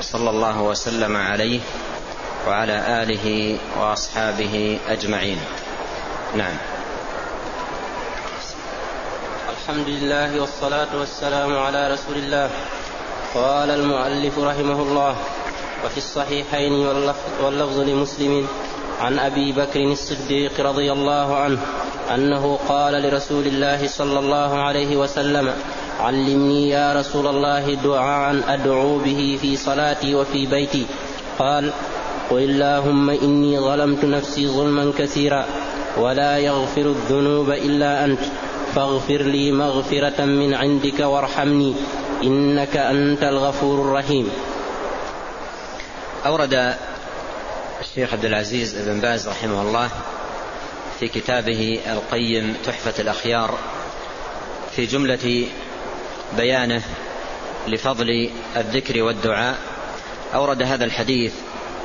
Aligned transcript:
صلى 0.00 0.30
الله 0.30 0.62
وسلم 0.62 1.16
عليه 1.16 1.60
وعلى 2.48 3.02
آله 3.02 3.58
وأصحابه 3.80 4.78
أجمعين. 4.88 5.38
نعم. 6.36 6.56
الحمد 9.50 9.88
لله 9.88 10.40
والصلاة 10.40 10.96
والسلام 10.98 11.58
على 11.58 11.92
رسول 11.92 12.16
الله. 12.16 12.50
قال 13.34 13.70
المؤلف 13.70 14.38
رحمه 14.38 14.82
الله 14.82 15.16
وفي 15.84 15.98
الصحيحين 15.98 16.72
واللفظ 17.42 17.78
لمسلم 17.78 18.46
عن 19.00 19.18
أبي 19.18 19.52
بكر 19.52 19.80
الصديق 19.80 20.60
رضي 20.60 20.92
الله 20.92 21.36
عنه 21.36 21.60
أنه 22.14 22.58
قال 22.68 23.02
لرسول 23.02 23.46
الله 23.46 23.86
صلى 23.86 24.18
الله 24.18 24.62
عليه 24.62 24.96
وسلم 24.96 25.54
علمني 26.00 26.68
يا 26.68 26.92
رسول 26.92 27.26
الله 27.26 27.74
دعاء 27.74 28.42
أدعو 28.48 28.98
به 28.98 29.38
في 29.42 29.56
صلاتي 29.56 30.14
وفي 30.14 30.46
بيتي. 30.46 30.86
قال 31.38 31.72
قل 32.30 32.38
اللهم 32.38 33.10
إني 33.10 33.60
ظلمت 33.60 34.04
نفسي 34.04 34.48
ظلما 34.48 34.92
كثيرا 34.98 35.46
ولا 35.98 36.38
يغفر 36.38 36.80
الذنوب 36.80 37.50
إلا 37.50 38.04
أنت. 38.04 38.20
فاغفر 38.74 39.22
لي 39.22 39.52
مغفرة 39.52 40.24
من 40.24 40.54
عندك 40.54 41.00
وارحمني 41.00 41.74
إنك 42.22 42.76
أنت 42.76 43.22
الغفور 43.22 43.80
الرحيم. 43.80 44.30
أورد 46.26 46.74
الشيخ 47.80 48.12
عبد 48.12 48.24
العزيز 48.24 48.88
بن 48.88 49.00
باز 49.00 49.28
رحمه 49.28 49.62
الله 49.62 49.88
في 51.00 51.08
كتابه 51.08 51.80
القيم 51.92 52.56
تحفة 52.64 53.02
الأخيار 53.02 53.58
في 54.76 54.86
جملة 54.86 55.46
بيانه 56.36 56.82
لفضل 57.68 58.30
الذكر 58.56 59.02
والدعاء. 59.02 59.58
أورد 60.34 60.62
هذا 60.62 60.84
الحديث 60.84 61.32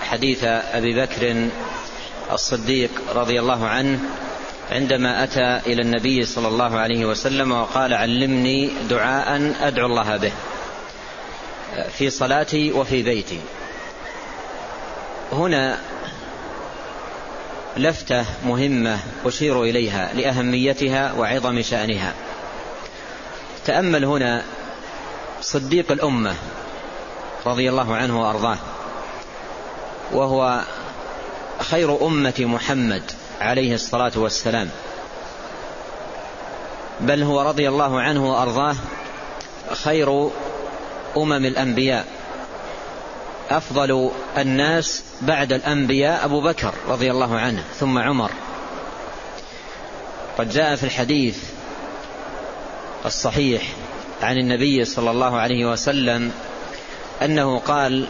حديث 0.02 0.44
أبي 0.44 1.02
بكر 1.02 1.50
الصديق 2.32 2.92
رضي 3.16 3.40
الله 3.40 3.68
عنه 3.68 4.00
عندما 4.72 5.24
أتى 5.24 5.72
إلى 5.72 5.82
النبي 5.82 6.26
صلى 6.26 6.48
الله 6.48 6.78
عليه 6.80 7.06
وسلم 7.06 7.52
وقال 7.52 7.94
علمني 7.94 8.72
دعاء 8.90 9.56
أدعو 9.62 9.86
الله 9.86 10.18
به 10.18 10.32
في 11.98 12.10
صلاتي 12.10 12.72
وفي 12.72 13.04
بيتي. 13.04 13.40
هنا 15.32 15.78
لفتة 17.78 18.26
مهمة 18.46 19.00
أشير 19.26 19.64
إليها 19.64 20.14
لأهميتها 20.14 21.14
وعظم 21.14 21.62
شأنها. 21.62 22.14
تأمل 23.66 24.06
هنا 24.06 24.44
صديق 25.42 25.92
الأمة 25.92 26.36
رضي 27.46 27.70
الله 27.70 27.96
عنه 27.96 28.22
وأرضاه 28.22 28.58
وهو 30.12 30.62
خير 31.60 32.08
أمة 32.08 32.34
محمد 32.40 33.04
عليه 33.42 33.76
الصلاة 33.76 34.12
والسلام. 34.16 34.70
بل 37.02 37.24
هو 37.24 37.42
رضي 37.42 37.70
الله 37.70 38.02
عنه 38.02 38.32
وأرضاه 38.32 38.76
خير 39.74 40.30
أمم 41.18 41.46
الأنبياء. 41.46 42.06
أفضل 43.50 44.12
الناس 44.38 45.04
بعد 45.22 45.54
الأنبياء 45.54 46.26
أبو 46.26 46.42
بكر 46.42 46.74
رضي 46.88 47.12
الله 47.12 47.40
عنه 47.40 47.64
ثم 47.80 47.98
عمر. 47.98 48.32
قد 50.38 50.50
جاء 50.50 50.76
في 50.76 50.84
الحديث 50.84 51.55
الصحيح 53.06 53.62
عن 54.22 54.38
النبي 54.38 54.86
صلى 54.86 55.12
الله 55.12 55.38
عليه 55.38 55.66
وسلم 55.72 56.32
أنه 57.22 57.60
قال 57.60 58.06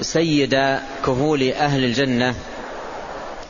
سيد 0.00 0.78
كهول 1.06 1.52
أهل 1.52 1.84
الجنة. 1.84 2.34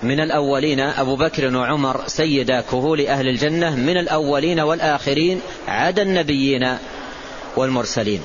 من 0.02 0.20
الأولين 0.20 0.80
أبو 0.80 1.16
بكر 1.16 1.56
وعمر 1.56 2.00
سيد 2.06 2.52
كهول 2.70 3.06
أهل 3.06 3.28
الجنة. 3.28 3.76
من 3.76 3.96
الأولين 3.96 4.60
والآخرين 4.60 5.40
عدا 5.68 6.02
النبيين 6.02 6.76
والمرسلين. 7.56 8.22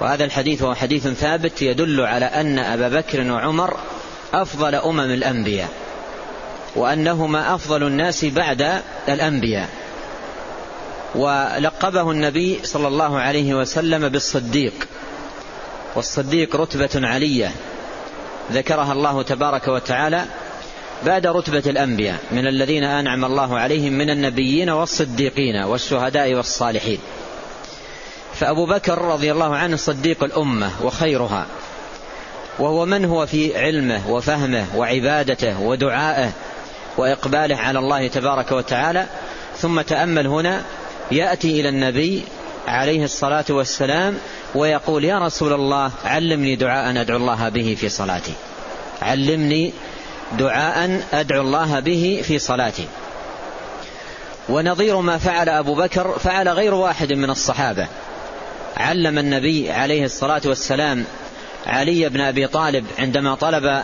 وهذا 0.00 0.24
الحديث 0.24 0.62
هو 0.62 0.74
حديث 0.74 1.08
ثابت 1.08 1.62
يدل 1.62 2.00
على 2.00 2.24
أن 2.24 2.58
أبا 2.58 2.88
بكر 2.88 3.32
وعمر 3.32 3.76
أفضل 4.34 4.74
أمم 4.74 5.00
الأنبياء 5.00 5.68
وأنهما 6.76 7.54
أفضل 7.54 7.82
الناس 7.82 8.24
بعد 8.24 8.82
الأنبياء. 9.08 9.81
ولقبه 11.14 12.10
النبي 12.10 12.58
صلى 12.62 12.88
الله 12.88 13.18
عليه 13.18 13.54
وسلم 13.54 14.08
بالصديق 14.08 14.88
والصديق 15.94 16.56
رتبة 16.56 16.90
علية 16.94 17.50
ذكرها 18.52 18.92
الله 18.92 19.22
تبارك 19.22 19.68
وتعالى 19.68 20.24
بعد 21.06 21.26
رتبة 21.26 21.62
الأنبياء 21.66 22.18
من 22.30 22.46
الذين 22.46 22.84
أنعم 22.84 23.24
الله 23.24 23.58
عليهم 23.58 23.92
من 23.92 24.10
النبيين 24.10 24.70
والصديقين 24.70 25.56
والشهداء 25.56 26.34
والصالحين. 26.34 26.98
فأبو 28.34 28.66
بكر 28.66 28.98
رضي 28.98 29.32
الله 29.32 29.56
عنه 29.56 29.76
صديق 29.76 30.24
الأمة 30.24 30.70
وخيرها 30.82 31.46
وهو 32.58 32.86
من 32.86 33.04
هو 33.04 33.26
في 33.26 33.58
علمه 33.58 34.10
وفهمه 34.10 34.66
وعبادته 34.76 35.60
ودعائه 35.60 36.32
وإقباله 36.96 37.56
على 37.56 37.78
الله 37.78 38.08
تبارك 38.08 38.52
وتعالى 38.52 39.06
ثم 39.56 39.80
تأمل 39.80 40.26
هنا 40.26 40.62
يأتي 41.12 41.60
إلى 41.60 41.68
النبي 41.68 42.22
عليه 42.66 43.04
الصلاة 43.04 43.44
والسلام 43.50 44.18
ويقول 44.54 45.04
يا 45.04 45.18
رسول 45.18 45.52
الله 45.52 45.90
علمني 46.04 46.56
دعاء 46.56 47.00
أدعو 47.00 47.16
الله 47.16 47.48
به 47.48 47.76
في 47.80 47.88
صلاتي. 47.88 48.32
علمني 49.02 49.72
دعاء 50.38 51.02
أدعو 51.12 51.42
الله 51.42 51.80
به 51.80 52.22
في 52.24 52.38
صلاتي. 52.38 52.86
ونظير 54.48 55.00
ما 55.00 55.18
فعل 55.18 55.48
أبو 55.48 55.74
بكر 55.74 56.18
فعل 56.18 56.48
غير 56.48 56.74
واحد 56.74 57.12
من 57.12 57.30
الصحابة. 57.30 57.86
علم 58.76 59.18
النبي 59.18 59.70
عليه 59.70 60.04
الصلاة 60.04 60.42
والسلام 60.44 61.04
علي 61.66 62.08
بن 62.08 62.20
أبي 62.20 62.46
طالب 62.46 62.86
عندما 62.98 63.34
طلب 63.34 63.82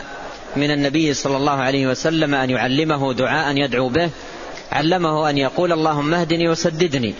من 0.55 0.71
النبي 0.71 1.13
صلى 1.13 1.37
الله 1.37 1.51
عليه 1.51 1.87
وسلم 1.87 2.35
أن 2.35 2.49
يعلمه 2.49 3.13
دعاء 3.13 3.57
يدعو 3.57 3.89
به 3.89 4.09
علمه 4.71 5.29
أن 5.29 5.37
يقول 5.37 5.71
اللهم 5.71 6.13
اهدني 6.13 6.49
وسددني. 6.49 7.13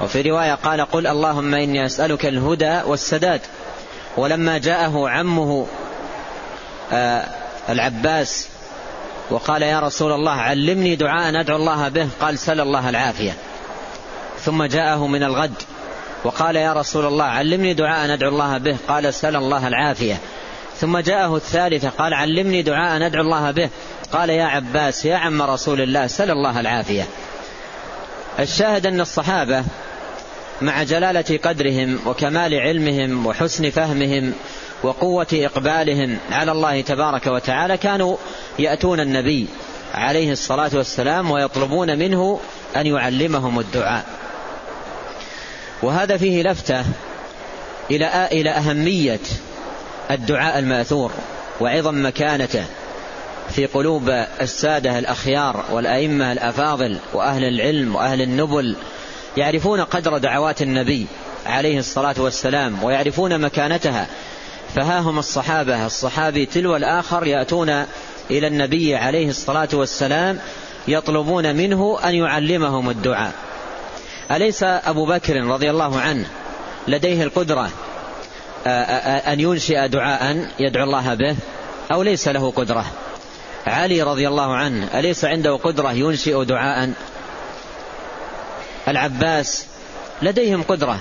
وفي 0.00 0.22
رواية 0.22 0.54
قال 0.54 0.80
قل 0.80 1.06
اللهم 1.06 1.54
إني 1.54 1.86
أسألك 1.86 2.26
الهدى 2.26 2.80
والسداد. 2.86 3.40
ولما 4.16 4.58
جاءه 4.58 5.08
عمه 5.08 5.66
آه 6.92 7.24
العباس 7.68 8.48
وقال 9.30 9.62
يا 9.62 9.80
رسول 9.80 10.12
الله 10.12 10.32
علمني 10.32 10.96
دعاء 10.96 11.40
أدعو 11.40 11.56
الله 11.56 11.88
به 11.88 12.08
قال 12.20 12.38
سل 12.38 12.60
الله 12.60 12.88
العافية. 12.88 13.36
ثم 14.40 14.64
جاءه 14.64 15.06
من 15.06 15.22
الغد 15.22 15.62
وقال 16.24 16.56
يا 16.56 16.72
رسول 16.72 17.06
الله 17.06 17.24
علمني 17.24 17.74
دعاء 17.74 18.10
ندعو 18.10 18.30
الله 18.30 18.58
به 18.58 18.76
قال 18.88 19.14
سل 19.14 19.36
الله 19.36 19.68
العافية. 19.68 20.20
ثم 20.76 20.98
جاءه 20.98 21.36
الثالثة 21.36 21.88
قال 21.88 22.14
علمني 22.14 22.62
دعاء 22.62 22.98
ندعو 22.98 23.22
الله 23.22 23.50
به. 23.50 23.68
قال 24.12 24.30
يا 24.30 24.44
عباس 24.44 25.04
يا 25.04 25.16
عم 25.16 25.42
رسول 25.42 25.80
الله 25.80 26.06
سل 26.06 26.30
الله 26.30 26.60
العافية. 26.60 27.06
الشاهد 28.38 28.86
أن 28.86 29.00
الصحابة 29.00 29.64
مع 30.62 30.82
جلالة 30.82 31.38
قدرهم 31.44 31.98
وكمال 32.06 32.54
علمهم 32.54 33.26
وحسن 33.26 33.70
فهمهم 33.70 34.32
وقوة 34.82 35.26
إقبالهم 35.32 36.18
على 36.30 36.52
الله 36.52 36.80
تبارك 36.80 37.26
وتعالى 37.26 37.76
كانوا 37.76 38.16
يأتون 38.58 39.00
النبي 39.00 39.46
عليه 39.94 40.32
الصلاة 40.32 40.70
والسلام 40.74 41.30
ويطلبون 41.30 41.98
منه 41.98 42.40
أن 42.76 42.86
يعلمهم 42.86 43.60
الدعاء. 43.60 44.04
وهذا 45.82 46.16
فيه 46.16 46.42
لفتة 46.42 46.84
إلى 47.90 48.28
إلى 48.32 48.50
أهمية 48.50 49.20
الدعاء 50.10 50.58
المأثور 50.58 51.12
وعظم 51.60 52.06
مكانته. 52.06 52.64
في 53.50 53.66
قلوب 53.66 54.08
السادة 54.40 54.98
الأخيار 54.98 55.64
والأئمة 55.70 56.32
الأفاضل 56.32 56.98
وأهل 57.14 57.44
العلم 57.44 57.94
وأهل 57.94 58.22
النبل 58.22 58.76
يعرفون 59.36 59.80
قدر 59.80 60.18
دعوات 60.18 60.62
النبي 60.62 61.06
عليه 61.46 61.78
الصلاة 61.78 62.14
والسلام 62.18 62.84
ويعرفون 62.84 63.40
مكانتها. 63.40 64.06
فها 64.74 65.00
هم 65.00 65.18
الصحابة 65.18 65.86
الصحابي 65.86 66.46
تلو 66.46 66.76
الآخر 66.76 67.26
يأتون 67.26 67.84
إلى 68.30 68.46
النبي 68.46 68.96
عليه 68.96 69.28
الصلاة 69.28 69.68
والسلام 69.72 70.38
يطلبون 70.88 71.56
منه 71.56 71.98
أن 72.04 72.14
يعلمهم 72.14 72.90
الدعاء. 72.90 73.32
أليس 74.30 74.62
أبو 74.62 75.06
بكر 75.06 75.44
رضي 75.44 75.70
الله 75.70 76.00
عنه 76.00 76.26
لديه 76.88 77.22
القدرة 77.22 77.70
أن 79.32 79.40
ينشئ 79.40 79.88
دعاء 79.88 80.48
يدعو 80.58 80.84
الله 80.84 81.14
به 81.14 81.36
أو 81.92 82.02
ليس 82.02 82.28
له 82.28 82.50
قدرة؟ 82.50 82.86
علي 83.66 84.02
رضي 84.02 84.28
الله 84.28 84.54
عنه 84.54 84.98
أليس 84.98 85.24
عنده 85.24 85.56
قدرة 85.56 85.92
ينشئ 85.92 86.44
دعاء؟ 86.44 86.92
العباس 88.88 89.66
لديهم 90.22 90.62
قدرة 90.62 90.98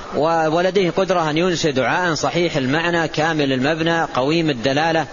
ولديه 0.48 0.90
قدرة 0.90 1.30
أن 1.30 1.38
ينشئ 1.38 1.72
دعاء 1.72 2.14
صحيح 2.14 2.56
المعنى 2.56 3.08
كامل 3.08 3.54
المبنى 3.54 4.04
قويم 4.04 4.50
الدلالة 4.50 5.08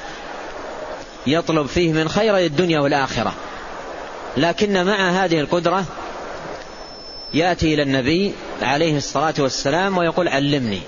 يطلب 1.27 1.67
فيه 1.67 1.93
من 1.93 2.09
خير 2.09 2.39
الدنيا 2.39 2.81
والآخرة. 2.81 3.33
لكن 4.37 4.85
مع 4.85 5.11
هذه 5.11 5.41
القدرة 5.41 5.85
يأتي 7.35 7.75
إلى 7.75 7.83
النبي 7.83 8.35
عليه 8.63 8.97
الصلاة 8.97 9.35
والسلام 9.39 9.99
ويقول 9.99 10.29
علمني 10.29 10.81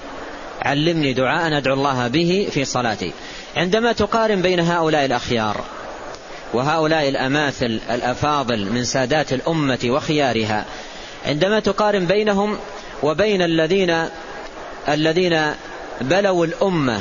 علمني 0.63 1.13
دعاء 1.13 1.57
أدعو 1.57 1.75
الله 1.75 2.09
به 2.09 2.49
في 2.51 2.65
صلاتي. 2.65 3.13
عندما 3.57 3.93
تقارن 3.93 4.43
بين 4.43 4.61
هؤلاء 4.61 5.05
الأخيار 5.05 5.65
وهؤلاء 6.53 7.09
الأماثل 7.09 7.81
الأفاضل 7.91 8.73
من 8.73 8.85
سادات 8.85 9.33
الأمة 9.33 9.79
وخيارها. 9.85 10.65
عندما 11.27 11.61
تقارن 11.61 12.07
بينهم 12.07 12.59
وبين 13.03 13.43
الذين 13.43 14.09
الذين 14.89 15.53
بلوا 16.01 16.47
الأمة 16.47 17.01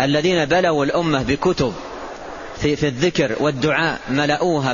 الذين 0.00 0.44
بلوا 0.44 0.84
الأمة 0.84 1.22
بكتب 1.22 1.74
في, 2.60 2.76
في 2.76 2.88
الذكر 2.88 3.36
والدعاء 3.40 4.00
ملؤوها 4.10 4.72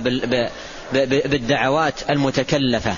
بالدعوات 0.92 1.94
المتكلفة 2.10 2.94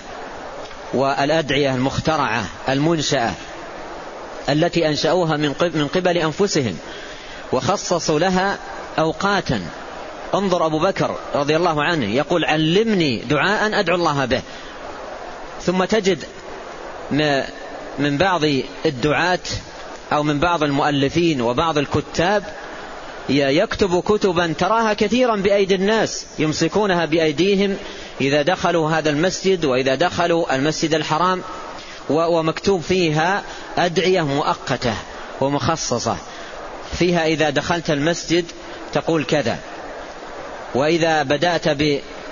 والأدعية 0.95 1.75
المخترعة 1.75 2.45
المنشأة 2.69 3.33
التي 4.49 4.89
أنشأوها 4.89 5.37
من 5.37 5.89
قبل 5.95 6.19
أنفسهم 6.19 6.79
وخصصوا 7.53 8.19
لها 8.19 8.59
أوقاتا. 8.99 9.61
انظر 10.35 10.67
أبو 10.67 10.79
بكر 10.79 11.17
رضي 11.35 11.57
الله 11.57 11.83
عنه 11.83 12.07
يقول 12.15 12.45
علمني 12.45 13.19
دعاء 13.19 13.81
أدعو 13.81 13.97
الله 13.97 14.25
به. 14.25 14.43
ثم 15.63 15.85
تجد 15.85 16.25
من 17.99 18.19
بعض 18.19 18.41
الدعاة 18.87 19.39
أو 20.13 20.23
من 20.23 20.41
بعض 20.41 20.63
المؤلفين 20.63 21.41
وبعض 21.41 21.79
الكتاب 21.79 22.45
يكتب 23.29 24.01
كتبا 24.01 24.55
تراها 24.59 24.93
كثيرا 24.93 25.37
بأيدي 25.37 25.75
الناس 25.75 26.27
يمسكونها 26.39 27.05
بأيديهم 27.05 27.77
إذا 28.21 28.43
دخلوا 28.43 28.91
هذا 28.91 29.11
المسجد 29.11 29.65
وإذا 29.65 29.95
دخلوا 29.95 30.55
المسجد 30.55 30.95
الحرام 30.95 31.43
ومكتوب 32.11 32.81
فيها 32.81 33.43
أدعية 33.79 34.23
مؤقتة 34.23 34.95
ومخصصة. 35.41 36.17
فيها 36.99 37.27
إذا 37.27 37.51
دخلت 37.51 37.91
المسجد 37.91 38.45
تقول 38.93 39.25
كذا 39.25 39.59
وإذا 40.75 41.23
بدأت 41.23 41.69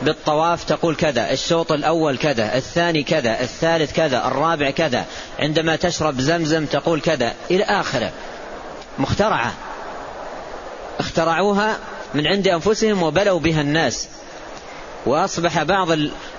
بالطواف 0.02 0.64
تقول 0.64 0.96
كذا 0.96 1.32
الشوط 1.32 1.72
الأول 1.72 2.18
كذا 2.18 2.56
الثاني 2.56 3.02
كذا 3.02 3.40
الثالث 3.40 3.92
كذا 3.92 4.26
الرابع 4.26 4.70
كذا. 4.70 5.04
عندما 5.38 5.76
تشرب 5.76 6.20
زمزم 6.20 6.66
تقول 6.66 7.00
كذا 7.00 7.34
إلى 7.50 7.64
آخره. 7.64 8.12
مخترعة. 8.98 9.54
اخترعوها 10.98 11.78
من 12.14 12.26
عند 12.26 12.48
أنفسهم 12.48 13.02
وبلوا 13.02 13.38
بها 13.38 13.60
الناس. 13.60 14.08
وأصبح 15.06 15.62
بعض 15.62 15.88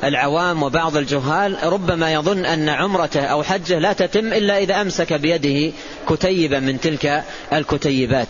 العوام 0.04 0.64
وبعض 0.64 0.98
الجهال 0.98 1.58
ربما 1.64 2.14
يظن 2.14 2.46
أن 2.46 2.70
عمرته 2.70 3.22
أو 3.22 3.44
حجه 3.44 3.80
لا 3.80 3.94
تتم 3.94 4.34
إلا 4.34 4.58
إذا 4.58 4.82
أمسك 4.82 5.14
بيده 5.14 5.74
كتيبا 6.10 6.60
من 6.60 6.80
تلك 6.80 7.24
الكتيبات. 7.54 8.28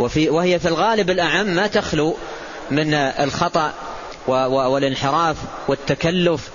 وفي 0.00 0.28
وهي 0.28 0.58
في 0.58 0.68
الغالب 0.68 1.10
الأعم 1.10 1.46
ما 1.46 1.66
تخلو 1.66 2.16
من 2.70 2.94
الخطأ 2.94 3.72
والانحراف 4.26 5.36
والتكلف 5.68 6.48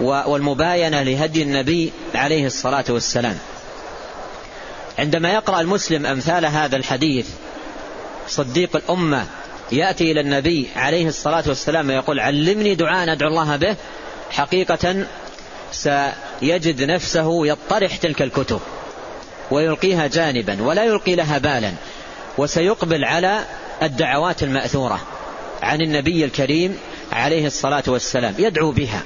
والمباينة 0.00 1.02
لهدي 1.02 1.42
النبي 1.42 1.92
عليه 2.14 2.46
الصلاة 2.46 2.84
والسلام. 2.88 3.38
عندما 4.98 5.32
يقرأ 5.32 5.60
المسلم 5.60 6.06
أمثال 6.06 6.46
هذا 6.46 6.76
الحديث 6.76 7.26
صديق 8.28 8.76
الأمة 8.76 9.26
يأتي 9.72 10.12
إلى 10.12 10.20
النبي 10.20 10.68
عليه 10.76 11.08
الصلاة 11.08 11.44
والسلام 11.46 11.88
ويقول 11.88 12.20
علمني 12.20 12.74
دعاء 12.74 13.12
أدعو 13.12 13.28
الله 13.28 13.56
به 13.56 13.76
حقيقة 14.30 15.06
سيجد 15.72 16.82
نفسه 16.82 17.46
يطرح 17.46 17.96
تلك 17.96 18.22
الكتب 18.22 18.60
ويلقيها 19.50 20.06
جانبا 20.06 20.62
ولا 20.62 20.84
يلقي 20.84 21.14
لها 21.14 21.38
بالا 21.38 21.72
وسيقبل 22.38 23.04
على 23.04 23.44
الدعوات 23.82 24.42
المأثورة 24.42 25.00
عن 25.62 25.80
النبي 25.80 26.24
الكريم 26.24 26.78
عليه 27.12 27.46
الصلاة 27.46 27.82
والسلام. 27.86 28.34
يدعو 28.38 28.70
بها. 28.70 29.02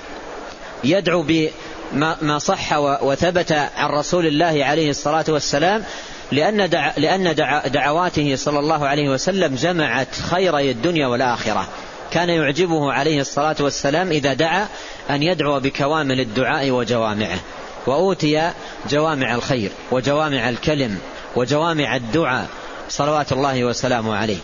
يدعو 0.85 1.23
بما 1.23 2.39
صح 2.39 2.79
وثبت 2.79 3.53
عن 3.53 3.91
رسول 3.91 4.27
الله 4.27 4.65
عليه 4.65 4.91
الصلاة 4.91 5.25
والسلام 5.29 5.85
لأن, 6.33 6.71
دع 6.71 6.93
لأن 6.97 7.35
دع 7.35 7.67
دعواته 7.67 8.37
صلى 8.37 8.59
الله 8.59 8.87
عليه 8.87 9.09
وسلم 9.09 9.55
جمعت 9.55 10.15
خيري 10.15 10.71
الدنيا 10.71 11.07
والآخرة. 11.07 11.69
كان 12.11 12.29
يعجبه 12.29 12.93
عليه 12.93 13.21
الصلاة 13.21 13.57
والسلام 13.61 14.11
إذا 14.11 14.33
دعا 14.33 14.69
أن 15.11 15.23
يدعو 15.23 15.61
بكوامل 15.61 16.21
الدعاء 16.21 16.71
وجوامعه. 16.71 17.39
وأوتي 17.87 18.53
جوامع 18.91 19.35
الخير 19.35 19.71
وجوامع 19.91 20.49
الكلم 20.49 20.99
وجوامع 21.37 21.97
الدعاء. 21.97 22.47
صلوات 22.89 23.33
الله 23.33 23.65
وسلامه 23.65 24.17
عليه. 24.17 24.39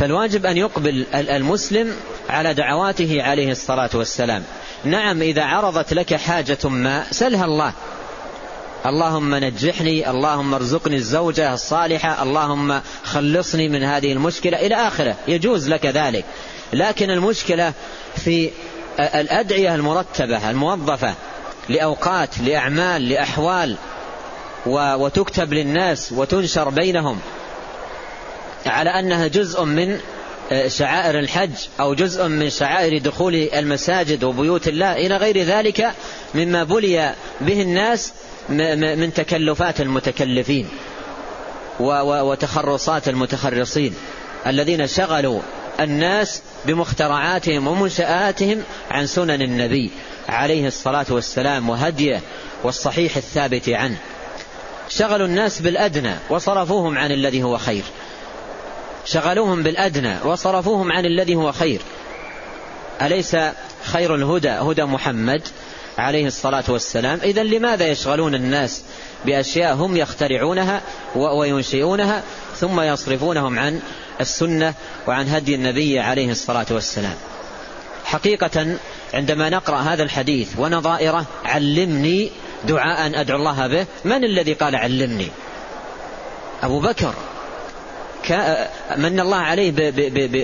فالواجب 0.00 0.46
أن 0.46 0.56
يقبل 0.56 1.06
المسلم 1.14 1.96
على 2.28 2.54
دعواته 2.54 3.22
عليه 3.22 3.50
الصلاة 3.50 3.90
والسلام. 3.94 4.44
نعم 4.84 5.22
إذا 5.22 5.44
عرضت 5.44 5.94
لك 5.94 6.14
حاجة 6.14 6.58
ما 6.64 7.04
سلها 7.10 7.44
الله. 7.44 7.72
اللهم 8.86 9.34
نجحني 9.34 10.10
اللهم 10.10 10.54
ارزقني 10.54 10.96
الزوجة 10.96 11.54
الصالحة 11.54 12.22
اللهم 12.22 12.80
خلصني 13.04 13.68
من 13.68 13.82
هذه 13.82 14.12
المشكلة. 14.12 14.66
إلى 14.66 14.74
آخره 14.74 15.16
يجوز 15.28 15.68
لك 15.68 15.86
ذلك. 15.86 16.24
لكن 16.72 17.10
المشكلة 17.10 17.72
في 18.16 18.50
الأدعية 18.98 19.74
المرتبة 19.74 20.50
الموظفة 20.50 21.14
لأوقات 21.68 22.38
لأعمال 22.38 23.08
لأحوال 23.08 23.76
وتكتب 24.66 25.52
للناس 25.52 26.12
وتنشر 26.12 26.68
بينهم. 26.68 27.20
على 28.66 28.90
أنها 28.90 29.26
جزء 29.26 29.64
من 29.64 30.00
شعائر 30.66 31.18
الحج 31.18 31.50
أو 31.80 31.94
جزء 31.94 32.28
من 32.28 32.50
شعائر 32.50 32.98
دخول 32.98 33.34
المساجد 33.34 34.24
وبيوت 34.24 34.68
الله 34.68 34.92
إلى 34.92 35.16
غير 35.16 35.42
ذلك 35.42 35.92
مما 36.34 36.64
بلي 36.64 37.14
به 37.40 37.62
الناس 37.62 38.12
من 38.48 39.12
تكلفات 39.14 39.80
المتكلفين 39.80 40.68
وتخرصات 41.80 43.08
المتخرصين 43.08 43.94
الذين 44.46 44.86
شغلوا 44.86 45.40
الناس 45.80 46.42
بمخترعاتهم 46.66 47.66
ومنشآتهم 47.66 48.62
عن 48.90 49.06
سنن 49.06 49.42
النبي 49.42 49.90
عليه 50.28 50.66
الصلاة 50.66 51.06
والسلام 51.10 51.70
وهديه 51.70 52.20
والصحيح 52.62 53.16
الثابت 53.16 53.68
عنه. 53.68 53.96
شغلوا 54.88 55.26
الناس 55.26 55.60
بالأدنى 55.60 56.14
وصرفوهم 56.30 56.98
عن 56.98 57.12
الذي 57.12 57.42
هو 57.42 57.58
خير. 57.58 57.82
شغلوهم 59.04 59.62
بالأدنى 59.62 60.16
وصرفوهم 60.24 60.92
عن 60.92 61.06
الذي 61.06 61.34
هو 61.34 61.52
خير. 61.52 61.80
أليس 63.02 63.36
خير 63.84 64.14
الهدى؟ 64.14 64.50
هدى 64.50 64.84
محمد 64.84 65.42
عليه 65.98 66.26
الصلاة 66.26 66.64
والسلام. 66.68 67.20
إذا 67.22 67.42
لماذا 67.42 67.86
يشغلون 67.86 68.34
الناس 68.34 68.82
بأشياء 69.24 69.74
هم 69.74 69.96
يخترعونها 69.96 70.82
وينشئونها 71.16 72.22
ثم 72.56 72.80
يصرفونهم 72.80 73.58
عن 73.58 73.80
السنة 74.20 74.74
وعن 75.06 75.28
هدي 75.28 75.54
النبي 75.54 75.98
عليه 75.98 76.30
الصلاة 76.30 76.66
والسلام؟ 76.70 77.16
حقيقة 78.04 78.76
عندما 79.14 79.50
نقرأ 79.50 79.76
هذا 79.76 80.02
الحديث 80.02 80.48
ونظائره 80.58 81.26
علمني 81.44 82.30
دعاء 82.64 83.20
أدعو 83.20 83.38
الله 83.38 83.66
به. 83.66 83.86
من 84.04 84.24
الذي 84.24 84.52
قال 84.52 84.76
علمني؟ 84.76 85.28
أبو 86.62 86.80
بكر. 86.80 87.14
من 88.96 89.20
الله 89.20 89.36
عليه 89.36 89.72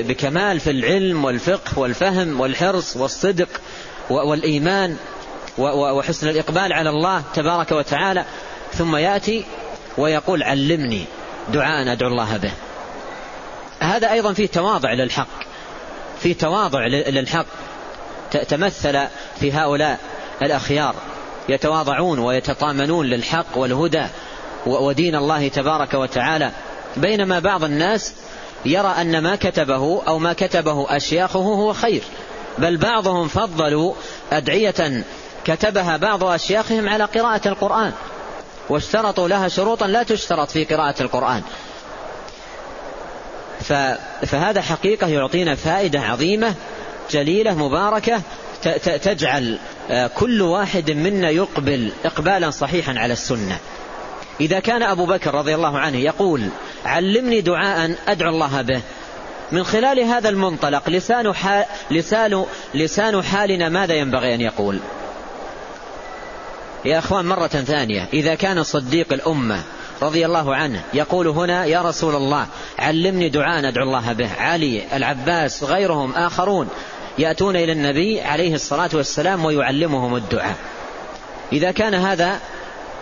بكمال 0.03 0.61
في 0.61 0.71
العلم 0.71 1.25
والفقه 1.25 1.79
والفهم 1.79 2.41
والحرص 2.41 2.97
والصدق 2.97 3.49
والإيمان 4.11 4.97
وحسن 5.59 6.29
الإقبال 6.29 6.73
على 6.73 6.91
الله 6.91 7.23
تبارك 7.35 7.73
وتعالى 7.73 8.25
ثم 8.73 8.97
يأتي 8.97 9.45
ويقول 9.99 10.43
علمني 10.43 11.05
دعاء 11.53 11.93
أدعو 11.93 12.09
الله 12.09 12.37
به. 12.37 12.53
هذا 13.81 14.13
أيضا 14.13 14.33
فيه 14.33 14.47
تواضع 14.47 14.93
للحق 14.93 15.29
في 16.21 16.35
تواضع 16.35 16.87
للحق. 16.87 17.47
تمثل 18.49 19.07
في 19.41 19.53
هؤلاء 19.53 19.99
الأخيار 20.43 20.95
يتواضعون 21.49 22.19
ويتطامنون 22.19 23.07
للحق 23.07 23.57
والهدى 23.59 24.07
ودين 24.67 25.17
الله 25.17 25.49
تبارك 25.49 25.95
وتعالى. 25.95 26.51
بينما 26.97 27.39
بعض 27.39 27.65
الناس 27.65 28.13
يرى 28.65 28.89
أن 28.89 29.23
ما 29.23 29.37
كتبه 29.37 30.03
أو 30.09 30.19
ما 30.19 30.33
كتبه 30.33 30.97
أشياخه 30.97 31.39
هو 31.39 31.73
خير 31.73 32.03
بل 32.59 32.77
بعضهم 32.77 33.29
فضلوا 33.29 33.95
أدعية 34.33 35.05
كتبها 35.45 35.97
بعض 35.97 36.25
أشياخهم 36.25 36.89
على 36.89 37.05
قراءة 37.05 37.49
القرآن 37.49 37.93
واشترطوا 38.69 39.29
لها 39.29 39.49
شروطا 39.49 39.87
لا 39.87 40.03
تشترط 40.03 40.51
في 40.51 40.65
قراءة 40.65 41.03
القرآن. 41.03 41.43
فهذا 44.27 44.61
حقيقة 44.61 45.07
يعطينا 45.07 45.55
فائدة 45.55 46.01
عظيمة 46.01 46.55
جليلة 47.11 47.55
مباركة 47.55 48.23
تجعل 49.03 49.59
آه، 49.91 50.07
كل 50.07 50.43
واحد 50.43 50.91
منا 50.91 51.31
يقبل 51.31 51.93
إقبالا 52.05 52.51
صحيحا 52.51 52.99
على 52.99 53.13
السنة. 53.13 53.59
إذا 54.41 54.61
كان 54.61 54.83
أبو 54.83 55.07
بكر 55.07 55.35
رضي 55.35 55.55
الله 55.55 55.79
عنه 55.79 55.99
يقول 55.99 56.49
علمني 56.85 57.41
دعاء 57.41 57.95
أدعو 58.09 58.31
الله 58.31 58.63
به. 58.63 58.81
من 59.53 59.65
خلال 59.65 60.01
هذا 60.01 60.29
المنطلق 60.29 60.89
لسان, 60.89 61.35
حال 61.35 61.65
لسان, 61.91 62.45
لسان 62.75 63.23
حالنا 63.23 63.69
ماذا 63.69 63.95
ينبغي 63.95 64.35
أن 64.35 64.41
يقول؟ 64.41 64.81
يا 66.85 66.99
أخوان 66.99 67.25
مرة 67.27 67.47
ثانية 67.47 68.09
إذا 68.13 68.35
كان 68.35 68.63
صديق 68.63 69.13
الأمة 69.13 69.63
رضي 70.03 70.27
الله 70.27 70.57
عنه 70.57 70.83
يقول 70.95 71.29
هنا 71.29 71.65
يا 71.65 71.83
رسول 71.83 72.15
الله 72.15 72.47
علمني 72.79 73.29
دعاء 73.29 73.69
أدعو 73.69 73.85
الله 73.85 74.13
به. 74.13 74.31
علي 74.39 74.97
العباس 74.97 75.65
غيرهم 75.65 76.13
آخرون 76.13 76.69
يأتون 77.19 77.57
إلى 77.57 77.73
النبي 77.73 78.21
عليه 78.21 78.55
الصلاة 78.55 78.91
والسلام 78.95 79.45
ويعلمهم 79.45 80.17
الدعاء. 80.17 80.57
إذا 81.53 81.71
كان 81.71 81.95
هذا 81.95 82.41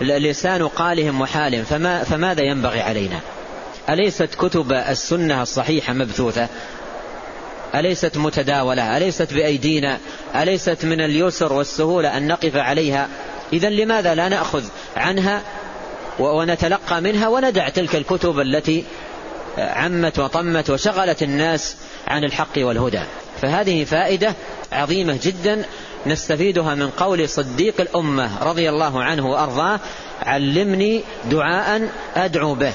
لسان 0.01 0.69
قالهم 0.69 1.21
وحالهم 1.21 1.65
فما 1.65 2.05
فماذا 2.05 2.43
ينبغي 2.43 2.81
علينا؟ 2.81 3.21
أليست 3.89 4.35
كتب 4.35 4.73
السنة 4.73 5.43
الصحيحة 5.43 5.93
مبثوثة؟ 5.93 6.49
أليست 7.75 8.17
متداولة؟ 8.17 8.97
أليست 8.97 9.35
بأيدينا؟ 9.35 9.99
أليست 10.37 10.85
من 10.85 11.01
اليسر 11.01 11.53
والسهولة 11.53 12.17
أن 12.17 12.29
نقف 12.29 12.57
عليها؟ 12.57 13.09
إذا 13.53 13.71
لماذا 13.71 14.15
لا 14.15 14.29
نأخذ 14.29 14.65
عنها 14.97 15.43
ونتلقى 16.19 17.01
منها 17.01 17.29
وندع 17.29 17.69
تلك 17.69 17.97
الكتب 17.97 18.41
التي 18.41 18.85
عمت 19.59 20.19
وطمت 20.19 20.71
وشغلت 20.71 21.23
الناس 21.23 21.77
عن 22.07 22.25
الحق 22.25 22.59
والهدى؟ 22.59 23.01
فهذه 23.43 23.85
فائدة 23.85 24.35
عظيمة 24.73 25.19
جدا 25.23 25.65
نستفيدها 26.07 26.75
من 26.75 26.91
قول 26.91 27.29
صديق 27.29 27.81
الأمة 27.81 28.45
رضي 28.45 28.69
الله 28.69 29.03
عنه 29.03 29.31
وأرضاه 29.31 29.81
علمني 30.23 31.03
دعاء 31.31 31.89
أدعو 32.17 32.55
به. 32.55 32.73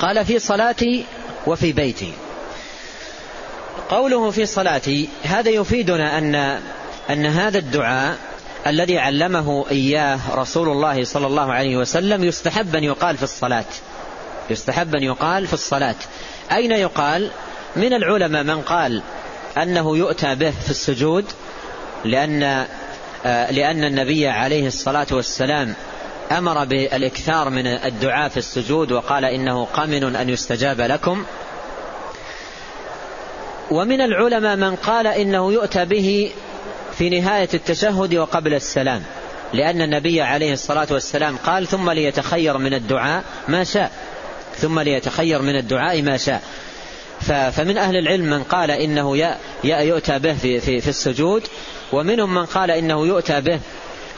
قال 0.00 0.24
في 0.24 0.38
صلاتي 0.38 1.04
وفي 1.46 1.72
بيتي. 1.72 2.12
قوله 3.88 4.30
في 4.30 4.46
صلاتي 4.46 5.08
هذا 5.22 5.50
يفيدنا 5.50 6.18
أن 6.18 6.34
أن 7.10 7.26
هذا 7.26 7.58
الدعاء 7.58 8.16
الذي 8.66 8.98
علمه 8.98 9.64
إياه 9.70 10.18
رسول 10.34 10.68
الله 10.68 11.04
صلى 11.04 11.26
الله 11.26 11.52
عليه 11.52 11.76
وسلم 11.76 12.24
يستحب 12.24 12.76
أن 12.76 12.84
يقال 12.84 13.16
في 13.16 13.22
الصلاة. 13.22 13.64
يستحب 14.50 14.96
أن 14.96 15.02
يقال 15.02 15.46
في 15.46 15.52
الصلاة. 15.52 15.96
أين 16.52 16.72
يقال؟ 16.72 17.30
من 17.76 17.92
العلماء 17.92 18.42
من 18.42 18.60
قال 18.62 19.02
أنه 19.62 19.96
يؤتى 19.96 20.34
به 20.34 20.50
في 20.50 20.70
السجود 20.70 21.24
لأن 22.04 22.66
آه، 23.26 23.50
لأن 23.50 23.84
النبي 23.84 24.28
عليه 24.28 24.66
الصلاة 24.66 25.06
والسلام 25.12 25.74
أمر 26.32 26.64
بالإكثار 26.64 27.50
من 27.50 27.66
الدعاء 27.66 28.28
في 28.28 28.36
السجود 28.36 28.92
وقال 28.92 29.24
إنه 29.24 29.64
قمن 29.64 30.16
أن 30.16 30.28
يستجاب 30.28 30.80
لكم. 30.80 31.24
ومن 33.70 34.00
العلماء 34.00 34.56
من 34.56 34.76
قال 34.76 35.06
إنه 35.06 35.52
يؤتى 35.52 35.84
به 35.84 36.32
في 36.98 37.10
نهاية 37.10 37.48
التشهد 37.54 38.14
وقبل 38.14 38.54
السلام 38.54 39.02
لأن 39.52 39.82
النبي 39.82 40.22
عليه 40.22 40.52
الصلاة 40.52 40.88
والسلام 40.90 41.36
قال 41.36 41.66
ثم 41.66 41.90
ليتخير 41.90 42.58
من 42.58 42.74
الدعاء 42.74 43.24
ما 43.48 43.64
شاء 43.64 43.90
ثم 44.56 44.80
ليتخير 44.80 45.42
من 45.42 45.56
الدعاء 45.56 46.02
ما 46.02 46.16
شاء. 46.16 46.42
فمن 47.20 47.78
أهل 47.78 47.96
العلم 47.96 48.24
من 48.24 48.42
قال 48.42 48.70
إنه 48.70 49.36
يؤتى 49.64 50.18
به 50.18 50.34
في, 50.34 50.60
في, 50.60 50.80
في 50.80 50.88
السجود 50.88 51.42
ومنهم 51.92 52.34
من 52.34 52.46
قال 52.46 52.70
إنه 52.70 53.06
يؤتى 53.06 53.40
به 53.40 53.60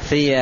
في 0.08 0.36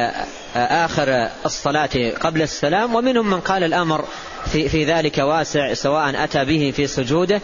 آخر 0.56 1.28
الصلاة 1.46 1.90
قبل 2.20 2.42
السلام 2.42 2.94
ومنهم 2.94 3.30
من 3.30 3.40
قال 3.40 3.64
الأمر 3.64 4.04
في, 4.52 4.68
في 4.68 4.84
ذلك 4.84 5.18
واسع 5.18 5.74
سواء 5.74 6.24
أتى 6.24 6.44
به 6.44 6.72
في 6.76 6.86
سجوده 6.86 7.40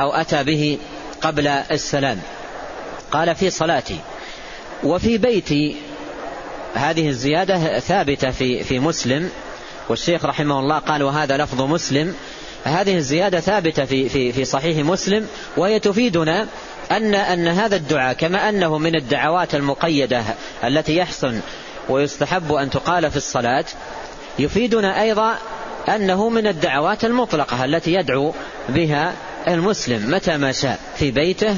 أو 0.00 0.12
أتى 0.12 0.44
به 0.44 0.78
قبل 1.20 1.48
السلام. 1.48 2.20
قال 3.10 3.34
في 3.34 3.50
صلاتي. 3.50 3.98
وفي 4.84 5.18
بيتي 5.18 5.76
هذه 6.74 7.08
الزيادة 7.08 7.78
ثابتة 7.78 8.30
في, 8.30 8.64
في 8.64 8.78
مسلم 8.78 9.30
والشيخ 9.88 10.24
رحمه 10.24 10.60
الله 10.60 10.78
قال 10.78 11.02
وهذا 11.02 11.36
لفظ 11.36 11.62
مسلم 11.62 12.14
هذه 12.64 12.96
الزيادة 12.96 13.40
ثابتة 13.40 13.84
في, 13.84 14.08
في, 14.08 14.32
في 14.32 14.44
صحيح 14.44 14.86
مسلم 14.86 15.26
وهي 15.56 15.78
تفيدنا 15.78 16.46
أن, 16.90 17.14
أن 17.14 17.48
هذا 17.48 17.76
الدعاء 17.76 18.14
كما 18.14 18.48
أنه 18.48 18.78
من 18.78 18.94
الدعوات 18.94 19.54
المقيدة 19.54 20.22
التي 20.64 20.96
يحسن 20.96 21.40
ويستحب 21.88 22.52
أن 22.52 22.70
تقال 22.70 23.10
في 23.10 23.16
الصلاة 23.16 23.64
يفيدنا 24.38 25.02
أيضا 25.02 25.38
أنه 25.88 26.28
من 26.28 26.46
الدعوات 26.46 27.04
المطلقة 27.04 27.64
التي 27.64 27.94
يدعو 27.94 28.34
بها 28.68 29.14
المسلم 29.48 30.10
متى 30.10 30.36
ما 30.36 30.52
شاء 30.52 30.80
في 30.96 31.10
بيته 31.10 31.56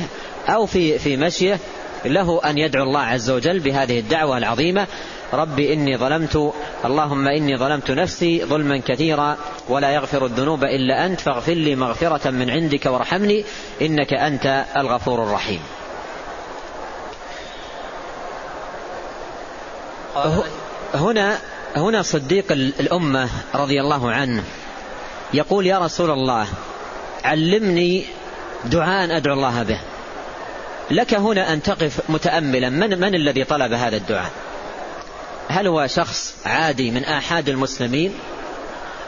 أو 0.48 0.66
في, 0.66 0.98
في 0.98 1.16
مشيه 1.16 1.58
له 2.04 2.40
أن 2.44 2.58
يدعو 2.58 2.82
الله 2.82 3.00
عز 3.00 3.30
وجل 3.30 3.60
بهذه 3.60 3.98
الدعوة 3.98 4.38
العظيمة 4.38 4.86
ربي 5.32 5.72
إني 5.72 5.96
ظلمت 5.96 6.52
اللهم 6.84 7.28
إني 7.28 7.56
ظلمت 7.56 7.90
نفسي 7.90 8.44
ظلما 8.44 8.78
كثيرا 8.78 9.36
ولا 9.68 9.90
يغفر 9.90 10.26
الذنوب 10.26 10.64
إلا 10.64 11.06
أنت 11.06 11.20
فاغفر 11.20 11.52
لي 11.52 11.76
مغفرة 11.76 12.30
من 12.30 12.50
عندك 12.50 12.86
وارحمني 12.86 13.44
إنك 13.82 14.14
أنت 14.14 14.64
الغفور 14.76 15.22
الرحيم. 15.22 15.60
هنا 20.94 21.38
هنا 21.76 22.02
صديق 22.02 22.52
الأمة 22.52 23.28
رضي 23.54 23.80
الله 23.80 24.12
عنه 24.12 24.44
يقول 25.34 25.66
يا 25.66 25.78
رسول 25.78 26.10
الله 26.10 26.46
علمني 27.24 28.04
دعاء 28.64 29.16
أدعو 29.16 29.34
الله 29.34 29.62
به. 29.62 29.80
لك 30.90 31.14
هنا 31.14 31.52
أن 31.52 31.62
تقف 31.62 32.00
متأملا 32.10 32.70
من, 32.70 33.00
من 33.00 33.14
الذي 33.14 33.44
طلب 33.44 33.72
هذا 33.72 33.96
الدعاء؟ 33.96 34.30
هل 35.48 35.66
هو 35.66 35.86
شخص 35.86 36.36
عادي 36.46 36.90
من 36.90 37.04
آحاد 37.04 37.48
المسلمين 37.48 38.14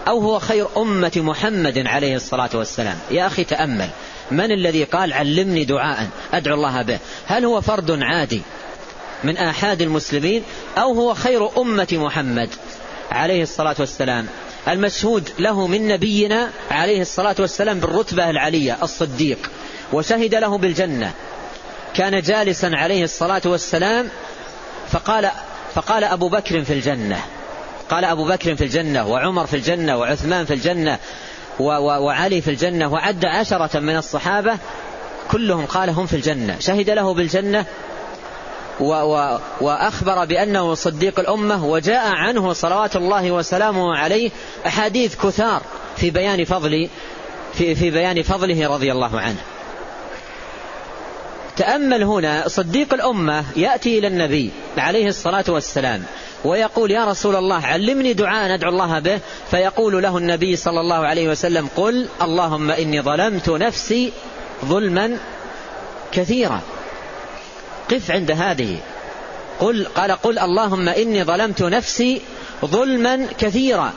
أو 0.09 0.21
هو 0.21 0.39
خير 0.39 0.69
أمة 0.77 1.13
محمد 1.17 1.79
عليه 1.87 2.17
الصلاة 2.17 2.51
والسلام. 2.55 2.99
يا 3.11 3.27
أخي 3.27 3.45
تأمل. 3.45 3.89
من 4.31 4.53
الذي 4.53 4.85
قال 4.85 5.13
علمني 5.13 5.65
دعاء 5.65 6.09
أدعو 6.33 6.55
الله 6.55 6.83
به؟ 6.83 6.99
هل 7.27 7.45
هو 7.45 7.61
فرد 7.61 8.03
عادي 8.03 8.43
من 9.25 9.37
آحاد 9.37 9.83
المسلمين 9.83 10.43
أو 10.79 10.93
هو 10.93 11.15
خير 11.15 11.61
أمة 11.61 11.89
محمد 11.93 12.49
عليه 13.11 13.43
الصلاة 13.43 13.77
والسلام؟ 13.79 14.27
المشهود 14.69 15.31
له 15.39 15.67
من 15.67 15.89
نبينا 15.89 16.51
عليه 16.71 17.01
الصلاة 17.01 17.37
والسلام 17.39 17.81
بالرتبة 17.81 18.31
العلية 18.31 18.79
الصديق 18.83 19.51
وشهد 19.93 20.35
له 20.35 20.59
بالجنة. 20.59 21.13
كان 21.95 22.21
جالسا 22.21 22.67
عليه 22.67 23.05
الصلاة 23.05 23.43
والسلام 23.45 24.09
فقال 24.91 25.31
فقال 25.75 26.05
أبو 26.05 26.29
بكر 26.29 26.65
في 26.65 26.73
الجنة. 26.73 27.21
قال 27.91 28.05
أبو 28.05 28.25
بكر 28.25 28.57
في 28.57 28.65
الجنة 28.65 29.09
وعمر 29.09 29.47
في 29.47 29.57
الجنة 29.57 29.97
وعثمان 29.97 30.45
في 30.45 30.55
الجنة 30.55 30.99
وعلي 31.61 32.41
في 32.41 32.51
الجنة 32.51 32.93
وعد 32.93 33.25
عشرة 33.25 33.79
من 33.81 33.97
الصحابة 33.97 34.59
كلهم 35.31 35.67
قال 35.67 35.91
هم 35.91 36.07
في 36.07 36.17
الجنة. 36.17 36.57
شهد 36.61 36.91
له 36.91 37.15
بالجنة 37.15 37.67
وأخبر 39.61 40.25
بأنه 40.25 40.75
صديق 40.75 41.21
الأمة 41.21 41.67
وجاء 41.67 42.15
عنه 42.15 42.53
صلوات 42.53 42.97
الله 42.97 43.31
وسلامه 43.31 43.97
عليه 43.97 44.31
أحاديث 44.67 45.17
كثار 45.17 45.63
في 45.97 46.11
بيان 46.11 46.45
فضل 46.45 46.89
في, 47.55 47.75
في 47.75 47.91
بيان 47.91 48.23
فضله 48.23 48.75
رضي 48.75 48.93
الله 48.93 49.21
عنه. 49.21 49.39
تأمل 51.57 52.03
هنا 52.03 52.49
صديق 52.49 52.95
الأمة 52.95 53.45
يأتي 53.57 53.99
إلى 53.99 54.07
النبي 54.07 54.51
عليه 54.79 55.09
الصلاة 55.09 55.45
والسلام 55.49 56.05
ويقول 56.47 56.91
يا 56.91 57.05
رسول 57.05 57.37
الله 57.37 57.67
علمني 57.67 58.13
دعاء 58.13 58.57
ندعو 58.57 58.71
الله 58.71 58.99
به. 58.99 59.21
فيقول 59.51 60.03
له 60.03 60.19
النبي 60.19 60.57
صلى 60.57 60.81
الله 60.81 61.07
عليه 61.07 61.29
وسلم 61.29 61.69
قل 61.77 62.09
اللهم 62.23 62.71
إني 62.71 63.01
ظلمت 63.01 63.49
نفسي 63.49 64.13
ظلما 64.65 65.19
كثيرا. 66.13 66.61
قف 67.91 68.11
عند 68.11 68.31
هذه. 68.31 68.79
قل 69.61 69.87
قال 69.95 70.13
قل 70.13 70.39
اللهم 70.39 70.89
إني 70.89 71.25
ظلمت 71.25 71.63
نفسي 71.63 72.23
ظلما 72.65 73.27
كثيرا. 73.39 73.93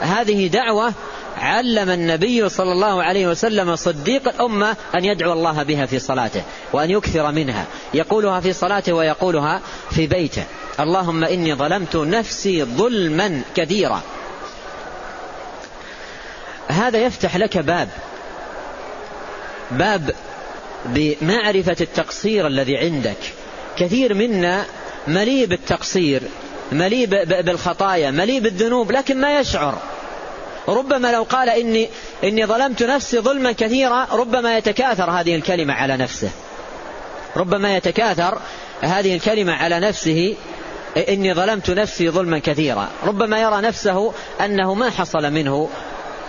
هذه 0.00 0.46
دعوة 0.46 0.92
علم 1.38 1.90
النبي 1.90 2.48
صلى 2.48 2.72
الله 2.72 3.02
عليه 3.02 3.26
وسلم 3.26 3.76
صديق 3.76 4.28
الأمة 4.28 4.76
أن 4.94 5.04
يدعو 5.04 5.32
الله 5.32 5.62
بها 5.62 5.86
في 5.86 5.98
صلاته 5.98 6.42
وأن 6.72 6.90
يكثر 6.90 7.32
منها. 7.32 7.64
يقولها 7.94 8.40
في 8.40 8.52
صلاته 8.52 8.92
ويقولها 8.92 9.60
في 9.90 10.06
بيته. 10.06 10.44
اللهم 10.80 11.24
إني 11.24 11.54
ظلمت 11.54 11.96
نفسي 11.96 12.64
ظلما 12.64 13.42
كثيرا 13.56 14.02
هذا 16.68 16.98
يفتح 16.98 17.36
لك 17.36 17.58
باب. 17.58 17.88
باب 19.70 20.14
بمعرفة 20.86 21.76
التقصير 21.80 22.46
الذي 22.46 22.78
عندك. 22.78 23.16
كثير 23.76 24.14
منا 24.14 24.64
مليء 25.08 25.46
بالتقصير 25.46 26.22
مليء 26.72 27.06
بالخطايا 27.42 28.10
مليء 28.10 28.40
بالذنوب 28.40 28.92
لكن 28.92 29.20
ما 29.20 29.40
يشعر. 29.40 29.78
ربما 30.68 31.12
لو 31.12 31.22
قال 31.22 31.48
إني, 31.48 31.88
إني 32.24 32.46
ظلمت 32.46 32.82
نفسي 32.82 33.18
ظلما 33.18 33.52
كثيرا 33.52 34.06
ربما 34.12 34.56
يتكاثر 34.56 35.10
هذه 35.10 35.34
الكلمة 35.34 35.74
على 35.74 35.96
نفسه. 35.96 36.30
ربما 37.36 37.76
يتكاثر 37.76 38.38
هذه 38.80 39.14
الكلمة 39.14 39.52
على 39.52 39.80
نفسه 39.80 40.36
إني 40.96 41.34
ظلمت 41.34 41.70
نفسي 41.70 42.10
ظلما 42.10 42.38
كثيرا. 42.38 42.88
ربما 43.06 43.40
يرى 43.42 43.60
نفسه 43.60 44.12
أنه 44.40 44.74
ما 44.74 44.90
حصل 44.90 45.30
منه 45.30 45.68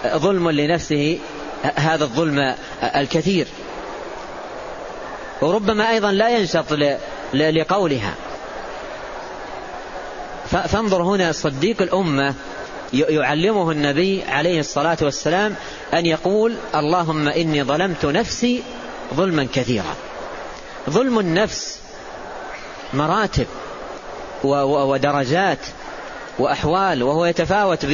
ظلم 0.08 0.50
لنفسه 0.50 1.20
هذا 1.76 2.04
الظلم 2.04 2.56
الكثير. 2.84 3.48
وربما 5.42 5.90
أيضا 5.90 6.12
لا 6.12 6.30
ينشط 6.30 6.74
لقولها. 7.34 8.14
فانظر 10.46 11.02
هنا 11.02 11.32
صديق 11.32 11.82
الأمة 11.82 12.34
يعلمه 12.94 13.72
النبي 13.72 14.24
عليه 14.24 14.60
الصلاة 14.60 14.98
والسلام 15.02 15.56
أن 15.94 16.06
يقول 16.06 16.56
اللهم 16.76 17.28
إني 17.28 17.64
ظلمت 17.64 18.06
نفسي 18.06 18.64
ظلما 19.14 19.48
كثيرا. 19.54 19.96
ظلم 20.90 21.20
النفس 21.20 21.80
مراتب. 22.94 23.48
ودرجات 24.44 25.60
وأحوال 26.40 27.04
وهو 27.04 27.26
يتفاوت 27.26 27.86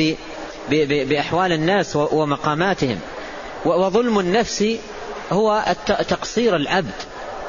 بأحوال 0.69 1.53
الناس 1.53 1.95
ومقاماتهم. 1.95 2.99
وظلم 3.65 4.19
النفس 4.19 4.65
هو 5.31 5.63
تقصير 5.85 6.55
العبد 6.55 6.91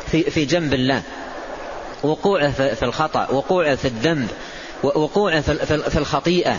في 0.07 0.45
جنب 0.45 0.75
الله. 0.75 1.03
وقوعه 2.03 2.51
في 2.75 2.83
الخطأ 2.83 3.31
وقوعه 3.31 3.75
في 3.75 3.85
الذنب 3.85 4.29
وقوعه 4.83 5.41
في 5.65 5.99
الخطيئة. 5.99 6.57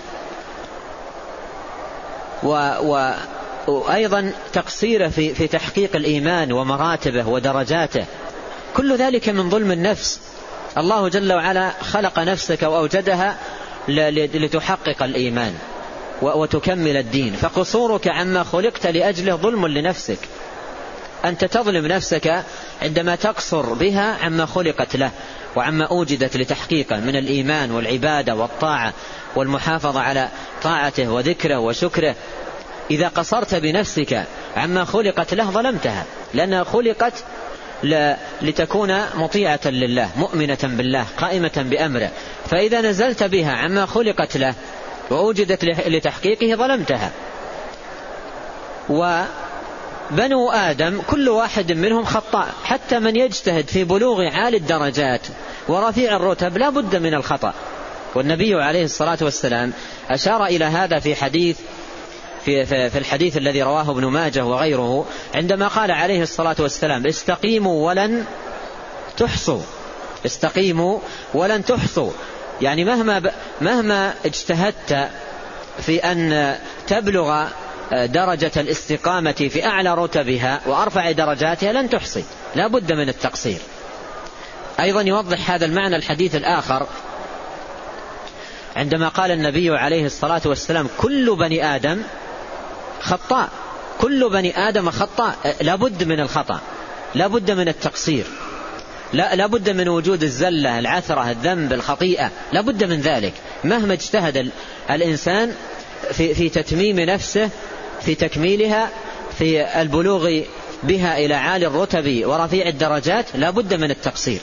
وأيضا 3.67 4.31
تقصيره 4.53 5.07
في, 5.07 5.33
في 5.33 5.47
تحقيق 5.47 5.95
الإيمان 5.95 6.51
ومراتبه 6.51 7.27
ودرجاته. 7.27 8.05
كل 8.77 8.97
ذلك 8.97 9.29
من 9.29 9.49
ظلم 9.49 9.71
النفس. 9.71 10.19
الله 10.77 11.09
جل 11.09 11.33
وعلا 11.33 11.71
خلق 11.81 12.19
نفسك 12.19 12.63
وأوجدها 12.63 13.37
لتحقق 13.87 15.03
الإيمان 15.03 15.53
وتكمل 16.21 16.97
الدين. 16.97 17.33
فقصورك 17.33 18.07
عما 18.07 18.43
خلقت 18.43 18.87
لأجله 18.87 19.35
ظلم 19.35 19.67
لنفسك. 19.67 20.19
أنت 21.25 21.45
تظلم 21.45 21.87
نفسك 21.87 22.43
عندما 22.81 23.15
تقصر 23.15 23.73
بها 23.73 24.17
عما 24.23 24.45
خلقت 24.45 24.95
له 24.95 25.11
وعما 25.55 25.85
أوجدت 25.85 26.37
لتحقيقه 26.37 26.99
من 26.99 27.15
الإيمان 27.15 27.71
والعبادة 27.71 28.35
والطاعة 28.35 28.93
والمحافظة 29.35 29.99
على 29.99 30.29
طاعته 30.63 31.11
وذكره 31.11 31.59
وشكره. 31.59 32.15
إذا 32.91 33.07
قصرت 33.07 33.55
بنفسك 33.55 34.25
عما 34.57 34.85
خلقت 34.85 35.33
له 35.33 35.51
ظلمتها. 35.51 36.05
لأنها 36.33 36.63
خلقت 36.63 37.13
لتكون 38.41 39.01
مطيعة 39.15 39.59
لله 39.65 40.09
مؤمنة 40.17 40.57
بالله 40.63 41.05
قائمة 41.17 41.65
بأمره. 41.69 42.09
فإذا 42.49 42.81
نزلت 42.81 43.23
بها 43.23 43.51
عما 43.51 43.85
خلقت 43.85 44.37
له 44.37 44.53
ووجدت 45.11 45.65
لتحقيقه 45.65 46.55
ظلمتها. 46.55 47.11
وبنو 48.89 50.51
آدم 50.51 51.01
كل 51.07 51.29
واحد 51.29 51.71
منهم 51.71 52.05
خطاء 52.05 52.47
حتى 52.63 52.99
من 52.99 53.15
يجتهد 53.15 53.67
في 53.67 53.83
بلوغ 53.83 54.21
عالي 54.21 54.57
الدرجات 54.57 55.21
ورفيع 55.67 56.15
الرتب 56.15 56.57
لا 56.57 56.69
بد 56.69 56.95
من 56.95 57.13
الخطأ. 57.13 57.53
والنبي 58.15 58.55
عليه 58.55 58.83
الصلاة 58.83 59.17
والسلام 59.21 59.73
أشار 60.09 60.45
إلى 60.45 60.65
هذا 60.65 60.99
في 60.99 61.15
حديث 61.15 61.57
في, 62.45 62.65
في 62.65 62.97
الحديث 62.97 63.37
الذي 63.37 63.63
رواه 63.63 63.91
ابن 63.91 64.05
ماجه 64.05 64.45
وغيره 64.45 65.05
عندما 65.35 65.67
قال 65.67 65.91
عليه 65.91 66.21
الصلاة 66.21 66.55
والسلام 66.59 67.07
استقيموا 67.07 67.87
ولن 67.87 68.25
تحصوا. 69.17 69.61
استقيموا 70.25 70.99
ولن 71.33 71.65
تحصوا. 71.65 72.11
يعني 72.61 72.85
مهما 72.85 73.31
مهما 73.61 74.13
اجتهدت 74.25 75.09
في 75.79 75.97
أن 75.97 76.55
تبلغ 76.87 77.47
درجة 77.91 78.51
الاستقامة 78.57 79.31
في 79.31 79.65
أعلى 79.65 79.95
رتبها 79.95 80.61
وأرفع 80.65 81.11
درجاتها 81.11 81.73
لن 81.73 81.89
تحصي. 81.89 82.23
لا 82.55 82.67
بد 82.67 82.93
من 82.93 83.09
التقصير. 83.09 83.57
أيضا 84.79 85.01
يوضح 85.01 85.51
هذا 85.51 85.65
المعنى 85.65 85.95
الحديث 85.95 86.35
الآخر. 86.35 86.87
عندما 88.75 89.07
قال 89.07 89.31
النبي 89.31 89.69
عليه 89.69 90.05
الصلاة 90.05 90.41
والسلام 90.45 90.89
كل 90.97 91.35
بني 91.35 91.75
آدم 91.75 92.01
خطاء 93.01 93.49
كل 93.99 94.29
بني 94.29 94.57
آدم 94.69 94.91
خطاء 94.91 95.55
لا 95.61 95.75
بد 95.75 96.03
من 96.03 96.19
الخطأ. 96.19 96.59
لا 97.15 97.27
بد 97.27 97.51
من 97.51 97.67
التقصير. 97.67 98.25
لا, 99.13 99.35
لا 99.35 99.47
بد 99.47 99.69
من 99.69 99.87
وجود 99.89 100.23
الزلة 100.23 100.79
العثرة 100.79 101.31
الذنب 101.31 101.73
الخطيئة. 101.73 102.31
لا 102.51 102.61
بد 102.61 102.83
من 102.83 103.01
ذلك. 103.01 103.33
مهما 103.63 103.93
اجتهد 103.93 104.51
الإنسان 104.89 105.55
في, 106.11 106.33
في 106.33 106.49
تتميم 106.49 106.99
نفسه 106.99 107.49
في 108.01 108.15
تكميلها 108.15 108.89
في 109.37 109.81
البلوغ 109.81 110.41
بها 110.83 111.17
إلى 111.17 111.33
عالي 111.33 111.67
الرتب 111.67 112.21
ورفيع 112.25 112.67
الدرجات 112.67 113.25
لا 113.35 113.49
بد 113.49 113.73
من 113.73 113.91
التقصير. 113.91 114.39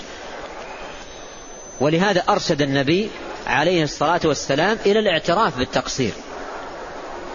ولهذا 1.80 2.22
أرشد 2.28 2.62
النبي 2.62 3.10
عليه 3.46 3.82
الصلاة 3.82 4.20
والسلام 4.24 4.78
إلى 4.86 4.98
الاعتراف 4.98 5.58
بالتقصير. 5.58 6.12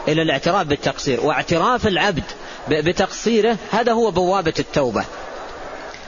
إلى 0.08 0.22
الاعتراف 0.22 0.68
بالتقصير 0.68 1.22
واعتراف 1.22 1.88
العبد 1.88 2.24
بتقصيره 2.70 3.58
هذا 3.72 3.92
هو 3.92 4.12
بوابة 4.12 4.54
التوبة. 4.60 5.04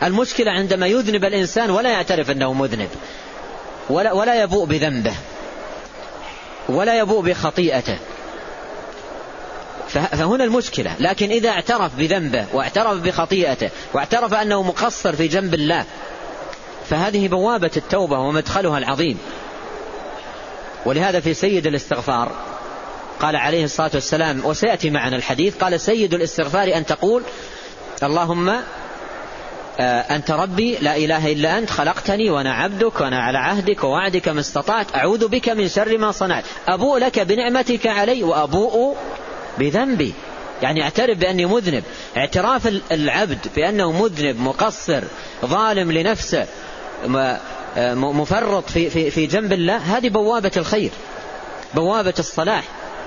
المشكلة 0.03 0.51
عندما 0.51 0.87
يذنب 0.87 1.25
الإنسان 1.25 1.69
ولا 1.69 1.89
يعترف 1.89 2.31
أنه 2.31 2.53
مذنب 2.53 2.89
ولا, 3.89 4.13
ولا 4.13 4.43
يبوء 4.43 4.65
بذنبه 4.65 5.13
ولا 6.69 6.99
يبوء 6.99 7.21
بخطيئته. 7.21 7.97
فهنا 9.87 10.43
المشكلة. 10.43 10.91
لكن 10.99 11.29
إذا 11.29 11.49
اعترف 11.49 11.95
بذنبه 11.95 12.45
واعترف 12.53 13.01
بخطيئته 13.01 13.69
واعترف 13.93 14.33
أنه 14.33 14.63
مقصر 14.63 15.15
في 15.15 15.27
جنب 15.27 15.53
الله 15.53 15.85
فهذه 16.89 17.27
بوابة 17.27 17.71
التوبة 17.77 18.19
ومدخلها 18.19 18.77
العظيم. 18.77 19.17
ولهذا 20.85 21.19
في 21.19 21.33
سيد 21.33 21.67
الاستغفار 21.67 22.54
قال 23.19 23.35
عليه 23.35 23.63
الصلاة 23.63 23.91
والسلام 23.93 24.45
وسيأتي 24.45 24.89
معنا 24.89 25.15
الحديث. 25.15 25.57
قال 25.57 25.79
سيد 25.79 26.13
الاستغفار 26.13 26.77
أن 26.77 26.85
تقول 26.85 27.23
اللهم 28.03 28.55
آه، 29.79 30.15
أنت 30.15 30.31
ربي 30.31 30.77
لا 30.81 30.97
إله 30.97 31.31
إلا 31.31 31.57
أنت 31.57 31.69
خلقتني 31.69 32.29
وأنا 32.29 32.53
عبدك 32.53 33.01
وأنا 33.01 33.19
على 33.19 33.37
عهدك 33.37 33.83
ووعدك 33.83 34.27
ما 34.27 34.39
استطعت 34.39 34.95
أعوذ 34.95 35.27
بك 35.27 35.49
من 35.49 35.67
شر 35.67 35.97
ما 35.97 36.11
صنعت. 36.11 36.43
أبوء 36.67 36.97
لك 36.97 37.19
بنعمتك 37.19 37.87
علي 37.87 38.23
وأبوء 38.23 38.97
بذنبي. 39.57 40.13
يعني 40.61 40.83
اعترف 40.83 41.17
بأني 41.17 41.45
مذنب. 41.45 41.83
اعتراف 42.17 42.67
العبد 42.91 43.47
بأنه 43.55 43.91
مذنب 43.91 44.39
مقصر 44.39 45.03
ظالم 45.45 45.91
لنفسه 45.91 46.47
آه، 47.15 47.93
مفرط 47.93 48.69
في, 48.69 48.89
في, 48.89 49.11
في 49.11 49.25
جنب 49.25 49.53
الله 49.53 49.77
هذه 49.77 50.09
بوابة 50.09 50.51
الخير 50.57 50.91
بوابة 51.73 52.13
الصلاح. 52.19 52.63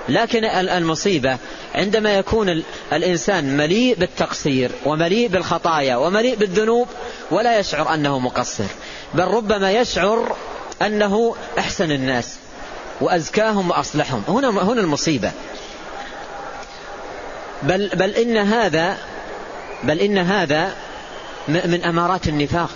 لكن 0.09 0.45
المصيبة 0.45 1.37
عندما 1.75 2.17
يكون 2.17 2.63
الإنسان 2.93 3.57
مليء 3.57 3.95
بالتقصير 3.95 4.71
ومليء 4.85 5.27
بالخطايا 5.27 5.95
ومليء 5.95 6.35
بالذنوب 6.35 6.87
ولا 7.31 7.59
يشعر 7.59 7.93
أنه 7.93 8.19
مقصر 8.19 8.67
بل 9.13 9.23
ربما 9.23 9.71
يشعر 9.71 10.35
أنه 10.81 11.35
أحسن 11.59 11.91
الناس 11.91 12.35
وأزكاهم 13.01 13.69
وأصلحهم. 13.69 14.23
هنا 14.27 14.49
هنا 14.49 14.81
المصيبة. 14.81 15.31
بل 17.63 17.89
بل 17.93 18.09
إن 18.09 18.37
هذا 18.37 18.97
بل 19.83 19.99
إن 19.99 20.17
هذا 20.17 20.73
من 21.47 21.83
أمارات 21.83 22.27
النفاق. 22.27 22.69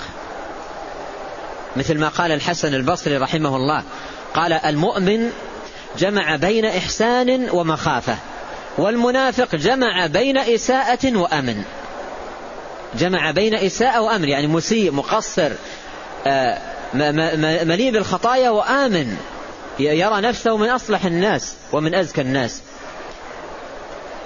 مثل 1.76 1.98
ما 1.98 2.08
قال 2.08 2.32
الحسن 2.32 2.74
البصري 2.74 3.18
رحمه 3.18 3.56
الله 3.56 3.84
قال 4.34 4.54
المؤمن 4.54 5.32
جمع 5.98 6.36
بين 6.36 6.66
إحسان 6.66 7.50
ومخافة 7.50 8.18
والمنافق 8.78 9.56
جمع 9.56 10.08
بين 10.08 10.38
إساءة 10.38 11.18
وأمن. 11.18 11.64
جمع 12.96 13.32
بين 13.32 13.56
إساءة 13.56 14.02
وأمن 14.02 14.30
يعني 14.30 14.48
مسيء 14.48 14.92
مقصر 14.92 15.52
آه، 16.28 16.58
مليء 17.64 17.92
بالخطايا 17.92 18.50
وآمن. 18.50 19.18
يرى 19.80 20.22
نفسه 20.22 20.58
من 20.58 20.70
أصلح 20.70 21.06
الناس 21.06 21.56
ومن 21.72 21.96
أزكى 21.96 22.22
الناس. 22.22 22.62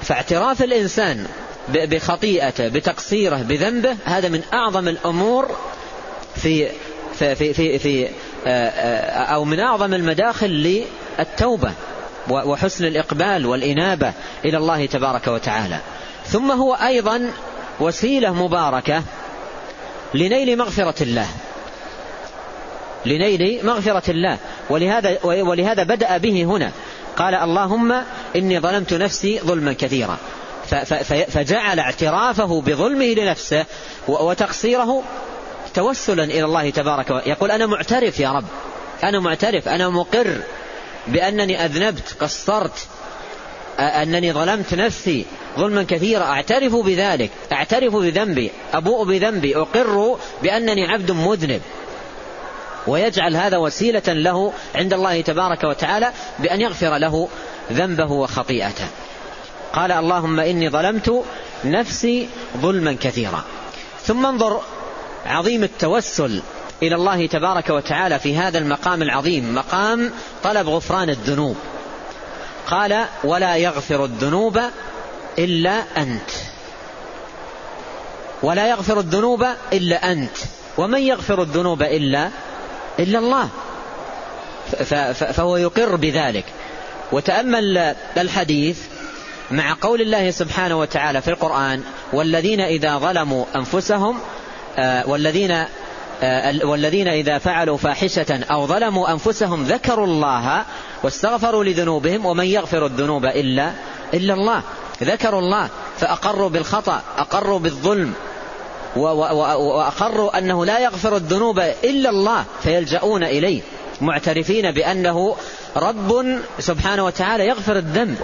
فاعتراف 0.01 0.61
الإنسان 0.61 1.27
بخطيئته 1.69 2.67
بتقصيره 2.67 3.37
بذنبه 3.37 3.95
هذا 4.05 4.29
من 4.29 4.41
أعظم 4.53 4.87
الأمور 4.87 5.57
في 6.35 6.69
في 7.19 7.35
في 7.35 7.79
في, 7.79 8.05
آه، 8.05 8.09
آه، 8.47 9.23
أو 9.23 9.43
من 9.43 9.59
أعظم 9.59 9.93
المداخل 9.93 10.49
للتوبة 11.19 11.71
وحسن 12.29 12.85
الإقبال 12.85 13.45
والإنابة 13.45 14.13
إلى 14.45 14.57
الله 14.57 14.85
تبارك 14.85 15.27
وتعالى. 15.27 15.79
ثم 16.25 16.51
هو 16.51 16.73
أيضا 16.73 17.31
وسيلة 17.79 18.33
مباركة 18.33 19.03
لنيل 20.13 20.57
مغفرة 20.57 21.03
الله. 21.03 21.27
لنيل 23.05 23.65
مغفرة 23.65 24.11
الله. 24.11 24.37
ولهذا, 24.69 25.17
ولهذا 25.23 25.83
بدأ 25.83 26.17
به 26.17 26.43
هنا. 26.43 26.71
قال 27.17 27.35
اللهم 27.35 27.95
إني 28.35 28.59
ظلمت 28.59 28.93
نفسي 28.93 29.39
ظلما 29.39 29.73
كثيرا. 29.73 30.17
فجعل 31.27 31.79
اعترافه 31.79 32.61
بظلمه 32.61 33.05
لنفسه 33.05 33.65
وتقصيره 34.07 35.03
توسلا 35.73 36.23
إلى 36.23 36.43
الله 36.43 36.69
تبارك 36.69 37.09
يقول 37.09 37.51
أنا 37.51 37.65
معترف 37.65 38.19
يا 38.19 38.31
رب. 38.31 38.45
أنا 39.03 39.19
معترف. 39.19 39.67
أنا 39.67 39.89
مقر. 39.89 40.37
بأنني 41.07 41.65
أذنبت 41.65 42.15
قصرت 42.19 42.87
أنني 43.79 44.33
ظلمت 44.33 44.73
نفسي 44.73 45.25
ظلما 45.57 45.83
كثيرا. 45.83 46.23
أعترف 46.23 46.75
بذلك 46.75 47.31
أعترف 47.51 47.95
بذنبي 47.95 48.51
أبوء 48.73 49.05
بذنبي 49.05 49.57
أقر 49.57 50.17
بأنني 50.43 50.85
عبد 50.87 51.11
مذنب. 51.11 51.61
ويجعل 52.87 53.35
هذا 53.35 53.57
وسيلة 53.57 54.03
له 54.07 54.53
عند 54.75 54.93
الله 54.93 55.21
تبارك 55.21 55.63
وتعالى 55.63 56.11
بأن 56.39 56.61
يغفر 56.61 56.97
له 56.97 57.29
ذنبه 57.71 58.11
وخطيئته. 58.11 58.87
قال 59.73 59.91
اللهم 59.91 60.39
إني 60.39 60.69
ظلمت 60.69 61.23
نفسي 61.65 62.29
ظلما 62.57 62.97
كثيرا. 63.01 63.43
ثم 64.03 64.25
انظر 64.25 64.61
عظيم 65.25 65.63
التوسل 65.63 66.41
إلى 66.83 66.95
الله 66.95 67.27
تبارك 67.27 67.69
وتعالى 67.69 68.19
في 68.19 68.37
هذا 68.37 68.57
المقام 68.57 69.01
العظيم 69.01 69.55
مقام 69.55 70.11
طلب 70.43 70.69
غفران 70.69 71.09
الذنوب. 71.09 71.55
قال 72.67 73.05
ولا 73.23 73.55
يغفر 73.55 74.05
الذنوب 74.05 74.59
إلا 75.39 75.83
أنت. 75.97 76.29
ولا 78.43 78.69
يغفر 78.69 78.99
الذنوب 78.99 79.45
إلا 79.73 80.11
أنت. 80.11 80.37
ومن 80.77 81.01
يغفر 81.01 81.41
الذنوب 81.41 81.81
إلا 81.81 82.29
إلا 82.99 83.19
الله. 83.19 83.49
فهو 85.13 85.57
يقر 85.57 85.95
بذلك. 85.95 86.45
وتأمل 87.11 87.77
الحديث 88.17 88.79
مع 89.51 89.75
قول 89.81 90.01
الله 90.01 90.31
سبحانه 90.31 90.79
وتعالى 90.79 91.21
في 91.21 91.27
القرآن 91.27 91.83
والذين 92.13 92.61
إذا 92.61 92.97
ظلموا 92.97 93.45
أنفسهم 93.55 94.19
آه، 94.77 95.09
والذين 95.09 95.65
والذين 96.63 97.07
إذا 97.07 97.37
فعلوا 97.37 97.77
فاحشة 97.77 98.43
أو 98.51 98.67
ظلموا 98.67 99.11
أنفسهم 99.11 99.63
ذكروا 99.63 100.05
الله 100.05 100.65
واستغفروا 101.03 101.63
لذنوبهم 101.63 102.25
ومن 102.25 102.45
يغفر 102.45 102.85
الذنوب 102.85 103.25
إلا 103.25 103.71
إلا 104.13 104.33
الله. 104.33 104.61
ذكروا 105.03 105.39
الله 105.39 105.69
فأقروا 105.99 106.49
بالخطأ 106.49 107.01
أقروا 107.17 107.59
بالظلم 107.59 108.13
وأقروا 108.95 110.37
أنه 110.37 110.65
لا 110.65 110.79
يغفر 110.79 111.15
الذنوب 111.15 111.59
إلا 111.59 112.09
الله 112.09 112.45
فيلجؤون 112.63 113.23
إليه 113.23 113.61
معترفين 114.01 114.71
بأنه 114.71 115.35
رب 115.77 116.39
سبحانه 116.59 117.05
وتعالى 117.05 117.47
يغفر 117.47 117.77
الذنب 117.77 118.17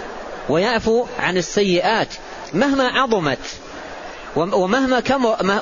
ويعفو 0.48 1.06
عن 1.18 1.36
السيئات 1.36 2.08
مهما 2.52 2.88
عظمت 2.88 3.38
ومهما 4.36 5.02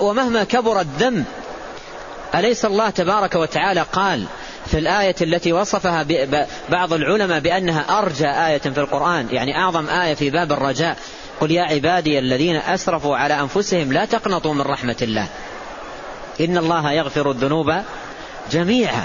ومهما 0.01 0.45
كبر 0.45 0.81
الذنب. 0.81 1.25
أليس 2.35 2.65
الله 2.65 2.91
تبارك 2.91 3.35
وتعالى 3.35 3.87
قال 3.93 4.27
في 4.67 4.79
الآية 4.79 5.15
التي 5.23 5.53
وصفها 5.53 6.07
بعض 6.69 6.93
العلماء 6.93 7.41
بأنها 7.41 7.99
أرجى 7.99 8.29
آية 8.29 8.59
في 8.59 8.81
القرآن 8.81 9.29
يعني 9.31 9.57
أعظم 9.57 9.89
آية 9.89 10.15
في 10.15 10.31
باب 10.31 10.53
الرجاء. 10.53 10.97
قل 11.41 11.51
يا 11.51 11.63
عبادي 11.63 12.19
الذين 12.19 12.57
أسرفوا 12.57 13.17
على 13.17 13.41
أنفسهم 13.41 13.93
لا 13.93 14.05
تقنطوا 14.05 14.55
من 14.55 14.61
رحمة 14.61 14.97
الله. 15.03 15.27
إن 16.41 16.59
الله 16.59 16.93
يغفر 16.93 17.31
الذنوب 17.31 17.75
جميعا 18.51 19.05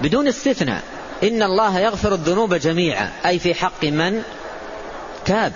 بدون 0.00 0.28
استثناء. 0.28 0.82
إن 1.22 1.42
الله 1.42 1.80
يغفر 1.80 2.14
الذنوب 2.14 2.54
جميعا 2.54 3.12
أي 3.26 3.38
في 3.38 3.54
حق 3.54 3.84
من 3.84 4.22
تاب. 5.24 5.52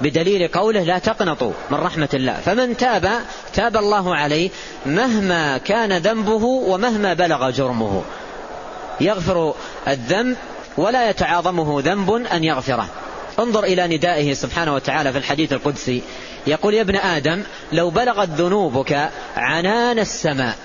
بدليل 0.00 0.48
قوله 0.48 0.82
لا 0.82 0.98
تقنطوا 0.98 1.52
من 1.70 1.78
رحمة 1.78 2.08
الله. 2.14 2.32
فمن 2.32 2.76
تاب 2.76 3.10
تاب 3.54 3.76
الله 3.76 4.16
عليه 4.16 4.50
مهما 4.86 5.58
كان 5.58 5.92
ذنبه 5.92 6.44
ومهما 6.44 7.14
بلغ 7.14 7.50
جرمه. 7.50 8.02
يغفر 9.00 9.54
الذنب 9.88 10.36
ولا 10.76 11.10
يتعاظمه 11.10 11.82
ذنب 11.84 12.12
أن 12.32 12.44
يغفره. 12.44 12.88
انظر 13.38 13.64
إلى 13.64 13.96
ندائه 13.96 14.34
سبحانه 14.34 14.74
وتعالى 14.74 15.12
في 15.12 15.18
الحديث 15.18 15.52
القدسي. 15.52 16.02
يقول 16.46 16.74
يا 16.74 16.80
ابن 16.80 16.96
آدم 16.96 17.42
لو 17.72 17.90
بلغت 17.90 18.28
ذنوبك 18.28 19.10
عنان 19.36 19.98
السماء. 19.98 20.56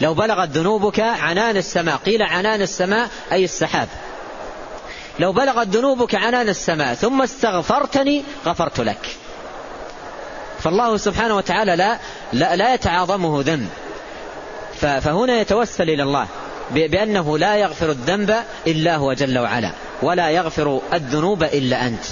لو 0.00 0.14
بلغت 0.14 0.48
ذنوبك 0.48 1.00
عنان 1.00 1.56
السماء. 1.56 1.96
قيل 1.96 2.22
عنان 2.22 2.62
السماء 2.62 3.08
أي 3.32 3.44
السحاب. 3.44 3.88
لو 5.18 5.32
بلغت 5.32 5.66
ذنوبك 5.66 6.14
عنان 6.14 6.48
السماء 6.48 6.94
ثم 6.94 7.22
استغفرتني 7.22 8.24
غفرت 8.46 8.80
لك. 8.80 9.16
فالله 10.58 10.96
سبحانه 10.96 11.36
وتعالى 11.36 11.76
لا, 11.76 11.98
لا, 12.32 12.56
لا 12.56 12.74
يتعاظمه 12.74 13.42
ذنب. 13.46 13.68
فهنا 14.80 15.40
يتوسل 15.40 15.90
إلى 15.90 16.02
الله 16.02 16.26
بأنه 16.70 17.38
لا 17.38 17.56
يغفر 17.56 17.90
الذنب 17.90 18.34
إلا 18.66 18.96
هو 18.96 19.12
جل 19.12 19.38
وعلا 19.38 19.72
ولا 20.02 20.30
يغفر 20.30 20.80
الذنوب 20.92 21.42
إلا 21.42 21.86
أنت. 21.86 22.04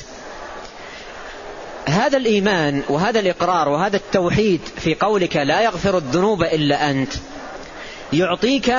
هذا 1.89 2.17
الإيمان 2.17 2.83
وهذا 2.89 3.21
الإقرار 3.21 3.69
وهذا 3.69 3.97
التوحيد 3.97 4.61
في 4.77 4.95
قولك 4.95 5.37
لا 5.37 5.61
يغفر 5.61 5.97
الذنوب 5.97 6.43
إلا 6.43 6.91
أنت 6.91 7.13
يعطيك 8.13 8.75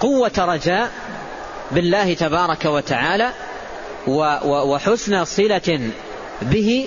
قوة 0.00 0.32
رجاء 0.38 0.90
بالله 1.72 2.14
تبارك 2.14 2.64
وتعالى 2.64 3.30
وحسن 4.44 5.24
صلة 5.24 5.90
به 6.42 6.86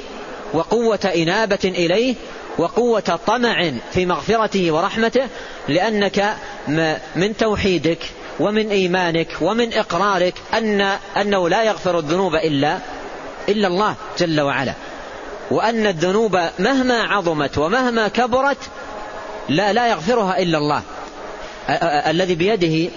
وقوة 0.53 1.11
إنابة 1.15 1.59
إليه 1.63 2.15
وقوة 2.57 3.19
طمع 3.27 3.71
في 3.91 4.05
مغفرته 4.05 4.71
ورحمته 4.71 5.27
لأنك 5.67 6.35
من 7.15 7.37
توحيدك 7.37 7.99
ومن 8.39 8.69
إيمانك 8.69 9.27
ومن 9.41 9.73
إقرارك 9.73 10.33
أن 10.53 10.81
أنه 11.21 11.49
لا 11.49 11.63
يغفر 11.63 11.99
الذنوب 11.99 12.35
إلا 12.35 12.77
إلا 13.49 13.67
الله 13.67 13.95
جل 14.19 14.41
وعلا. 14.41 14.73
وأن 15.51 15.87
الذنوب 15.87 16.39
مهما 16.59 17.03
عظمت 17.03 17.57
ومهما 17.57 18.07
كبرت 18.07 18.57
لا 19.49 19.73
لا 19.73 19.87
يغفرها 19.87 20.39
إلا 20.39 20.57
الله. 20.57 20.81
الذي 22.09 22.35
بيده 22.35 22.91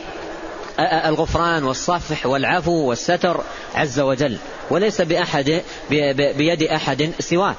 الغفران 0.79 1.65
والصفح 1.65 2.27
والعفو 2.27 2.73
والستر 2.73 3.41
عز 3.75 4.01
وجل 4.01 4.39
وليس 4.71 5.01
بأحد 5.01 5.63
بيد 6.17 6.63
أحد 6.63 7.13
سواه. 7.21 7.55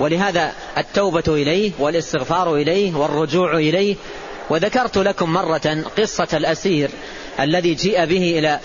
ولهذا 0.00 0.52
التوبة 0.78 1.24
إليه 1.28 1.72
والإستغفار 1.78 2.54
إليه 2.54 2.94
والرجوع 2.94 3.56
إليه. 3.56 3.96
وذكرت 4.50 4.98
لكم 4.98 5.32
مرة 5.32 5.84
قصة 5.98 6.28
الأسير 6.34 6.90
الذي 7.40 7.74
جيء 7.74 8.04
به 8.04 8.38
إلى, 8.38 8.60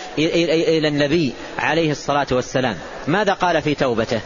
إلى 0.77 0.87
النبي 0.87 1.33
عليه 1.59 1.91
الصلاة 1.91 2.27
والسلام. 2.31 2.77
ماذا 3.07 3.33
قال 3.33 3.61
في 3.61 3.75
توبته؟ 3.75 4.21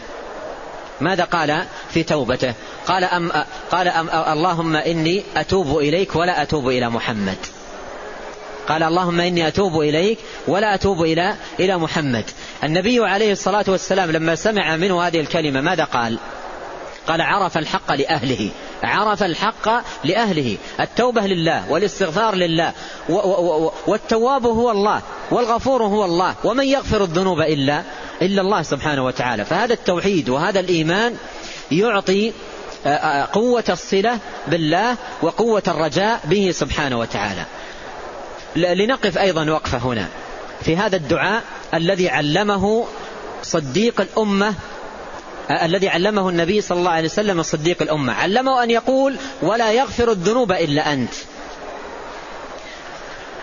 ماذا 1.02 1.24
قال 1.24 1.64
في 1.90 2.04
توبته؟ 2.04 2.54
قال, 2.88 3.04
أم 3.04 3.32
قال 3.72 3.88
أم 3.88 4.10
اللهم 4.10 4.76
إني 4.76 5.24
أتوب 5.38 5.78
إليك 5.78 6.16
ولا 6.16 6.42
أتوب 6.42 6.68
إلى 6.68 6.90
محمد. 6.90 7.38
قال 8.72 8.84
اللهم 8.84 9.20
إني 9.20 9.48
أتوب 9.48 9.82
إليك 9.82 10.18
ولا 10.48 10.76
أتوب 10.76 11.02
إلى 11.02 11.36
إلى 11.60 11.78
محمد. 11.78 12.26
النبي 12.64 13.00
عليه 13.00 13.32
الصلاة 13.32 13.66
والسلام 13.68 14.12
لما 14.12 14.36
سمع 14.36 14.76
منه 14.76 15.08
هذه 15.08 15.20
الكلمة 15.20 15.62
ماذا 15.62 15.84
قال؟ 15.84 16.18
قال 17.08 17.22
عرف 17.22 17.58
الحق 17.58 17.94
لأهله. 17.94 18.50
عرف 18.84 19.24
الحق 19.24 19.70
لأهله. 20.04 20.58
التوبة 20.80 21.22
لله 21.22 21.72
والاستغفار 21.72 22.36
لله. 22.36 22.74
والتواب 23.88 24.46
هو 24.46 24.72
الله 24.72 25.02
والغفور 25.32 25.84
هو 25.84 26.06
الله. 26.06 26.36
ومن 26.44 26.66
يغفر 26.66 27.04
الذنوب 27.04 27.42
إلا 27.42 27.84
إلا 28.22 28.42
الله 28.42 28.62
سبحانه 28.62 29.06
وتعالى. 29.06 29.46
فهذا 29.46 29.74
التوحيد 29.74 30.30
وهذا 30.30 30.60
الإيمان 30.60 31.16
يعطي 31.72 32.34
قوة 33.34 33.64
الصلة 33.70 34.18
بالله 34.48 34.96
وقوة 35.22 35.64
الرجاء 35.68 36.20
به 36.24 36.52
سبحانه 36.52 37.00
وتعالى. 37.00 37.46
لنقف 38.56 39.18
أيضا 39.18 39.52
وقفة 39.52 39.78
هنا. 39.78 40.08
في 40.62 40.78
هذا 40.78 40.96
الدعاء 40.96 41.44
الذي 41.74 42.10
علمه 42.10 42.86
صديق 43.44 44.02
الأمة 44.02 44.54
الذي 45.52 45.90
علمه 45.90 46.30
النبي 46.30 46.62
صلى 46.62 46.78
الله 46.80 46.92
عليه 46.92 47.08
وسلم 47.08 47.44
صديق 47.44 47.82
الأمة. 47.82 48.14
علمه 48.14 48.64
أن 48.64 48.72
يقول 48.72 49.16
ولا 49.42 49.72
يغفر 49.72 50.12
الذنوب 50.12 50.52
إلا 50.52 50.94
أنت. 50.94 51.14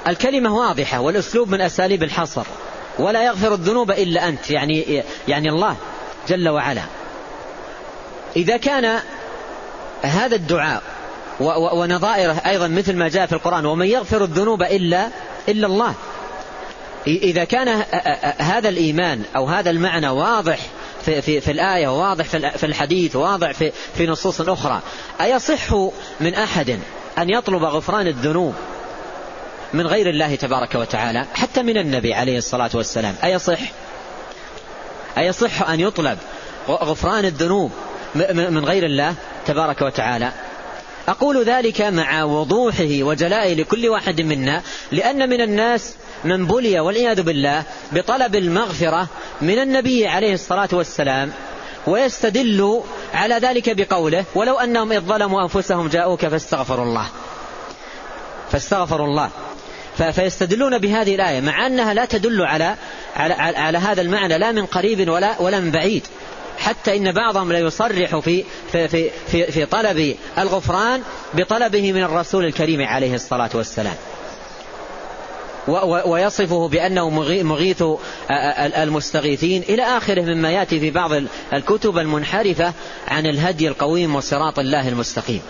الكلمة 0.09 0.57
واضحة 0.57 1.01
والأسلوب 1.01 1.49
من 1.49 1.61
أساليب 1.61 2.03
الحصر. 2.03 2.47
ولا 2.99 3.25
يغفر 3.25 3.55
الذنوب 3.55 3.90
إلا 3.90 4.29
أنت. 4.29 4.51
يعني, 4.51 5.03
يعني 5.29 5.49
الله 5.49 5.77
جل 6.29 6.49
وعلا. 6.49 6.83
إذا 8.37 8.57
كان 8.57 9.01
هذا 10.03 10.37
الدعاء 10.37 10.83
ونظائره 11.40 12.42
أيضا 12.46 12.68
مثل 12.68 12.96
ما 12.96 13.09
جاء 13.09 13.27
في 13.27 13.33
القرآن. 13.33 13.66
ومن 13.66 13.87
يغفر 13.87 14.24
الذنوب 14.24 14.62
إلا 14.62 15.09
إلا 15.48 15.66
الله. 15.66 15.94
إذا 17.07 17.44
كان 17.44 17.68
هذا 18.38 18.68
الإيمان 18.68 19.22
أو 19.37 19.46
هذا 19.46 19.70
المعنى 19.70 20.09
واضح 20.09 20.59
في, 21.05 21.22
في, 21.22 21.40
في 21.40 21.51
الآية 21.51 21.88
واضح 21.88 22.24
في 22.57 22.66
الحديث 22.66 23.16
واضح 23.16 23.51
في, 23.51 23.72
في 23.94 24.07
نصوص 24.07 24.40
أخرى 24.40 24.83
أيصح 25.20 25.74
من 26.20 26.35
أحد 26.35 26.79
أن 27.18 27.31
يطلب 27.31 27.64
غفران 27.64 28.07
الذنوب 28.07 28.55
من 29.72 29.87
غير 29.87 30.11
الله 30.11 30.35
تبارك 30.35 30.74
وتعالى؟ 30.74 31.27
حتى 31.35 31.62
من 31.62 31.79
النبي 31.79 32.14
عليه 32.14 32.38
الصلاة 32.38 32.70
والسلام. 32.74 33.14
أيصح؟ 33.24 33.59
أيصح 35.18 35.70
أن 35.70 35.81
يطلب 35.81 36.18
غفران 36.68 37.24
الذنوب 37.24 37.72
من 38.35 38.64
غير 38.64 38.87
الله 38.87 39.14
تبارك 39.46 39.83
وتعالى؟ 39.83 40.33
أقول 41.09 41.44
ذلك 41.44 41.81
مع 41.81 42.25
وضوحه 42.25 42.88
وجلائه 43.03 43.55
لكل 43.55 43.88
واحد 43.88 44.21
منا 44.21 44.62
لأن 44.92 45.29
من 45.29 45.40
الناس 45.40 45.94
من 46.25 46.47
بلي 46.47 46.81
والعياذ 46.81 47.23
بالله 47.23 47.62
بطلب 47.92 48.37
المغفرة 48.37 49.09
من 49.40 49.59
النبي 49.59 50.07
عليه 50.07 50.35
الصلاة 50.35 50.68
والسلام 50.73 51.33
ويستدل 51.87 52.83
على 53.14 53.35
ذلك 53.35 53.77
بقوله 53.77 54.25
ولو 54.35 54.59
أنهم 54.59 54.92
إذ 54.92 55.01
ظلموا 55.01 55.42
أنفسهم 55.42 55.88
جاءوك 55.88 56.27
فاستغفروا 56.27 56.85
الله 56.85 57.07
فاستغفروا 58.51 59.07
الله. 59.07 59.31
فيستدلون 60.12 60.79
بهذه 60.79 61.14
الآية 61.14 61.40
مع 61.40 61.66
أنها 61.66 61.94
لا 61.94 62.05
تدل 62.05 62.42
على 62.42 62.75
على, 63.16 63.35
على 63.35 63.79
هذا 63.79 64.03
المعنى 64.03 64.38
لا 64.38 64.53
من 64.53 64.66
قريب 64.66 65.09
ولا 65.09 65.40
ولا 65.40 65.61
من 65.61 65.71
بعيد. 65.71 66.07
حتى 66.59 66.97
إن 66.97 67.12
بعضهم 67.12 67.53
لا 67.53 67.59
يصرح 67.59 68.18
في 68.18 68.44
في 68.73 68.88
في 68.88 69.11
في, 69.27 69.53
في 69.53 69.66
طلب 69.66 70.16
الغفران 70.38 71.03
بطلبه 71.35 71.92
من 71.92 72.03
الرسول 72.03 72.44
الكريم 72.44 72.83
عليه 72.83 73.14
الصلاة 73.14 73.51
والسلام. 73.55 73.94
ويصفه 76.07 76.68
بأنه 76.68 77.11
مغيث 77.42 77.83
المستغيثين 78.61 79.62
إلى 79.62 79.83
آخره 79.83 80.23
مما 80.23 80.51
يأتي 80.51 80.81
في 80.81 80.90
بعض 80.90 81.11
الكتب 81.53 81.99
المنحرفة 81.99 82.73
عن 83.09 83.27
الهدي 83.27 83.68
القويم 83.68 84.14
وصراط 84.14 84.59
الله 84.59 84.88
المستقيم. 84.88 85.42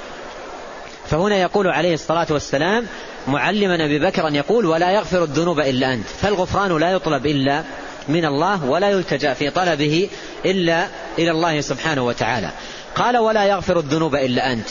فهنا 1.11 1.37
يقول 1.37 1.69
عليه 1.69 1.95
الصلاة 1.95 2.27
والسلام 2.31 2.87
معلما 3.29 3.85
أبي 3.85 3.99
بكر 3.99 4.29
أن 4.29 4.35
يقول 4.35 4.67
ولا 4.67 4.91
يغفر 4.91 5.23
الذنوب 5.23 5.61
إلا 5.61 5.95
أنت 5.95 6.07
فالغفران 6.07 6.77
لا 6.77 6.91
يطلب 6.91 7.27
إلا 7.27 7.65
من 8.09 8.25
الله 8.25 8.65
ولا 8.65 8.91
يلتجأ 8.91 9.35
في 9.35 9.51
طلبه 9.51 10.09
إلا 10.45 10.87
إلى 11.19 11.31
الله 11.31 11.61
سبحانه 11.61 12.03
وتعالى. 12.03 12.51
قال 12.95 13.19
ولا 13.19 13.45
يغفر 13.45 13.79
الذنوب 13.79 14.15
إلا 14.15 14.53
أنت. 14.53 14.69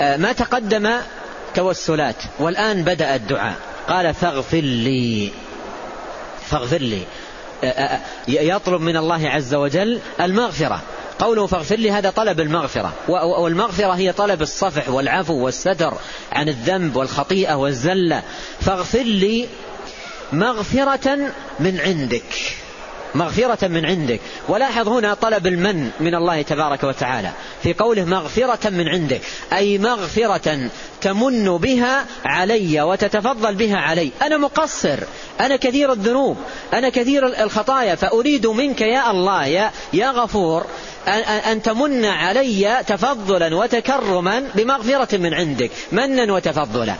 ما 0.00 0.32
تقدم 0.32 0.90
توسلات 1.54 2.16
والآن 2.38 2.82
بدأ 2.82 3.14
الدعاء. 3.14 3.54
قال 3.88 4.14
فاغفر 4.14 4.60
لي. 4.60 5.30
فاغفر 6.46 6.78
لي. 6.78 7.02
يطلب 8.28 8.80
من 8.80 8.96
الله 8.96 9.28
عز 9.28 9.54
وجل 9.54 10.00
المغفرة. 10.20 10.80
قوله 11.18 11.46
فاغفر 11.46 11.76
لي 11.76 11.90
هذا 11.90 12.10
طلب 12.10 12.40
المغفرة. 12.40 12.92
والمغفرة 13.08 13.92
هي 13.92 14.12
طلب 14.12 14.42
الصفح 14.42 14.88
والعفو 14.88 15.34
والستر 15.34 15.94
عن 16.32 16.48
الذنب 16.48 16.96
والخطيئة 16.96 17.54
والزلة. 17.54 18.22
فاغفر 18.60 19.02
لي 19.02 19.46
مغفرة 20.32 21.18
من 21.60 21.80
عندك. 21.80 22.22
مغفرة 23.14 23.68
من 23.68 23.86
عندك. 23.86 24.20
ولاحظ 24.48 24.88
هنا 24.88 25.14
طلب 25.14 25.46
المن 25.46 25.90
من 26.00 26.14
الله 26.14 26.42
تبارك 26.42 26.84
وتعالى. 26.84 27.30
في 27.62 27.72
قوله 27.72 28.04
مغفرة 28.04 28.70
من 28.70 28.88
عندك. 28.88 29.20
أي 29.52 29.78
مغفرة 29.78 30.70
تمن 31.00 31.56
بها 31.56 32.06
علي 32.24 32.82
وتتفضل 32.82 33.54
بها 33.54 33.76
علي. 33.76 34.10
أنا 34.22 34.36
مقصر. 34.36 34.98
أنا 35.40 35.56
كثير 35.56 35.92
الذنوب. 35.92 36.36
أنا 36.72 36.88
كثير 36.88 37.26
الخطايا. 37.42 37.94
فأريد 37.94 38.46
منك 38.46 38.80
يا 38.80 39.10
الله 39.10 39.46
يا, 39.46 39.70
يا 39.92 40.10
غفور 40.10 40.66
أن 41.52 41.62
تمن 41.62 42.04
علي 42.04 42.84
تفضلا 42.86 43.56
وتكرما 43.56 44.42
بمغفرة 44.54 45.16
من 45.16 45.34
عندك. 45.34 45.70
منا 45.92 46.32
وتفضلا. 46.32 46.94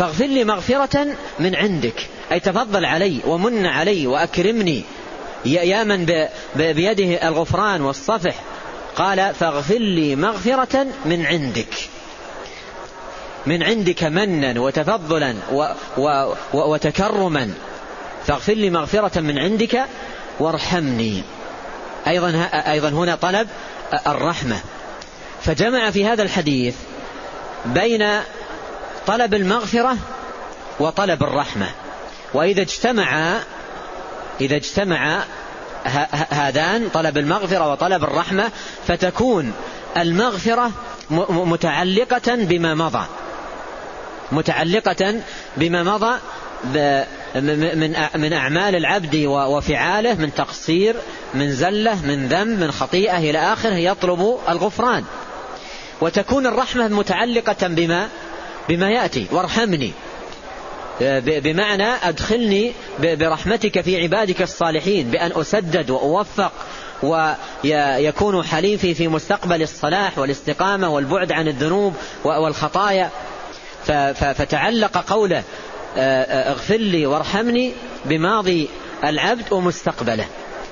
فاغفر 0.00 0.24
لي 0.24 0.44
مغفرة 0.44 1.06
من 1.38 1.54
عندك. 1.54 2.08
أي 2.32 2.40
تفضل 2.40 2.84
علي 2.84 3.20
ومن 3.26 3.66
علي 3.66 4.06
وأكرمني. 4.06 4.82
يا 5.44 5.84
من 5.84 6.26
بيده 6.56 7.28
الغفران 7.28 7.82
والصفح. 7.82 8.34
قال 8.96 9.34
فاغفر 9.34 9.78
لي 9.78 10.16
مغفرة 10.16 10.86
من 11.04 11.26
عندك. 11.26 11.74
من 13.46 13.62
عندك 13.62 14.04
منا 14.04 14.60
وتفضلا 14.60 15.34
وتكرما. 16.52 17.50
فاغفر 18.26 18.52
لي 18.54 18.70
مغفرة 18.70 19.20
من 19.20 19.38
عندك 19.38 19.84
وارحمني. 20.38 21.22
أيضا, 22.06 22.48
أيضا 22.52 22.88
هنا 22.88 23.14
طلب 23.14 23.48
الرحمة. 24.06 24.60
فجمع 25.42 25.90
في 25.90 26.06
هذا 26.06 26.22
الحديث 26.22 26.74
بين 27.66 28.06
طلب 29.06 29.34
المغفرة 29.34 29.96
وطلب 30.80 31.22
الرحمة. 31.22 31.66
وإذا 32.34 32.62
اجتمع 32.62 33.38
إذا 34.40 34.56
اجتمع 34.56 35.24
هذان 36.30 36.88
طلب 36.88 37.18
المغفرة 37.18 37.72
وطلب 37.72 38.04
الرحمة 38.04 38.50
فتكون 38.86 39.52
المغفرة 39.96 40.70
متعلقة 41.30 42.34
بما 42.34 42.74
مضى. 42.74 43.06
متعلقة 44.32 45.20
بما 45.56 45.82
مضى 45.82 46.18
من 47.34 47.96
من 48.14 48.32
أعمال 48.32 48.76
العبد 48.76 49.24
وفعاله 49.26 50.14
من 50.14 50.34
تقصير 50.34 50.96
من 51.34 51.52
زلة 51.52 52.06
من 52.06 52.28
ذنب 52.28 52.60
من 52.60 52.72
خطيئة 52.72 53.18
إلى 53.18 53.38
آخره 53.38 53.74
يطلب 53.74 54.38
الغفران. 54.48 55.04
وتكون 56.00 56.46
الرحمة 56.46 56.88
متعلقة 56.88 57.66
بما 57.66 58.08
بما 58.68 58.90
يأتي 58.90 59.26
وارحمني. 59.30 59.92
بمعنى 61.20 61.88
أدخلني 62.02 62.72
برحمتك 62.98 63.80
في 63.80 64.02
عبادك 64.02 64.42
الصالحين 64.42 65.10
بأن 65.10 65.32
أسدد 65.34 65.90
وأوفق 65.90 66.52
ويكون 67.02 68.44
حليفي 68.44 68.94
في 68.94 69.08
مستقبل 69.08 69.62
الصلاح 69.62 70.18
والاستقامة 70.18 70.88
والبعد 70.88 71.32
عن 71.32 71.48
الذنوب 71.48 71.94
والخطايا. 72.24 73.10
فتعلق 74.14 74.98
قوله 74.98 75.42
اغفر 75.96 76.76
لي 76.76 77.06
وارحمني 77.06 77.72
بماضي 78.04 78.68
العبد 79.04 79.52
ومستقبله. 79.52 80.26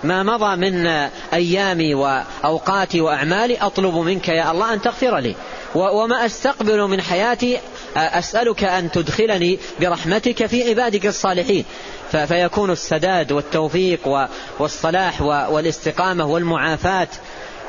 ما 0.04 0.22
مضى 0.22 0.56
من 0.56 0.86
أيامي 1.32 1.94
وأوقاتي 1.94 3.00
وأعمالي 3.00 3.56
أطلب 3.56 3.94
منك 3.94 4.28
يا 4.28 4.50
الله 4.50 4.74
أن 4.74 4.82
تغفر 4.82 5.18
لي. 5.18 5.34
وما 5.74 6.26
أستقبل 6.26 6.80
من 6.88 7.02
حياتي 7.02 7.58
أسألك 7.96 8.64
أن 8.64 8.90
تدخلني 8.90 9.58
برحمتك 9.80 10.46
في 10.46 10.68
عبادك 10.68 11.06
الصالحين. 11.06 11.64
فيكون 12.10 12.70
السداد 12.70 13.32
والتوفيق 13.32 14.28
والصلاح 14.58 15.22
والاستقامة 15.22 16.26
والمعافاة 16.26 17.08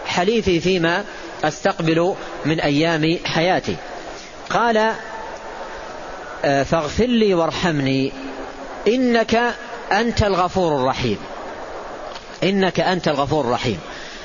حليفي 0.05 0.59
فيما 0.59 1.03
أستقبل 1.43 2.13
من 2.45 2.59
أيام 2.59 3.19
حياتي. 3.25 3.75
قال 4.49 4.93
فاغفر 6.41 7.05
لي 7.05 7.33
وارحمني 7.33 8.11
إنك 8.87 9.53
أنت 9.91 10.23
الغفور 10.23 10.75
الرحيم. 10.75 11.17
إنك 12.43 12.79
أنت 12.79 13.07
الغفور 13.07 13.45
الرحيم. 13.45 13.79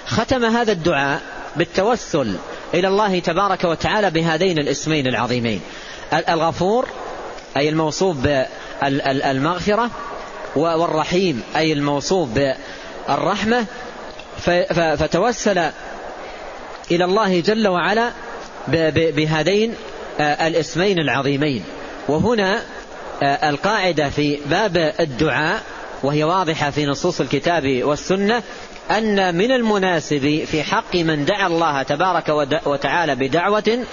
ختم 0.07 0.45
هذا 0.45 0.73
الدعاء 0.73 1.23
بالتوسل 1.57 2.37
إلى 2.75 2.89
الله 2.89 3.19
تبارك 3.19 3.65
وتعالى 3.65 4.11
بهذين 4.11 4.59
الاسمين 4.59 5.07
العظيمين. 5.07 5.61
الغفور 6.29 6.89
أي 7.57 7.69
الموصوف 7.69 8.17
بالمغفرة 8.17 9.91
والرحيم 10.57 11.43
أي 11.57 11.73
الموصوف 11.73 12.29
بالرحمة. 12.29 13.67
فتوسل 14.97 15.59
إلى 16.91 17.05
الله 17.05 17.41
جل 17.41 17.69
وعلا 17.69 18.11
بهذين 18.93 19.75
آه، 20.21 20.47
الاسمين 20.47 20.99
العظيمين. 20.99 21.65
وهنا 22.09 22.63
آه، 23.23 23.51
القاعدة 23.51 24.11
في 24.11 24.39
باب 24.47 24.95
الدعاء 25.01 25.63
وهي 26.03 26.25
واضحة 26.25 26.71
في 26.71 26.87
نصوص 26.87 27.21
الكتاب 27.21 27.83
والسنة. 27.83 28.43
أن 28.91 29.35
من 29.35 29.53
المناسب 29.53 30.45
في 30.51 30.63
حق 30.63 30.95
من 30.95 31.25
دعا 31.25 31.47
الله 31.47 31.83
تبارك 31.83 32.29
وتعالى 32.67 33.15
بدعوة 33.15 33.85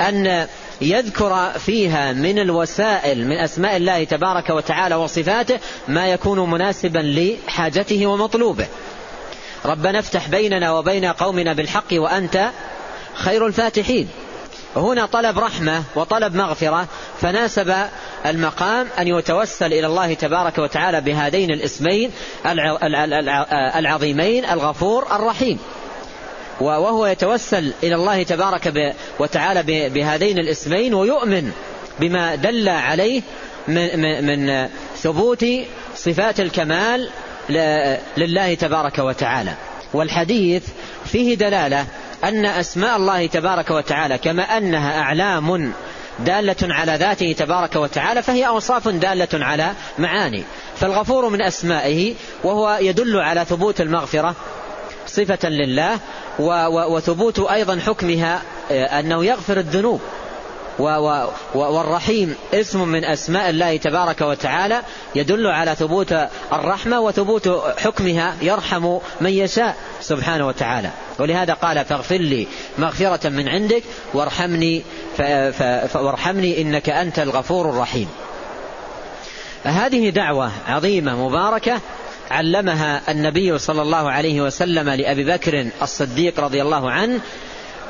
أن 0.00 0.46
يذكر 0.80 1.50
فيها 1.58 2.12
من 2.12 2.38
الوسائل 2.38 3.26
من 3.26 3.36
أسماء 3.36 3.76
الله 3.76 4.04
تبارك 4.04 4.50
وتعالى 4.50 4.94
وصفاته 4.94 5.58
ما 5.88 6.08
يكون 6.08 6.50
مناسبا 6.50 6.98
لحاجته 6.98 8.06
ومطلوبه. 8.06 8.66
ربنا 9.64 9.98
افتح 9.98 10.28
بيننا 10.28 10.72
وبين 10.72 11.04
قومنا 11.04 11.52
بالحق 11.52 11.92
وأنت 11.92 12.50
خير 13.14 13.46
الفاتحين. 13.46 14.08
هنا 14.76 15.06
طلب 15.06 15.38
رحمة 15.38 15.82
وطلب 15.96 16.34
مغفرة 16.34 16.88
فناسب 17.20 17.74
المقام 18.26 18.86
أن 18.98 19.08
يتوسل 19.08 19.66
إلى 19.66 19.86
الله 19.86 20.14
تبارك 20.14 20.58
وتعالى 20.58 21.00
بهذين 21.00 21.50
الاسمين 21.50 22.10
العظيمين 23.76 24.44
الغفور 24.44 25.06
الرحيم. 25.16 25.58
وهو 26.60 27.06
يتوسل 27.06 27.72
إلى 27.82 27.94
الله 27.94 28.22
تبارك 28.22 28.94
وتعالى 29.18 29.88
بهذين 29.88 30.38
الاسمين 30.38 30.94
ويؤمن 30.94 31.52
بما 32.00 32.34
دل 32.34 32.68
عليه 32.68 33.22
من, 33.68 34.68
ثبوت 34.96 35.46
صفات 35.96 36.40
الكمال 36.40 37.10
لله 38.16 38.54
تبارك 38.54 38.98
وتعالى. 38.98 39.54
والحديث 39.94 40.62
فيه 41.04 41.34
دلالة 41.34 41.86
أن 42.24 42.46
أسماء 42.46 42.96
الله 42.96 43.26
تبارك 43.26 43.70
وتعالى 43.70 44.18
كما 44.18 44.42
أنها 44.42 45.00
أعلام 45.00 45.72
دالة 46.18 46.56
على 46.62 46.96
ذاته 46.96 47.32
تبارك 47.32 47.76
وتعالى 47.76 48.22
فهي 48.22 48.46
أوصاف 48.46 48.88
دالة 48.88 49.28
على 49.34 49.72
معاني. 49.98 50.44
فالغفور 50.76 51.28
من 51.28 51.42
أسمائه 51.42 52.14
وهو 52.44 52.78
يدل 52.80 53.20
على 53.20 53.44
ثبوت 53.44 53.80
المغفرة 53.80 54.34
صفة 55.06 55.48
لله 55.48 55.98
وثبوت 56.68 57.38
أيضا 57.40 57.80
حكمها 57.86 58.42
أنه 58.70 59.24
يغفر 59.24 59.58
الذنوب. 59.58 60.00
والرحيم 61.54 62.34
اسم 62.54 62.88
من 62.88 63.04
أسماء 63.04 63.50
الله 63.50 63.76
تبارك 63.76 64.20
وتعالى 64.20 64.82
يدل 65.14 65.46
على 65.46 65.74
ثبوت 65.74 66.12
الرحمة 66.52 67.00
وثبوت 67.00 67.48
حكمها 67.78 68.36
يرحم 68.42 68.98
من 69.20 69.30
يشاء 69.30 69.76
سبحانه 70.00 70.46
وتعالى. 70.46 70.90
ولهذا 71.18 71.54
قال 71.54 71.84
فاغفر 71.84 72.16
لي 72.16 72.46
مغفرة 72.78 73.28
من 73.28 73.48
عندك 73.48 73.82
وارحمني 74.14 74.82
وارحمني 75.94 76.62
إنك 76.62 76.90
أنت 76.90 77.18
الغفور 77.18 77.70
الرحيم. 77.70 78.08
هذه 79.64 80.10
دعوة 80.10 80.52
عظيمة 80.68 81.28
مباركة 81.28 81.80
علمها 82.30 83.02
النبي 83.08 83.58
صلى 83.58 83.82
الله 83.82 84.10
عليه 84.10 84.40
وسلم 84.40 84.90
لأبي 84.90 85.24
بكر 85.24 85.68
الصديق 85.82 86.40
رضي 86.40 86.62
الله 86.62 86.90
عنه 86.90 87.20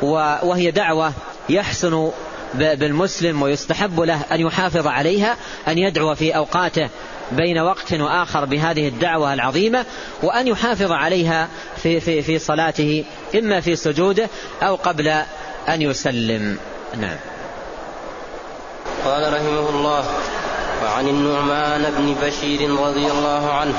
وهي 0.03 0.70
دعوة 0.70 1.12
يحسن 1.48 2.11
بالمسلم 2.54 3.42
ويستحب 3.42 4.00
له 4.00 4.20
أن 4.32 4.40
يحافظ 4.40 4.87
عليها 4.87 5.37
أن 5.68 5.78
يدعو 5.78 6.14
في 6.14 6.37
أوقاته 6.37 6.88
بين 7.32 7.58
وقت 7.58 7.92
وآخر 7.92 8.44
بهذه 8.44 8.88
الدعوة 8.88 9.34
العظيمة 9.34 9.84
وأن 10.22 10.48
يحافظ 10.48 10.92
عليها 10.92 11.48
في, 11.82 12.00
في, 12.00 12.22
في 12.22 12.38
صلاته 12.38 13.04
إما 13.34 13.61
في 13.61 13.76
سجوده 13.76 14.28
أو 14.62 14.74
قبل 14.74 15.08
أن 15.68 15.82
يسلم. 15.82 16.58
نعم. 16.96 17.16
قال 19.04 19.32
رحمه 19.34 19.68
الله 19.68 20.04
وعن 20.84 21.08
النعمان 21.08 21.92
بن 21.98 22.14
بشير 22.22 22.70
رضي 22.70 23.11
الله 23.11 23.52
عنه 23.52 23.74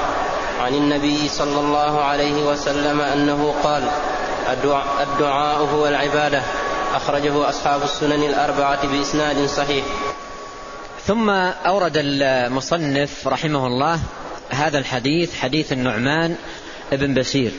عن 0.62 0.74
النبي 0.74 1.30
صلى 1.30 1.60
الله 1.60 2.02
عليه 2.02 2.46
وسلم 2.46 3.02
أنه 3.02 3.56
قال 3.64 3.84
الدعاء, 5.02 5.58
هو 5.58 5.88
العبادة 5.88 6.42
أخرجه 6.96 7.50
أصحاب 7.50 7.84
السنن 7.84 8.24
الأربعة 8.24 8.88
بإسناد 8.88 9.46
صحيح. 9.46 9.86
ثم 11.06 11.30
أورد 11.30 11.94
المصنف 11.96 13.28
رحمه 13.28 13.68
الله 13.68 14.00
هذا 14.50 14.78
الحديث 14.78 15.36
حديث 15.40 15.74
النعمان 15.74 16.36
بن 16.92 17.14
بشير 17.14 17.52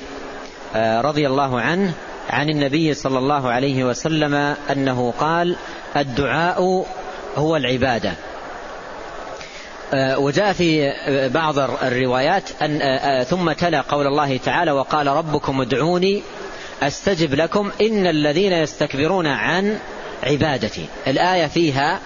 آه، 0.74 1.00
رضي 1.00 1.26
الله 1.26 1.60
عنه 1.60 1.92
عن 2.30 2.48
النبي 2.48 2.94
صلى 2.94 3.18
الله 3.18 3.50
عليه 3.50 3.84
وسلم 3.84 4.34
أنه 4.70 5.14
قال 5.18 5.56
الدعاء 5.96 6.86
هو 7.36 7.56
العبادة. 7.56 8.12
آه، 9.94 10.18
وجاء 10.18 10.52
في 10.52 10.92
بعض 11.34 11.58
الروايات 11.58 12.50
أن 12.62 12.82
آه، 12.82 13.22
ثم 13.22 13.52
تلا 13.52 13.80
قول 13.80 14.06
الله 14.06 14.36
تعالى 14.36 14.70
وقال 14.70 15.06
ربكم 15.06 15.60
ادعوني 15.60 16.22
أستجب 16.82 17.34
لكم 17.34 17.70
إن 17.80 18.06
الذين 18.06 18.52
يستكبرون 18.52 19.26
عن 19.26 19.78
عبادتي. 20.22 20.86
الآية 21.06 21.46
فيها 21.46 22.00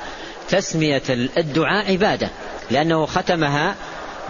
تسمية 0.48 1.02
الدعاء 1.38 1.92
عبادة 1.92 2.28
لأنه 2.70 3.06
ختمها 3.06 3.74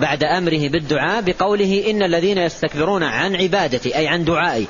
بعد 0.00 0.24
أمره 0.24 0.68
بالدعاء 0.68 1.20
بقوله 1.20 1.84
إن 1.90 2.02
الذين 2.02 2.38
يستكبرون 2.38 3.02
عن 3.02 3.36
عبادتي 3.36 3.96
أي 3.96 4.08
عن 4.08 4.24
دعائي. 4.24 4.66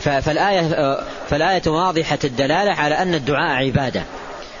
فالآية 0.00 0.98
فالآية 1.28 1.62
واضحة 1.66 2.18
الدلالة 2.24 2.72
على 2.72 2.94
أن 2.94 3.14
الدعاء 3.14 3.64
عبادة. 3.64 4.02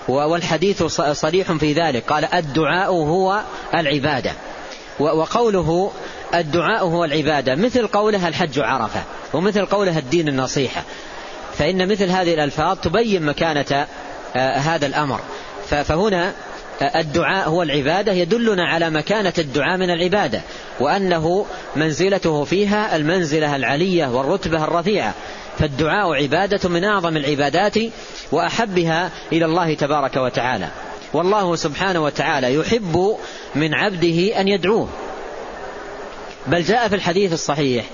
والحديث 0.08 0.82
صريح 1.12 1.52
في 1.52 1.72
ذلك 1.72 2.04
قال 2.12 2.34
الدعاء 2.34 2.92
هو 2.92 3.40
العبادة. 3.74 4.32
وقوله 5.00 5.92
الدعاء 6.34 6.84
هو 6.84 7.04
العبادة 7.04 7.54
مثل 7.54 7.86
قولها 7.86 8.28
الحج 8.28 8.58
عرفة 8.58 9.02
ومثل 9.32 9.66
قولها 9.66 9.98
الدين 9.98 10.28
النصيحة. 10.28 10.82
فإن 11.58 11.88
مثل 11.88 12.10
هذه 12.10 12.34
الألفاظ 12.34 12.76
تبين 12.76 13.22
مكانة 13.22 13.86
آه، 14.36 14.56
هذا 14.56 14.86
الأمر. 14.86 15.20
فهنا 15.66 16.32
آه، 16.82 17.00
الدعاء 17.00 17.48
هو 17.48 17.62
العبادة 17.62 18.12
يدلنا 18.12 18.64
على 18.64 18.90
مكانة 18.90 19.32
الدعاء 19.38 19.78
من 19.78 19.90
العبادة 19.90 20.40
وأنه 20.80 21.46
منزلته 21.76 22.44
فيها 22.44 22.96
المنزلة 22.96 23.56
العلية 23.56 24.06
والرتبة 24.06 24.64
الرفيعة. 24.64 25.14
فالدعاء 25.58 26.14
عبادة 26.14 26.68
من 26.68 26.84
أعظم 26.84 27.16
العبادات 27.16 27.78
وأحبها 28.32 29.10
إلى 29.32 29.44
الله 29.44 29.74
تبارك 29.74 30.16
وتعالى. 30.16 30.68
والله 31.12 31.56
سبحانه 31.56 32.00
وتعالى 32.00 32.54
يحب 32.54 33.16
من 33.54 33.74
عبده 33.74 34.40
أن 34.40 34.48
يدعوه. 34.48 34.88
بل 36.46 36.62
جاء 36.62 36.88
في 36.88 36.94
الحديث 36.94 37.32
الصحيح 37.32 37.84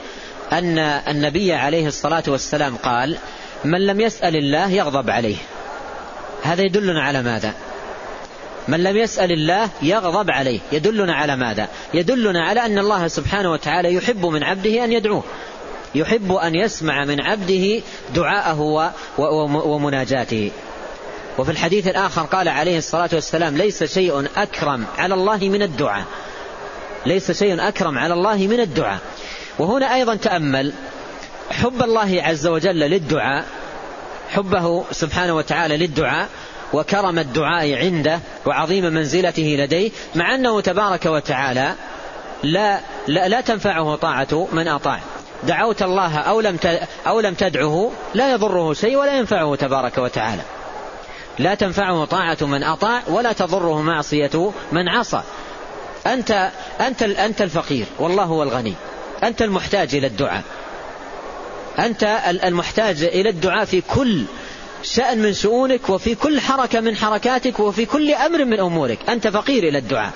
أن 0.53 0.79
النبي 0.79 1.53
عليه 1.53 1.87
الصلاة 1.87 2.23
والسلام 2.29 2.77
قال 2.77 3.19
من 3.65 3.87
لم 3.87 4.01
يسأل 4.01 4.37
الله 4.37 4.71
يغضب 4.71 5.11
عليه. 5.11 5.37
هذا 6.43 6.63
يدلنا 6.63 7.03
على 7.03 7.23
ماذا؟ 7.23 7.55
من 8.69 8.83
لم 8.83 8.97
يسأل 8.97 9.33
الله 9.33 9.69
يغضب 9.83 10.31
عليه. 10.31 10.61
يدلنا 10.73 11.15
على 11.15 11.37
ماذا؟ 11.37 11.69
يدلنا 11.95 12.45
على 12.45 12.67
أن 12.67 12.79
الله 12.79 13.09
سبحانه 13.09 13.53
وتعالى 13.53 13.95
يحب 13.95 14.27
من 14.27 14.43
عبده 14.43 14.85
أن 14.85 14.93
يدعوه. 14.93 15.25
يحب 15.95 16.33
أن 16.33 16.55
يسمع 16.55 17.05
من 17.05 17.21
عبده 17.21 17.81
دعاءه 18.15 18.93
ومناجاته. 19.49 20.51
وفي 21.39 21.51
الحديث 21.51 21.89
الآخر 21.89 22.23
قال 22.23 22.49
عليه 22.49 22.79
الصلاة 22.79 23.11
والسلام 23.13 23.57
ليس 23.57 23.85
شيء 23.85 24.27
أكرم 24.37 24.85
على 24.99 25.15
الله 25.15 25.37
من 25.37 25.63
الدعاء. 25.63 26.05
ليس 27.07 27.33
شيء 27.33 27.69
أكرم 27.69 27.99
على 27.99 28.15
الله 28.15 28.37
من 28.37 28.61
الدعاء. 28.61 28.99
وهنا 29.59 29.95
أيضا 29.95 30.15
تأمل 30.15 30.73
حب 31.51 31.83
الله 31.83 32.23
عز 32.23 32.47
وجل 32.47 32.79
للدعاء 32.79 33.45
حبه 34.29 34.85
سبحانه 34.91 35.37
وتعالى 35.37 35.77
للدعاء 35.77 36.29
وكرم 36.73 37.19
الدعاء 37.19 37.75
عنده 37.75 38.21
وعظيم 38.47 38.85
منزلته 38.85 39.57
لديه 39.59 39.91
مع 40.15 40.35
أنه 40.35 40.61
تبارك 40.61 41.07
وتعالى 41.07 41.75
لا, 42.43 42.81
لا, 43.07 43.29
لا 43.29 43.41
تنفعه 43.41 43.97
طاعة 43.97 44.49
من 44.53 44.69
أطاع. 44.69 45.01
دعوت 45.43 45.83
الله 45.83 46.19
أو 46.19 46.41
لم, 46.41 46.59
أو 47.07 47.21
لم 47.21 47.35
تدعه 47.35 47.91
لا 48.15 48.33
يضره 48.33 48.73
شيء 48.73 48.97
ولا 48.97 49.19
ينفعه 49.19 49.55
تبارك 49.57 49.99
وتعالى. 49.99 50.43
لا 51.39 51.55
تنفعه 51.55 52.05
طاعة 52.05 52.39
من 52.41 52.63
أطاع 52.63 53.03
ولا 53.09 53.33
تضره 53.33 53.83
معصية 53.83 54.53
من 54.73 54.89
عصى. 54.89 55.23
أنت, 56.15 56.51
أنت, 56.81 57.03
أنت 57.03 57.43
الفقير. 57.43 57.87
والله 57.99 58.25
هو 58.25 58.43
الغني. 58.43 58.75
أنت 59.25 59.43
المحتاج 59.43 59.95
إلى 59.95 60.07
الدعاء. 60.07 60.43
أنت 61.79 62.21
المحتاج 62.45 63.03
إلى 63.03 63.29
الدعاء 63.29 63.65
في 63.65 63.81
كل 63.81 64.25
شأن 64.83 65.19
من 65.19 65.35
شؤونك 65.35 65.89
وفي 65.89 66.15
كل 66.15 66.41
حركة 66.41 66.81
من 66.81 66.97
حركاتك 66.97 67.61
وفي 67.61 67.87
كل 67.87 68.15
أمر 68.15 68.45
من 68.45 68.61
أمورك. 68.61 68.99
أنت 69.09 69.29
فقير 69.29 69.69
إلى 69.69 69.79
الدعاء. 69.79 70.13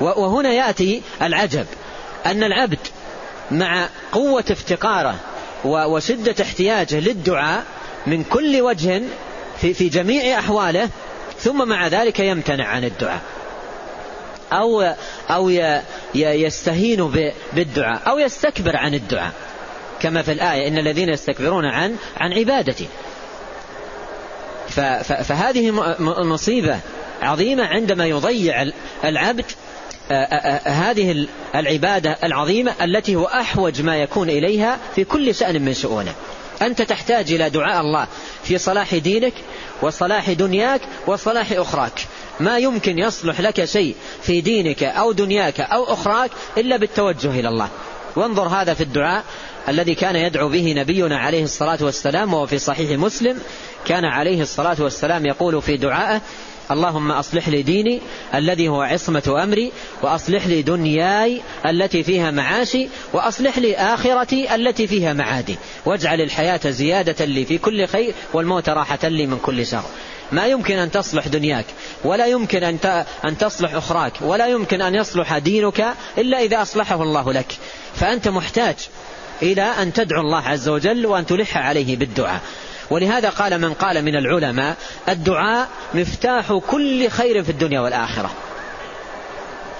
وهنا 0.00 0.52
يأتي 0.52 1.02
العجب. 1.22 1.66
أن 2.26 2.42
العبد 2.42 2.78
مع 3.50 3.88
قوة 4.12 4.44
افتقاره 4.50 5.14
وشدة 5.64 6.34
احتياجه 6.42 7.00
للدعاء 7.00 7.64
من 8.06 8.24
كل 8.24 8.60
وجه 8.60 9.02
في, 9.60 9.88
جميع 9.88 10.38
أحواله 10.38 10.88
ثم 11.38 11.68
مع 11.68 11.86
ذلك 11.86 12.20
يمتنع 12.20 12.66
عن 12.66 12.84
الدعاء. 12.84 13.20
أو, 14.52 14.94
أو 15.30 15.48
يستهين 16.14 17.32
بالدعاء 17.52 18.02
أو 18.06 18.18
يستكبر 18.18 18.76
عن 18.76 18.94
الدعاء. 18.94 19.32
كما 20.00 20.22
في 20.22 20.32
الآية 20.32 20.68
إن 20.68 20.78
الذين 20.78 21.08
يستكبرون 21.08 21.64
عن 21.64 21.96
عن 22.16 22.32
عبادتي. 22.32 22.86
فهذه 25.04 25.70
مصيبة 26.24 26.80
عظيمة 27.22 27.64
عندما 27.64 28.06
يضيع 28.06 28.70
العبد 29.04 29.44
هذه 30.64 31.26
العبادة 31.54 32.18
العظيمة 32.24 32.74
التي 32.82 33.16
هو 33.16 33.24
أحوج 33.24 33.82
ما 33.82 33.96
يكون 33.96 34.30
إليها 34.30 34.78
في 34.94 35.04
كل 35.04 35.34
شأن 35.34 35.62
من 35.62 35.74
شؤونه. 35.74 36.14
أنت 36.62 36.82
تحتاج 36.82 37.32
إلى 37.32 37.50
دعاء 37.50 37.80
الله 37.80 38.06
في 38.42 38.58
صلاح 38.58 38.94
دينك 38.94 39.32
وصلاح 39.82 40.30
دنياك 40.30 40.80
وصلاح 41.06 41.52
أخراك. 41.52 42.06
ما 42.40 42.58
يمكن 42.58 42.98
يصلح 42.98 43.40
لك 43.40 43.64
شيء 43.64 43.94
في 44.22 44.40
دينك 44.40 44.82
أو 44.82 45.12
دنياك 45.12 45.60
أو 45.60 45.84
أخراك 45.84 46.30
إلا 46.58 46.76
بالتوجه 46.76 47.40
إلى 47.40 47.48
الله. 47.48 47.68
وانظر 48.16 48.48
هذا 48.48 48.74
في 48.74 48.80
الدعاء 48.80 49.24
الذي 49.68 49.94
كان 49.94 50.16
يدعو 50.16 50.48
به 50.48 50.74
نبينا 50.76 51.18
عليه 51.18 51.44
الصلاة 51.44 51.78
والسلام 51.80 52.34
وهو 52.34 52.46
في 52.46 52.58
صحيح 52.58 52.98
مسلم. 52.98 53.38
كان 53.86 54.04
عليه 54.04 54.42
الصلاة 54.42 54.76
والسلام 54.80 55.26
يقول 55.26 55.62
في 55.62 55.76
دعائه 55.76 56.20
اللهم 56.70 57.12
أصلح 57.12 57.48
لي 57.48 57.62
ديني 57.62 58.00
الذي 58.34 58.68
هو 58.68 58.82
عصمة 58.82 59.42
أمري 59.42 59.72
وأصلح 60.02 60.46
لي 60.46 60.62
دنياي 60.62 61.40
التي 61.66 62.02
فيها 62.02 62.30
معاشي 62.30 62.88
وأصلح 63.12 63.58
لي 63.58 63.76
آخرتي 63.76 64.54
التي 64.54 64.86
فيها 64.86 65.12
معادي. 65.12 65.56
واجعل 65.86 66.20
الحياة 66.20 66.60
زيادة 66.70 67.24
لي 67.24 67.44
في 67.44 67.58
كل 67.58 67.86
خير 67.86 68.14
والموت 68.32 68.68
راحة 68.68 69.08
لي 69.08 69.26
من 69.26 69.38
كل 69.38 69.66
شر. 69.66 69.84
ما 70.32 70.46
يمكن 70.46 70.78
أن 70.78 70.90
تصلح 70.90 71.28
دنياك 71.28 71.64
ولا 72.04 72.26
يمكن 72.26 72.64
أن 73.24 73.38
تصلح 73.38 73.74
أخراك 73.74 74.12
ولا 74.20 74.46
يمكن 74.46 74.82
أن 74.82 74.94
يصلح 74.94 75.38
دينك 75.38 75.86
إلا 76.18 76.40
إذا 76.40 76.62
أصلحه 76.62 77.02
الله 77.02 77.32
لك. 77.32 77.58
فأنت 77.94 78.28
محتاج 78.28 78.76
إلى 79.42 79.62
أن 79.62 79.92
تدعو 79.92 80.20
الله 80.20 80.48
عز 80.48 80.68
وجل 80.68 81.06
وأن 81.06 81.26
تلح 81.26 81.56
عليه 81.56 81.96
بالدعاء. 81.96 82.40
ولهذا 82.90 83.28
قال 83.28 83.60
من 83.60 83.74
قال 83.74 84.04
من 84.04 84.16
العلماء 84.16 84.76
الدعاء 85.08 85.68
مفتاح 85.94 86.52
كل 86.52 87.08
خير 87.08 87.42
في 87.42 87.50
الدنيا 87.50 87.80
والآخرة. 87.80 88.30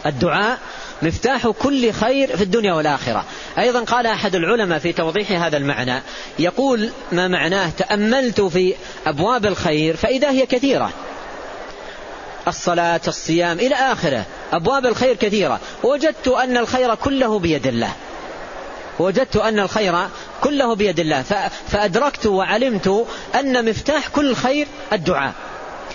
الدعاء 0.07 0.59
مفتاح 1.03 1.49
كل 1.49 1.93
خير 1.93 2.37
في 2.37 2.43
الدنيا 2.43 2.73
والآخرة. 2.75 3.25
أيضا 3.59 3.81
قال 3.81 4.07
أحد 4.07 4.35
العلماء 4.35 4.79
في 4.79 4.93
توضيح 4.93 5.33
هذا 5.33 5.57
المعنى 5.57 6.03
يقول 6.39 6.91
ما 7.13 7.29
معناه 7.29 7.71
تأملت 7.71 8.41
في 8.41 8.75
أبواب 9.07 9.47
الخير 9.47 9.97
فإذا 9.97 10.31
هي 10.31 10.47
كثيرة. 10.47 10.91
الصلاة 12.49 13.01
الصيام 13.09 13.59
إلى 13.59 13.75
آخره. 13.75 14.25
أبواب 14.53 14.87
الخير 14.87 15.17
كثيرة. 15.17 15.61
وجدت 15.83 16.29
أن 16.29 16.57
الخير 16.57 16.95
كله 16.95 17.39
بيد 17.39 17.67
الله. 17.67 17.93
وجدت 18.99 19.37
أن 19.37 19.59
الخير 19.59 19.95
كله 20.41 20.75
بيد 20.75 21.01
الله. 21.01 21.23
فأدركت 21.69 22.27
وعلمت 22.27 23.07
أن 23.35 23.65
مفتاح 23.65 24.09
كل 24.09 24.35
خير 24.35 24.67
الدعاء. 24.93 25.33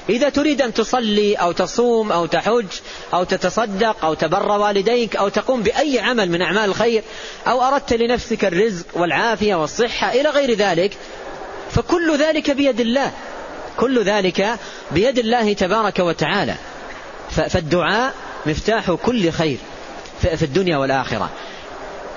إذا 0.09 0.29
تريد 0.29 0.61
أن 0.61 0.73
تصلي 0.73 1.35
أو 1.35 1.51
تصوم 1.51 2.11
أو 2.11 2.25
تحج 2.25 2.65
أو 3.13 3.23
تتصدق 3.23 4.05
أو 4.05 4.13
تبر 4.13 4.51
والديك 4.51 5.15
أو 5.15 5.29
تقوم 5.29 5.63
بأي 5.63 5.99
عمل 5.99 6.31
من 6.31 6.41
أعمال 6.41 6.65
الخير 6.65 7.03
أو 7.47 7.61
أردت 7.61 7.93
لنفسك 7.93 8.45
الرزق 8.45 8.85
والعافية 8.93 9.55
والصحة 9.55 10.11
إلى 10.11 10.29
غير 10.29 10.53
ذلك 10.53 10.97
فكل 11.71 12.17
ذلك 12.17 12.51
بيد 12.51 12.79
الله. 12.79 13.11
كل 13.77 14.03
ذلك 14.03 14.59
بيد 14.91 15.19
الله 15.19 15.53
تبارك 15.53 15.99
وتعالى. 15.99 16.55
فالدعاء 17.29 18.13
مفتاح 18.45 18.91
كل 18.91 19.31
خير 19.31 19.57
في 20.21 20.43
الدنيا 20.43 20.77
والآخرة. 20.77 21.29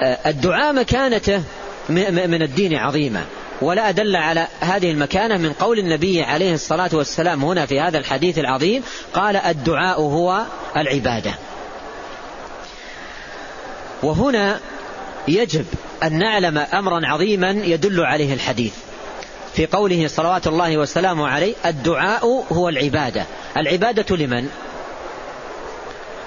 الدعاء 0.03 0.73
مكانته 0.73 1.43
من 1.89 2.43
الدين 2.43 2.75
عظيمة 2.75 3.25
ولا 3.63 3.89
أدل 3.89 4.17
على 4.17 4.47
هذه 4.61 4.91
المكانة 4.91 5.37
من 5.37 5.53
قول 5.53 5.79
النبي 5.79 6.23
عليه 6.23 6.55
الصلاة 6.55 6.91
والسلام 6.93 7.45
هنا 7.45 7.67
في 7.67 7.81
هذا 7.81 7.99
الحديث 7.99 8.39
العظيم 8.39 8.83
قال 9.15 9.37
الدعاء 9.37 10.01
هو 10.01 10.43
العبادة. 10.77 11.35
وهنا 14.03 14.61
يجب 15.29 15.65
أن 16.03 16.19
نعلم 16.19 16.59
أمرا 16.59 17.07
عظيما 17.07 17.51
يدل 17.51 18.01
عليه 18.01 18.35
الحديث. 18.35 18.73
في 19.55 19.67
قوله 19.67 20.07
صلوات 20.09 20.47
الله 20.47 20.77
وسلامه 20.77 21.29
عليه 21.29 21.55
الدعاء 21.67 22.45
هو 22.53 22.69
العبادة. 22.69 23.27
العبادة 23.57 24.17
لمن؟ 24.17 24.49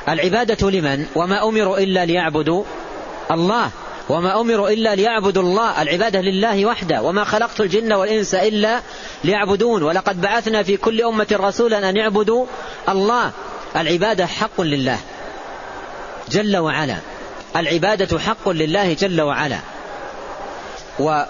العبادة 0.10 0.70
لمن؟ 0.70 1.06
وما 1.16 1.44
أمروا 1.44 1.78
إلا 1.78 2.06
ليعبدوا 2.06 2.64
الله. 3.32 3.72
وما 4.12 4.42
أمروا 4.42 4.70
إلا 4.70 4.96
ليعبدوا 4.96 5.44
الله 5.44 5.82
العبادة 5.82 6.22
لله 6.22 6.66
وحده 6.66 7.02
وما 7.02 7.24
خلقت 7.24 7.62
الجن 7.62 7.94
والإنس 7.94 8.36
إلا 8.36 8.82
ليعبدون. 9.24 9.84
ولقد 9.84 10.22
بعثنا 10.22 10.64
في 10.64 10.78
كل 10.78 11.02
أمة 11.02 11.28
رسولا 11.32 11.90
أن 11.90 11.98
يعبدوا 11.98 12.46
الله. 12.90 13.32
العبادة 13.76 14.26
حق 14.26 14.62
لله 14.62 14.98
جل 16.32 16.58
وعلا. 16.58 16.96
العبادة 17.56 18.20
حق 18.20 18.50
لله 18.50 18.94
جل 18.94 19.22
وعلا. 19.22 19.60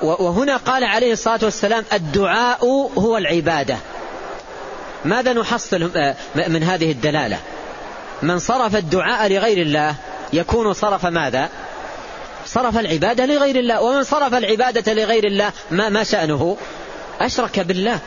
وهنا 0.02 0.58
قال 0.58 0.84
عليه 0.84 1.14
الصلاة 1.14 1.40
والسلام 1.44 1.84
الدعاء 1.94 2.66
هو 2.98 3.18
العبادة. 3.18 3.78
ماذا 5.06 5.34
نحصل 5.34 5.92
من 6.48 6.64
هذه 6.64 6.92
الدلالة؟ 6.92 7.40
من 8.22 8.40
صرف 8.40 8.76
الدعاء 8.76 9.32
لغير 9.32 9.58
الله 9.58 9.96
يكون 10.34 10.74
صرف 10.74 11.06
ماذا؟ 11.06 11.50
صرف 12.46 12.78
العبادة 12.78 13.26
لغير 13.26 13.56
الله. 13.56 13.82
ومن 13.82 14.04
صرف 14.04 14.34
العبادة 14.34 14.94
لغير 14.94 15.28
الله 15.28 15.52
ما, 15.72 15.90
ما 15.90 16.04
شأنه؟ 16.04 16.58
أشرك 17.20 17.60
بالله. 17.60 18.00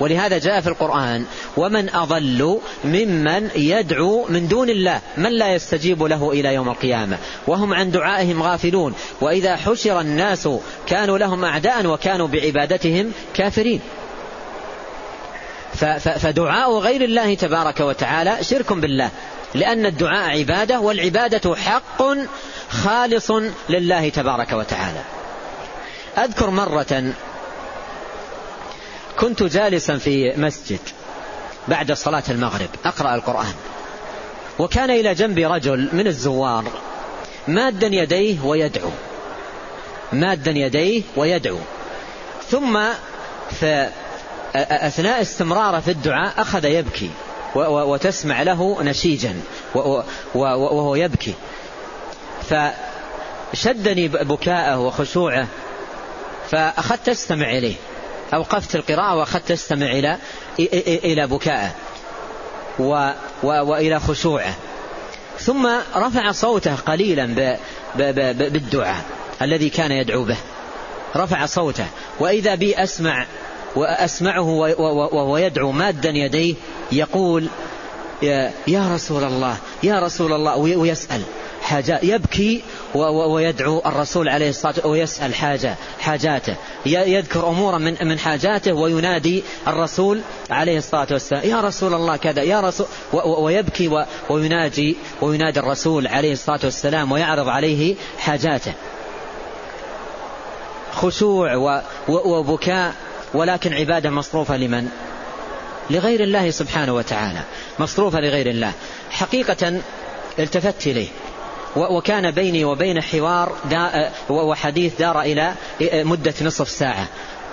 ولهذا 0.00 0.38
جاء 0.38 0.60
في 0.60 0.68
القرآن 0.68 1.24
ومن 1.56 1.94
أضل 1.94 2.60
ممن 2.84 3.50
يدعو 3.56 4.26
من 4.28 4.48
دون 4.48 4.70
الله 4.70 5.00
من 5.16 5.32
لا 5.32 5.54
يستجيب 5.54 6.02
له 6.02 6.30
إلى 6.30 6.54
يوم 6.54 6.68
القيامة. 6.68 7.18
وهم 7.46 7.74
عن 7.74 7.90
دعائهم 7.90 8.42
غافلون. 8.42 8.94
وإذا 9.20 9.56
حشر 9.56 10.00
الناس 10.00 10.48
كانوا 10.86 11.18
لهم 11.18 11.44
أعداء 11.44 11.86
وكانوا 11.86 12.28
بعبادتهم 12.28 13.12
كافرين. 13.34 13.80
فدعاء 15.98 16.78
غير 16.78 17.04
الله 17.04 17.34
تبارك 17.34 17.80
وتعالى 17.80 18.44
شرك 18.44 18.72
بالله. 18.72 19.10
لأن 19.54 19.86
الدعاء 19.86 20.38
عبادة 20.38 20.80
والعبادة 20.80 21.56
حق 21.56 22.02
خالص 22.70 23.30
لله 23.68 24.08
تبارك 24.08 24.52
وتعالى. 24.52 25.02
أذكر 26.18 26.50
مرة 26.50 27.12
كنت 29.18 29.42
جالسا 29.42 29.98
في 29.98 30.32
مسجد 30.36 30.80
بعد 31.68 31.92
صلاة 31.92 32.22
المغرب 32.30 32.68
أقرأ 32.84 33.14
القرآن. 33.14 33.54
وكان 34.58 34.90
إلى 34.90 35.14
جنبي 35.14 35.46
رجل 35.46 35.88
من 35.92 36.06
الزوار 36.06 36.64
مادا 37.48 37.86
يديه 37.86 38.40
ويدعو 38.44 38.90
مادا 40.12 40.50
يديه 40.50 41.02
ويدعو. 41.16 41.58
ثم 42.50 42.80
في 43.50 43.88
أثناء 44.54 45.22
استمراره 45.22 45.80
في 45.80 45.90
الدعاء 45.90 46.32
أخذ 46.38 46.64
يبكي. 46.64 47.10
وتسمع 47.54 48.42
له 48.42 48.82
نشيجا 48.82 49.40
وهو 50.34 50.94
يبكي. 50.94 51.34
فشدني 52.50 54.08
بكاءه 54.08 54.78
وخشوعه 54.78 55.46
فأخذت 56.50 57.08
أستمع 57.08 57.50
إليه. 57.50 57.74
أوقفت 58.34 58.76
القراءة 58.76 59.16
وأخذت 59.16 59.50
أستمع 59.50 59.86
إلى 59.86 60.18
إلى 60.86 61.26
بكائه 61.26 61.70
وإلى 63.42 64.00
خشوعه. 64.00 64.54
ثم 65.38 65.68
رفع 65.96 66.32
صوته 66.32 66.74
قليلا 66.74 67.56
بالدعاء 68.34 69.04
الذي 69.42 69.70
كان 69.70 69.92
يدعو 69.92 70.24
به. 70.24 70.36
رفع 71.16 71.46
صوته. 71.46 71.86
وإذا 72.20 72.54
بي 72.54 72.82
أسمع 72.82 73.26
وأسمعه 73.76 74.48
وهو 75.12 75.36
يدعو 75.36 75.72
مادا 75.72 76.10
يديه 76.10 76.54
يقول 76.92 77.46
يا 78.66 78.94
رسول 78.94 79.24
الله 79.24 79.56
يا 79.82 80.00
رسول 80.00 80.32
الله 80.32 80.56
ويسأل 80.56 81.22
حاجة 81.62 82.00
يبكي 82.02 82.62
ويدعو 82.94 83.82
الرسول 83.86 84.28
عليه 84.28 84.48
الصلاة 84.48 84.74
والسلام 84.74 84.92
ويسأل 84.92 85.34
حاجة 85.34 85.74
حاجاته. 86.00 86.56
يذكر 86.86 87.48
أمورا 87.48 87.78
من 87.78 87.96
من 88.02 88.18
حاجاته 88.18 88.72
وينادي 88.72 89.42
الرسول 89.68 90.20
عليه 90.50 90.78
الصلاة 90.78 91.06
والسلام 91.10 91.42
يا 91.44 91.60
رسول 91.60 91.94
الله 91.94 92.16
كذا 92.16 92.42
يا 92.42 92.60
رسول 92.60 92.86
ويبكي 93.14 94.04
ويناجي 94.30 94.96
وينادي 95.20 95.60
الرسول 95.60 96.06
عليه 96.06 96.32
الصلاة 96.32 96.60
والسلام 96.64 97.12
ويعرض 97.12 97.48
عليه 97.48 97.94
حاجاته. 98.18 98.72
خشوع 100.92 101.80
وبكاء 102.08 102.94
ولكن 103.34 103.74
عبادة 103.74 104.10
مصروفة 104.10 104.56
لمن؟ 104.56 104.88
لغير 105.90 106.22
الله 106.22 106.50
سبحانه 106.50 106.94
وتعالى. 106.94 107.40
مصروفة 107.78 108.20
لغير 108.20 108.46
الله. 108.46 108.72
حقيقة 109.10 109.80
التفت 110.38 110.86
إليه. 110.86 111.08
وكان 111.76 112.30
بيني 112.30 112.64
وبين 112.64 113.02
حوار 113.02 113.56
وحديث 114.30 114.98
دار 114.98 115.20
إلى 115.20 115.54
مدة 115.82 116.34
نصف 116.42 116.68
ساعة. 116.68 117.06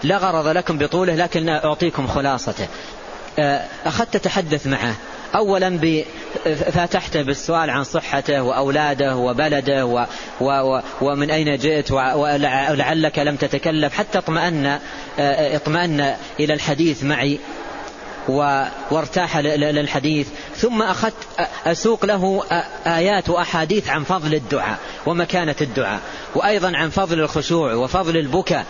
لا 0.04 0.18
غرض 0.18 0.48
لكم 0.48 0.78
بطوله 0.78 1.16
لكن 1.16 1.50
أعطيكم 1.50 2.08
خلاصته. 2.08 2.68
أخذت 3.86 4.16
أتحدث 4.16 4.68
معه. 4.68 4.96
أولا 5.36 6.04
فاتحته 6.46 7.22
بالسؤال 7.22 7.70
عن 7.70 7.84
صحته 7.84 8.42
وأولاده 8.42 9.16
وبلده 9.16 9.86
و 9.86 10.06
و 10.42 10.80
ومن 11.02 11.32
أين 11.32 11.58
جئت 11.58 11.92
ولعلك 11.92 13.20
لم 13.20 13.36
تتكلم 13.36 13.90
حتى 13.90 14.18
اطمأن 14.18 14.80
اطمأن 15.20 16.16
إلى 16.40 16.54
الحديث 16.54 17.04
معي 17.04 17.40
وارتاح 18.92 19.38
للحديث. 19.38 20.28
ثم 20.56 20.82
أخذت 20.82 21.14
أسوق 21.66 22.06
له 22.06 22.44
آيات 22.86 23.30
وأحاديث 23.30 23.90
عن 23.90 24.04
فضل 24.04 24.34
الدعاء 24.34 24.78
ومكانة 25.06 25.56
الدعاء 25.62 26.00
وأيضا 26.36 26.78
عن 26.78 26.90
فضل 26.90 27.20
الخشوع 27.20 27.74
وفضل 27.74 28.18
البكاء. 28.18 28.66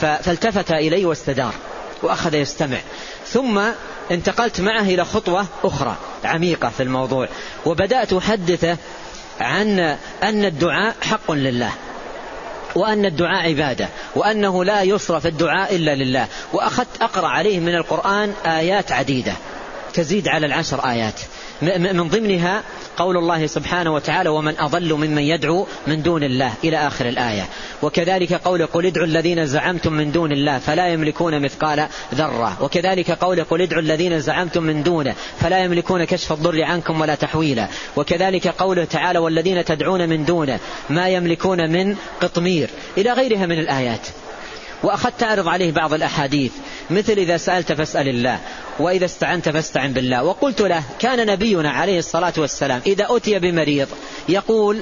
فالتفت 0.00 0.70
إلي 0.70 1.04
واستدار 1.04 1.54
وأخذ 2.02 2.34
يستمع. 2.34 2.78
ثم 3.26 3.60
انتقلت 4.10 4.60
معه 4.60 4.82
إلى 4.82 5.04
خطوة 5.04 5.46
أخرى 5.64 5.96
عميقة 6.24 6.68
في 6.68 6.82
الموضوع 6.82 7.28
وبدأت 7.66 8.12
أحدثه 8.12 8.76
عن 9.40 9.78
أن 10.22 10.44
الدعاء 10.44 10.94
حق 11.02 11.32
لله 11.32 11.70
وأن 12.74 13.04
الدعاء 13.04 13.48
عبادة 13.48 13.88
وأنه 14.16 14.64
لا 14.64 14.82
يصرف 14.82 15.26
الدعاء 15.26 15.76
إلا 15.76 15.94
لله 15.94 16.26
وأخذت 16.52 17.02
أقرأ 17.02 17.28
عليه 17.28 17.60
من 17.60 17.74
القرآن 17.74 18.32
آيات 18.46 18.92
عديدة 18.92 19.32
تزيد 19.94 20.28
على 20.28 20.46
العشر 20.46 20.90
آيات 20.90 21.20
من 21.62 22.08
ضمنها 22.08 22.62
قول 22.96 23.16
الله 23.16 23.46
سبحانه 23.46 23.94
وتعالى 23.94 24.28
ومن 24.28 24.54
أضل 24.58 24.94
ممن 24.94 25.22
يدعو 25.22 25.66
من 25.86 26.02
دون 26.02 26.22
الله 26.22 26.52
إلى 26.64 26.86
آخر 26.86 27.08
الآية. 27.08 27.48
وكذلك 27.82 28.32
قول 28.32 28.66
قل 28.66 28.86
ادعوا 28.86 29.06
الذين 29.06 29.46
زعمتم 29.46 29.92
من 29.92 30.12
دون 30.12 30.32
الله 30.32 30.58
فلا 30.58 30.88
يملكون 30.88 31.42
مثقال 31.42 31.88
ذرة. 32.14 32.62
وكذلك 32.62 33.10
قول 33.10 33.44
قل 33.44 33.62
ادعوا 33.62 33.82
الذين 33.82 34.20
زعمتم 34.20 34.62
من 34.62 34.82
دونه 34.82 35.14
فلا 35.40 35.64
يملكون 35.64 36.04
كشف 36.04 36.32
الضر 36.32 36.62
عنكم 36.62 37.00
ولا 37.00 37.14
تحويلا. 37.14 37.68
وكذلك 37.96 38.48
قوله 38.48 38.84
تعالى 38.84 39.18
والذين 39.18 39.64
تدعون 39.64 40.08
من 40.08 40.24
دونه 40.24 40.60
ما 40.90 41.08
يملكون 41.08 41.70
من 41.72 41.96
قطمير. 42.20 42.70
إلى 42.98 43.12
غيرها 43.12 43.46
من 43.46 43.58
الآيات. 43.58 44.08
وأخذت 44.84 45.22
أعرض 45.22 45.48
عليه 45.48 45.72
بعض 45.72 45.94
الأحاديث 45.94 46.52
مثل 46.90 47.12
إذا 47.12 47.36
سألت 47.36 47.72
فاسأل 47.72 48.08
الله 48.08 48.40
وإذا 48.78 49.04
استعنت 49.04 49.48
فاستعن 49.48 49.92
بالله. 49.92 50.24
وقلت 50.24 50.60
له 50.60 50.82
كان 50.98 51.26
نبينا 51.26 51.70
عليه 51.70 51.98
الصلاة 51.98 52.32
والسلام 52.38 52.80
إذا 52.86 53.06
أتي 53.10 53.38
بمريض 53.38 53.88
يقول 54.28 54.80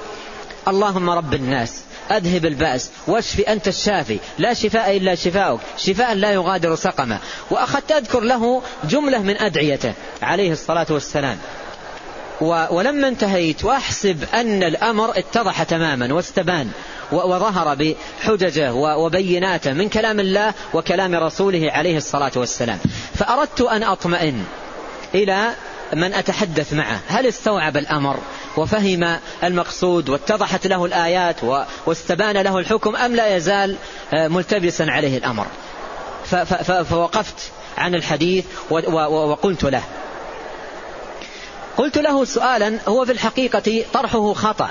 اللهم 0.68 1.11
رب 1.11 1.34
الناس 1.34 1.82
أذهب 2.11 2.46
البأس 2.46 2.90
واشف 3.07 3.40
أنت 3.40 3.68
الشافي 3.68 4.18
لا 4.38 4.55
شفاء 4.55 4.96
إلا 4.96 5.14
شفاؤك 5.14 5.61
شفاء 5.76 6.14
لا 6.14 6.32
يغادر 6.32 6.74
سقما 6.74 7.18
وأخذت 7.50 7.92
أذكر 7.92 8.20
له 8.20 8.62
جملة 8.84 9.18
من 9.18 9.36
أدعيته 9.36 9.92
عليه 10.22 10.53
الصلاة 10.53 10.86
والسلام. 10.90 11.38
ولما 12.70 13.09
انتهيت 13.09 13.64
وأحسب 13.64 14.24
أن 14.34 14.62
الأمر 14.62 15.18
اتضح 15.18 15.62
تماما 15.62 16.14
واستبان 16.14 16.70
وظهر 17.12 17.74
بحججه 17.74 18.74
وبيناته 18.74 19.72
من 19.72 19.88
كلام 19.88 20.20
الله 20.20 20.55
وكلام 20.74 21.14
رسوله 21.14 21.72
عليه 21.72 21.97
الصلاة 21.97 22.32
والسلام. 22.36 22.78
فأردت 23.14 23.61
أن 23.61 23.82
أطمئن 23.82 24.45
إلى 25.14 25.51
من 25.95 26.14
أتحدث 26.14 26.72
معه. 26.72 27.01
هل 27.09 27.26
استوعب 27.26 27.76
الأمر 27.76 28.18
وفهم 28.57 29.18
المقصود 29.45 30.09
واتضحت 30.09 30.66
له 30.66 30.84
الآيات 30.84 31.36
واستبان 31.86 32.36
له 32.36 32.59
الحكم 32.59 32.97
أم 32.97 33.16
لا 33.16 33.36
يزال 33.36 33.76
ملتبسا 34.12 34.82
عليه 34.82 35.18
الأمر؟ 35.18 35.47
فوقفت 36.84 37.36
عن 37.78 37.95
الحديث 37.95 38.45
وقلت 38.70 39.64
له. 39.64 39.82
قلت 41.77 41.99
له 41.99 42.25
سؤالا 42.25 42.79
هو 42.89 43.05
في 43.05 43.12
الحقيقة 43.12 43.85
طرحه 43.93 44.33
خطأ 44.33 44.70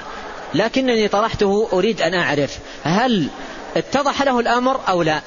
لكنني 0.54 1.08
طرحته 1.08 1.70
أريد 1.74 2.02
أن 2.02 2.14
أعرف 2.14 2.58
هل 2.84 3.28
اتضح 3.78 4.22
له 4.22 4.40
الأمر 4.40 4.80
أو 4.90 5.02
لا؟ 5.02 5.22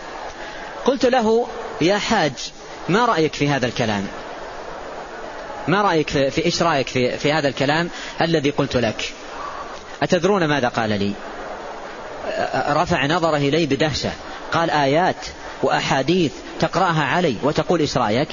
قلت 0.85 1.07
له 1.07 1.47
يا 1.81 1.99
حاج 1.99 2.33
ما 2.89 3.05
رأيك 3.05 3.35
في 3.35 3.49
هذا 3.49 3.66
الكلام؟ 3.66 4.07
ما 5.68 5.83
رأيك 5.83 6.11
في, 6.11 6.45
إيش 6.45 6.62
رأيك 6.62 6.89
في, 6.89 7.18
في 7.18 7.33
هذا 7.33 7.49
الكلام 7.49 7.91
الذي 8.20 8.51
قلت 8.51 8.77
لك؟ 8.77 9.12
أتدرون 10.03 10.45
ماذا 10.45 10.68
قال 10.68 10.91
لي؟ 10.91 11.12
رفع 12.68 13.07
نظره 13.07 13.37
إلي 13.37 13.66
بدهشة 13.66 14.11
قال 14.53 14.70
آيات 14.70 15.27
وأحاديث 15.62 16.33
تقرأها 16.61 17.05
علي 17.05 17.37
وتقول 17.43 17.81
إيش 17.81 17.97
رأيك؟ 17.97 18.29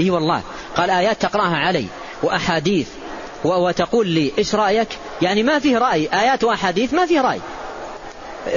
إي 0.00 0.10
والله 0.10 0.42
قال 0.76 0.90
آيات 0.90 1.22
تقرأها 1.22 1.56
علي. 1.56 1.86
وأحاديث. 2.22 2.88
وتقول 3.44 4.06
لي 4.06 4.32
إيش 4.38 4.54
رأيك؟ 4.54 4.88
يعني 5.22 5.42
ما 5.42 5.58
فيه 5.58 5.78
رأي. 5.78 6.08
آيات 6.12 6.44
وأحاديث 6.44 6.94
ما 6.94 7.06
فيه 7.06 7.20
رأي. 7.20 7.40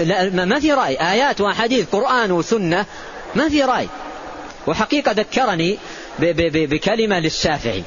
لا 0.06 0.46
ما 0.46 0.60
في 0.60 0.74
رأي. 0.74 0.96
آيات 0.96 1.42
وأحاديث 1.42 1.90
قرآن 1.92 2.32
وسنة 2.32 2.86
ما 3.36 3.50
في 3.50 3.64
رأي. 3.64 3.88
وحقيقة 4.68 5.12
ذكرني 5.12 5.78
بكلمة 6.20 7.20
للشافعي. 7.20 7.84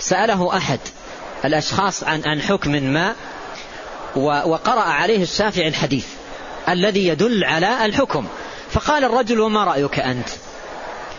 سأله 0.00 0.56
أحد 0.56 0.78
الأشخاص 1.44 2.04
عن 2.04 2.22
عن 2.26 2.40
حكم 2.42 2.70
ما 2.70 3.14
وقرأ 4.16 4.80
عليه 4.80 5.22
الشافعي 5.22 5.68
الحديث 5.68 6.06
الذي 6.68 7.08
يدل 7.08 7.44
على 7.44 7.84
الحكم. 7.84 8.26
فقال 8.70 9.04
الرجل 9.04 9.40
وما 9.40 9.64
رأيك 9.64 9.98
أنت؟ 9.98 10.28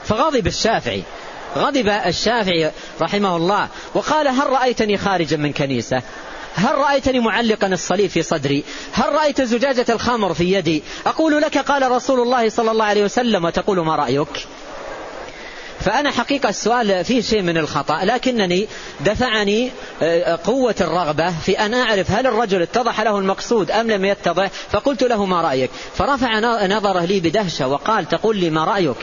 فغضب 0.05 0.47
الشافعي. 0.47 1.03
غضب 1.57 1.89
الشافعي 1.89 2.71
رحمه 3.01 3.35
الله 3.35 3.67
وقال 3.93 4.27
هل 4.27 4.49
رأيتني 4.49 4.97
خارجا 4.97 5.37
من 5.37 5.53
كنيسة؟ 5.53 6.01
هل 6.55 6.75
رأيتني 6.75 7.19
معلقا 7.19 7.67
الصليب 7.67 8.09
في 8.09 8.21
صدري؟ 8.21 8.63
هل 8.91 9.11
رأيت 9.13 9.41
زجاجة 9.41 9.85
الخمر 9.89 10.33
في 10.33 10.53
يدي؟ 10.53 10.83
أقول 11.05 11.41
لك 11.41 11.57
قال 11.57 11.91
رسول 11.91 12.19
الله 12.19 12.49
صلى 12.49 12.71
الله 12.71 12.85
عليه 12.85 13.03
وسلم 13.03 13.45
وتقول 13.45 13.79
ما 13.79 13.95
رأيك؟ 13.95 14.47
فأنا 15.79 16.11
حقيقة 16.11 16.49
السؤال 16.49 17.05
فيه 17.05 17.21
شيء 17.21 17.41
من 17.41 17.57
الخطأ 17.57 17.99
لكنني 18.03 18.67
دفعني 19.05 19.71
آه، 20.01 20.39
قوة 20.43 20.75
الرغبة 20.81 21.31
في 21.39 21.59
أن 21.59 21.73
أعرف 21.73 22.11
هل 22.11 22.27
الرجل 22.27 22.61
اتضح 22.61 23.01
له 23.01 23.19
المقصود 23.19 23.71
أم 23.71 23.91
لم 23.91 24.05
يتضح 24.05 24.47
فقلت 24.71 25.03
له 25.03 25.25
ما 25.25 25.41
رأيك؟ 25.41 25.69
فرفع 25.95 26.39
نظره 26.67 27.05
لي 27.05 27.19
بدهشة 27.19 27.67
وقال 27.67 28.07
تقول 28.07 28.37
لي 28.37 28.49
ما 28.49 28.63
رأيك؟ 28.63 28.97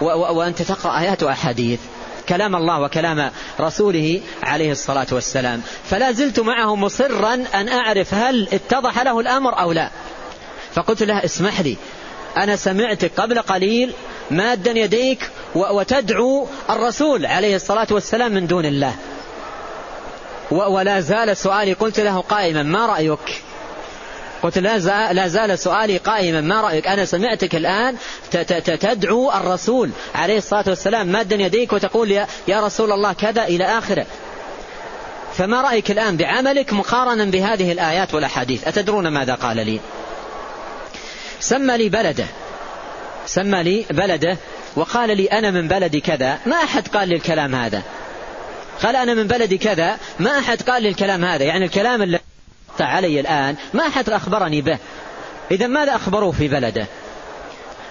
وأنت 0.00 0.62
تقرأ 0.62 1.00
آيات 1.00 1.22
وأحاديث. 1.22 1.80
كلام 2.28 2.56
الله 2.56 2.80
وكلام 2.80 3.30
رسوله 3.60 4.20
عليه 4.42 4.72
الصلاة 4.72 5.06
والسلام. 5.12 5.62
فلا 5.84 6.12
زلت 6.12 6.40
معه 6.40 6.76
مصرا 6.76 7.34
أن 7.34 7.68
أعرف 7.68 8.14
هل 8.14 8.48
اتضح 8.52 9.02
له 9.02 9.20
الأمر 9.20 9.60
أو 9.60 9.72
لا. 9.72 9.90
فقلت 10.74 11.02
له 11.02 11.24
اسمح 11.24 11.60
لي. 11.60 11.76
أنا 12.36 12.56
سمعتك 12.56 13.12
قبل 13.16 13.38
قليل 13.38 13.92
مادا 14.30 14.70
يديك 14.70 15.30
وتدعو 15.54 16.48
الرسول 16.70 17.26
عليه 17.26 17.56
الصلاة 17.56 17.86
والسلام 17.90 18.32
من 18.32 18.46
دون 18.46 18.64
الله. 18.64 18.94
ولا 20.50 21.00
زال 21.00 21.36
سؤالي 21.36 21.72
قلت 21.72 22.00
له 22.00 22.20
قائما 22.20 22.62
ما 22.62 22.86
رأيك؟ 22.86 23.42
قلت 24.42 24.58
لا 24.58 25.28
زال 25.28 25.58
سؤالي 25.58 25.96
قائما 25.96 26.40
ما 26.40 26.60
رأيك؟ 26.60 26.88
أنا 26.88 27.04
سمعتك 27.04 27.54
الآن 27.54 27.96
تدعو 28.80 29.32
الرسول 29.32 29.90
عليه 30.14 30.38
الصلاة 30.38 30.64
والسلام 30.66 31.06
مادا 31.06 31.36
يديك 31.36 31.72
وتقول 31.72 32.10
يا 32.48 32.60
رسول 32.60 32.92
الله 32.92 33.12
كذا 33.12 33.44
إلى 33.44 33.64
آخره. 33.64 34.06
فما 35.34 35.60
رأيك 35.60 35.90
الآن 35.90 36.16
بعملك 36.16 36.72
مقارنا 36.72 37.24
بهذه 37.24 37.72
الآيات 37.72 38.14
والأحاديث؟ 38.14 38.68
أتدرون 38.68 39.08
ماذا 39.08 39.34
قال 39.34 39.56
لي؟ 39.56 39.80
سمى 41.40 41.76
لي 41.76 41.88
بلده. 41.88 42.26
سمى 43.26 43.62
لي 43.62 43.86
بلده 43.90 44.36
وقال 44.76 45.16
لي 45.16 45.26
أنا 45.26 45.50
من 45.50 45.68
بلد 45.68 45.96
كذا. 45.96 46.38
ما 46.46 46.56
أحد 46.56 46.88
قال 46.88 47.08
لي 47.08 47.14
الكلام 47.14 47.54
هذا. 47.54 47.82
قال 48.82 48.96
أنا 48.96 49.14
من 49.14 49.26
بلد 49.26 49.54
كذا. 49.54 49.98
ما 50.18 50.38
أحد 50.38 50.62
قال 50.62 50.82
لي 50.82 50.88
الكلام 50.88 51.24
هذا. 51.24 51.44
يعني 51.44 51.64
الكلام 51.64 52.18
الذي 52.80 52.92
علي 52.92 53.20
الآن 53.20 53.56
ما 53.74 53.86
أحد 53.86 54.10
أخبرني 54.10 54.60
به. 54.60 54.78
إذا 55.50 55.66
ماذا 55.66 55.96
أخبروه 55.96 56.32
في 56.32 56.48
بلده؟ 56.48 56.86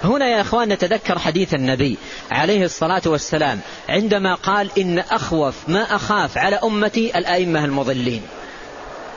هنا 0.03 0.27
يا 0.27 0.41
أخوان 0.41 0.69
نتذكر 0.69 1.19
حديث 1.19 1.53
النبي 1.53 1.97
عليه 2.31 2.65
الصلاة 2.65 3.01
والسلام 3.05 3.59
عندما 3.89 4.35
قال 4.35 4.69
إن 4.77 4.99
أخوف 4.99 5.55
ما 5.67 5.95
أخاف 5.95 6.37
على 6.37 6.55
أمتي 6.55 7.17
الأئمة 7.17 7.65
المضلين. 7.65 8.21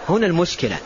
هنا 0.08 0.26
المشكلة. 0.26 0.76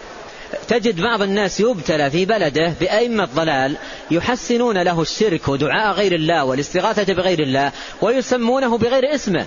تجد 0.68 1.00
بعض 1.00 1.22
الناس 1.22 1.60
يبتلى 1.60 2.10
في 2.10 2.24
بلده 2.24 2.74
بأئمة 2.80 3.28
ضلال 3.34 3.76
يحسنون 4.10 4.78
له 4.78 5.02
الشرك 5.02 5.48
ودعاء 5.48 5.94
غير 5.94 6.14
الله 6.14 6.44
والاستغاثة 6.44 7.14
بغير 7.14 7.40
الله 7.40 7.72
ويسمونه 8.00 8.78
بغير 8.78 9.14
اسمه. 9.14 9.46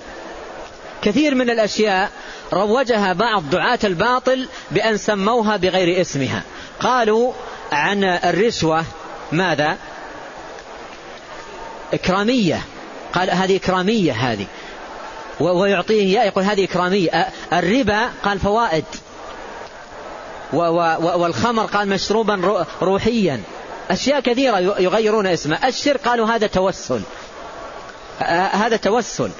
كثير 1.02 1.34
من 1.34 1.50
الأشياء 1.50 2.10
روجها 2.52 3.12
بعض 3.12 3.50
دعاة 3.50 3.78
الباطل 3.84 4.48
بأن 4.70 4.96
سموها 4.96 5.56
بغير 5.56 6.00
اسمها. 6.00 6.42
قالوا 6.80 7.32
عن 7.72 8.04
الرشوة 8.04 8.84
ماذا؟ 9.32 9.76
إكرامية. 11.92 12.62
قال 13.12 13.30
هذه 13.30 13.56
إكرامية 13.56 14.12
هذه. 14.12 14.46
ويعطيه 15.40 16.20
يقول 16.20 16.44
هذه 16.44 16.64
إكرامية. 16.64 17.28
الربا 17.52 18.10
قال 18.24 18.38
فوائد. 18.38 18.84
والخمر 20.52 21.64
قال 21.64 21.88
مشروبا 21.88 22.64
روحيا. 22.82 23.42
أشياء 23.90 24.20
كثيرة 24.20 24.58
يغيرون 24.58 25.26
اسمه. 25.26 25.68
الشرك 25.68 26.00
قالوا 26.08 26.26
هذا 26.26 26.46
توسل. 26.46 27.00
هذا 28.52 28.76
توسل. 28.76 29.30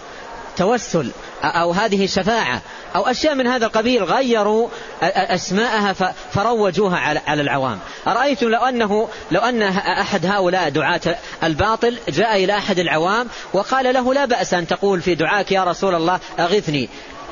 توسل 0.57 1.11
أو 1.45 1.73
هذه 1.73 2.07
شفاعة 2.07 2.63
أو 2.97 3.07
أشياء 3.07 3.35
من 3.35 3.47
هذا 3.47 3.67
القبيل 3.67 4.05
غيروا 4.05 4.69
أسماءها 5.03 5.93
فروجوها 6.33 6.99
على 7.27 7.43
العوام. 7.43 7.79
أرأيتم 8.07 8.49
لو 8.49 8.61
أنه 8.61 9.09
لو 9.31 9.41
أن 9.41 9.63
أحد 9.63 10.27
هؤلاء 10.27 10.69
دعاة 10.69 11.01
الباطل 11.45 11.99
جاء 12.09 12.45
إلى 12.45 12.57
أحد 12.57 12.79
العوام 12.79 13.29
وقال 13.53 13.95
له 13.95 14.15
لا 14.15 14.25
بأس 14.25 14.55
أن 14.55 14.67
تقول 14.67 15.01
في 15.01 15.15
دعاك 15.15 15.53
يا 15.53 15.65
رسول 15.65 15.95
الله 15.95 16.21
أغثني. 16.39 16.89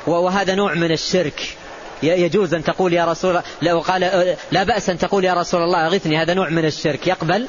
وهذا 0.07 0.55
نوع 0.55 0.73
من 0.73 0.91
الشرك. 0.91 1.57
يجوز 2.03 2.53
أن 2.53 2.63
تقول 2.63 2.93
يا 2.93 3.05
رسول 3.05 3.41
الله 3.61 3.75
وقال 3.75 4.35
لا 4.51 4.63
بأس 4.63 4.89
أن 4.89 4.97
تقول 4.97 5.25
يا 5.25 5.33
رسول 5.33 5.61
الله 5.61 5.87
أغثني. 5.87 6.21
هذا 6.21 6.33
نوع 6.33 6.49
من 6.49 6.65
الشرك. 6.65 7.07
يقبل؟ 7.07 7.47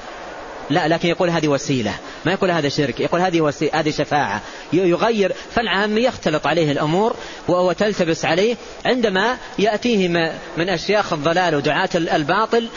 لا 0.71 0.89
لكن 0.89 1.09
يقول 1.09 1.31
هذه 1.31 1.49
وسيلة. 1.49 1.95
ما 2.25 2.33
يقول 2.33 2.51
هذا 2.51 2.69
شرك 2.69 3.01
يقول 3.01 3.21
هذه 3.21 3.41
وسيلة 3.41 3.81
هذه 3.81 3.91
شفاعة. 3.91 4.41
يغير 4.73 5.33
فالعام 5.55 5.99
يختلط 5.99 6.47
عليه 6.47 6.73
الأمور 6.73 7.17
وتلتبس 7.49 8.25
عليه 8.25 8.57
عندما 8.85 9.37
يأتيه 9.59 10.09
من 10.57 10.69
أشياخ 10.69 11.13
الضلال 11.13 11.55
ودعاة 11.55 11.91
الباطل 11.95 12.69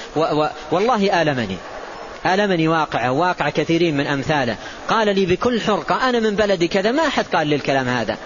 والله 0.71 1.21
آلمني. 1.21 1.57
آلمني 2.25 2.67
واقعة 2.67 3.11
واقع 3.11 3.49
كثيرين 3.49 3.97
من 3.97 4.07
أمثاله. 4.07 4.55
قال 4.87 5.15
لي 5.15 5.25
بكل 5.25 5.61
حرقة 5.61 6.09
أنا 6.09 6.19
من 6.19 6.35
بلدي 6.35 6.67
كذا 6.67 6.91
ما 6.91 7.07
أحد 7.07 7.25
قال 7.33 7.47
لي 7.47 7.55
الكلام 7.55 7.87
هذا. 7.87 8.17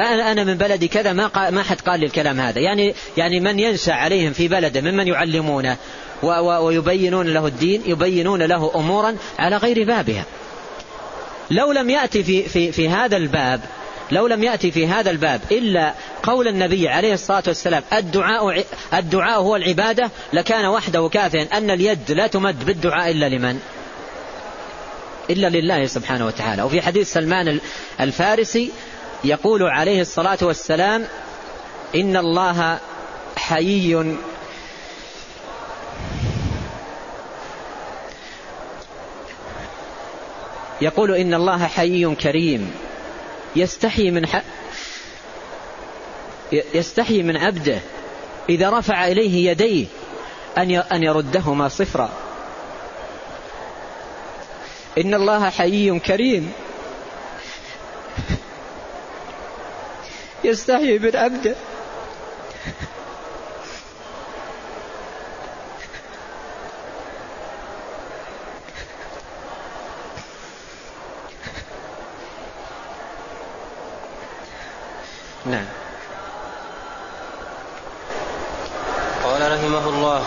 أنا 0.00 0.32
أنا 0.32 0.44
من 0.44 0.54
بلدي 0.54 0.88
كذا 0.88 1.12
ما 1.12 1.50
ما 1.50 1.62
حد 1.62 1.80
قال 1.80 2.00
لي 2.00 2.06
الكلام 2.06 2.40
هذا. 2.40 2.60
يعني 2.60 2.94
يعني 3.16 3.40
من 3.40 3.58
ينشأ 3.58 3.92
عليهم 3.92 4.32
في 4.32 4.48
بلده 4.48 4.80
ممن 4.80 5.08
يعلمونه. 5.08 5.76
ويبينون 6.22 7.26
له 7.26 7.46
الدين 7.46 7.82
يبينون 7.86 8.42
له 8.42 8.70
أمورا 8.74 9.16
على 9.38 9.56
غير 9.56 9.84
بابها. 9.84 10.24
لو 11.50 11.72
لم 11.72 11.90
يأتي 11.90 12.24
في, 12.24 12.42
في, 12.42 12.72
في 12.72 12.88
هذا 12.88 13.16
الباب 13.16 13.60
لو 14.12 14.26
لم 14.26 14.42
يأتي 14.42 14.70
في 14.70 14.86
هذا 14.86 15.10
الباب 15.10 15.40
إلا 15.50 15.94
قول 16.22 16.48
النبي 16.48 16.88
عليه 16.88 17.14
الصلاة 17.14 17.42
والسلام 17.46 17.82
الدعاء, 17.92 18.64
الدعاء 18.94 19.40
هو 19.40 19.56
العبادة 19.56 20.10
لكان 20.32 20.66
وحده 20.66 21.08
كافيا 21.08 21.48
أن 21.52 21.70
اليد 21.70 22.12
لا 22.12 22.26
تمد 22.26 22.64
بالدعاء 22.64 23.10
إلا 23.10 23.28
لمن؟ 23.28 23.60
إلا 25.30 25.46
لله 25.46 25.86
سبحانه 25.86 26.26
وتعالى. 26.26 26.62
وفي 26.62 26.82
حديث 26.82 27.12
سلمان 27.12 27.60
الفارسي 28.00 28.70
يقول 29.24 29.62
عليه 29.62 30.00
الصلاة 30.00 30.38
والسلام 30.42 31.04
إن 31.94 32.16
الله 32.16 32.78
حيي 33.36 34.16
يقول 40.80 41.14
إن 41.14 41.34
الله 41.34 41.66
حي 41.66 42.14
كريم. 42.14 42.74
يستحي 43.56 44.10
من 44.10 44.26
ح... 44.26 44.42
يستحي 46.52 47.22
من 47.22 47.36
عبده 47.36 47.80
إذا 48.48 48.70
رفع 48.70 49.06
إليه 49.06 49.50
يديه 49.50 49.86
أن 50.58 50.70
أن 50.70 51.02
يردهما 51.02 51.68
صفرا. 51.68 52.10
إن 54.98 55.14
الله 55.14 55.50
حي 55.50 55.98
كريم. 55.98 56.52
يستحي 60.44 60.98
من 60.98 61.16
عبده. 61.16 61.54
نعم. 75.50 75.64
قال 79.24 79.52
رحمه 79.52 79.88
الله 79.88 80.22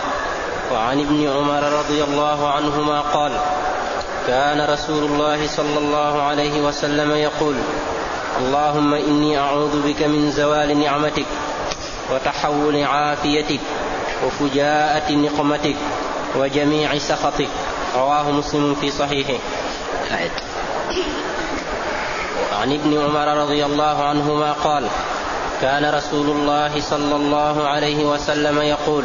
وعن 0.73 0.99
ابن 0.99 1.27
عمر 1.27 1.63
رضي 1.63 2.03
الله 2.03 2.49
عنهما 2.49 3.01
قال 3.01 3.31
كان 4.27 4.69
رسول 4.69 5.03
الله 5.03 5.47
صلى 5.47 5.77
الله 5.77 6.21
عليه 6.21 6.61
وسلم 6.61 7.11
يقول 7.11 7.55
اللهم 8.39 8.93
إني 8.93 9.39
أعوذ 9.39 9.81
بك 9.81 10.01
من 10.03 10.31
زوال 10.31 10.79
نعمتك 10.79 11.25
وتحول 12.13 12.83
عافيتك 12.83 13.59
وفجاءة 14.25 15.11
نقمتك 15.11 15.75
وجميع 16.35 16.97
سخطك. 16.97 17.49
رواه 17.95 18.31
مسلم 18.31 18.75
في 18.81 18.91
صحيحه. 18.91 19.39
عن 22.61 22.73
ابن 22.73 22.97
عمر 22.97 23.27
رضي 23.27 23.65
الله 23.65 24.03
عنهما 24.03 24.51
قال 24.51 24.87
كان 25.61 25.93
رسول 25.93 26.29
الله 26.29 26.81
صلى 26.81 27.15
الله 27.15 27.67
عليه 27.67 28.05
وسلم 28.05 28.61
يقول 28.61 29.03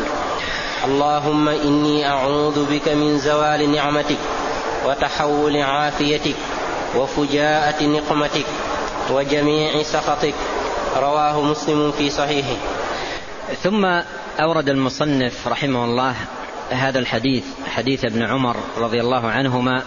اللهم 0.84 1.48
إني 1.48 2.08
أعوذ 2.08 2.64
بك 2.64 2.88
من 2.88 3.18
زوال 3.18 3.72
نعمتك 3.72 4.18
وتحول 4.86 5.56
عافيتك 5.56 6.36
وفجاءة 6.96 7.84
نقمتك 7.84 8.46
وجميع 9.10 9.82
سخطك. 9.82 10.34
رواه 10.96 11.42
مسلم 11.42 11.92
في 11.92 12.10
صحيحه. 12.10 12.56
ثم 13.62 13.84
أورد 14.40 14.68
المصنف 14.68 15.48
رحمه 15.48 15.84
الله 15.84 16.14
هذا 16.70 16.98
الحديث 16.98 17.44
حديث 17.74 18.04
ابن 18.04 18.22
عمر 18.22 18.56
رضي 18.78 19.00
الله 19.00 19.26
عنهما 19.26 19.82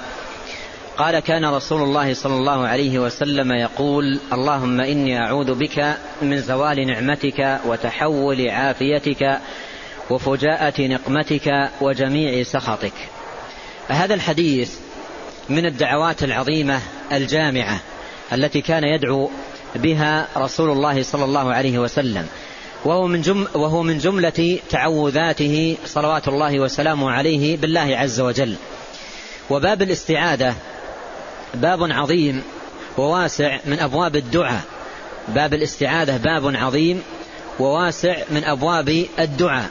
قال 1.00 1.20
كان 1.20 1.46
رسول 1.46 1.82
الله 1.82 2.14
صلى 2.14 2.34
الله 2.34 2.68
عليه 2.68 3.00
وسلم 3.00 3.52
يقول 3.52 4.20
اللهم 4.34 4.82
إني 4.82 5.20
أعوذ 5.20 5.54
بك 5.54 5.98
من 6.22 6.42
زوال 6.42 6.88
نعمتك 6.88 7.60
وتحول 7.66 8.50
عافيتك 8.50 9.40
وفجاءة 10.10 10.82
نقمتك 10.82 11.70
وجميع 11.82 12.44
سخطك. 12.44 12.94
هذا 13.88 14.14
الحديث 14.14 14.72
من 15.50 15.66
الدعوات 15.66 16.24
العظيمة 16.24 16.80
الجامعة 17.12 17.80
التي 18.34 18.62
كان 18.62 18.84
يدعو 18.84 19.30
بها 19.76 20.28
رسول 20.38 20.70
الله 20.70 21.04
صلى 21.04 21.26
الله 21.26 21.54
عليه 21.54 21.80
وسلم. 21.80 22.28
وهو 22.86 23.08
من, 23.08 23.22
جم 23.22 23.48
وهو 23.54 23.84
من 23.84 23.98
جملة 23.98 24.60
تعوذاته 24.70 25.78
صلوات 25.86 26.28
الله 26.28 26.60
وسلامه 26.60 27.12
عليه 27.12 27.58
بالله 27.58 27.98
عز 27.98 28.20
وجل. 28.20 28.56
وباب 29.50 29.82
الاستعاذة 29.82 30.56
باب 31.54 31.92
عظيم 31.92 32.44
وواسع 32.98 33.58
من 33.66 33.80
أبواب 33.80 34.16
الدعاء. 34.16 34.62
باب 35.28 35.54
الاستعاذة 35.54 36.18
باب 36.18 36.56
عظيم 36.56 37.04
وواسع 37.60 38.16
من 38.30 38.44
أبواب 38.44 39.06
الدعاء. 39.20 39.70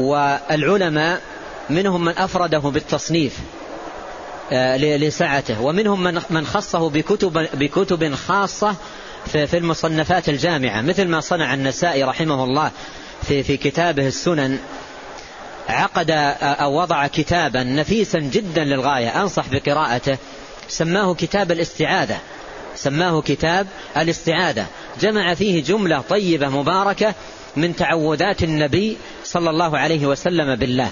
والعلماء 0.00 1.20
منهم 1.70 2.04
من 2.04 2.18
أفرده 2.18 2.58
بالتصنيف 2.58 3.38
آه، 4.52 4.76
لسعته 4.76 5.62
ومنهم 5.62 6.22
من 6.30 6.46
خصه 6.46 6.90
بكتب, 6.90 7.48
بكتب 7.54 8.14
خاصة 8.14 8.74
في 9.26 9.58
المصنفات 9.58 10.28
الجامعة 10.28 10.80
مثل 10.80 11.08
ما 11.08 11.20
صنع 11.20 11.54
النسائي 11.54 12.04
رحمه 12.04 12.44
الله 12.44 12.70
في, 13.22 13.42
في 13.42 13.56
كتابه 13.56 14.06
السنن. 14.06 14.58
عقد 15.68 16.10
أو 16.40 16.80
وضع 16.80 17.06
كتابا 17.06 17.62
نفيسا 17.62 18.18
جدا 18.18 18.64
للغاية 18.64 19.22
أنصح 19.22 19.44
بقراءته. 19.52 20.18
سماه 20.70 21.14
كتاب 21.14 21.52
الاستعاذة. 21.52 22.18
سماه 22.74 23.20
كتاب 23.20 23.66
الاستعاذة. 23.96 24.66
جمع 25.00 25.34
فيه 25.34 25.62
جملة 25.62 26.00
طيبة 26.00 26.48
مباركة 26.48 27.14
من 27.56 27.76
تعوذات 27.76 28.42
النبي 28.42 28.96
صلى 29.24 29.50
الله 29.50 29.78
عليه 29.78 30.06
وسلم 30.06 30.56
بالله. 30.56 30.90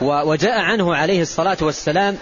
وجاء 0.00 0.60
عنه 0.60 0.94
عليه 0.94 1.22
الصلاة 1.22 1.56
والسلام 1.60 2.18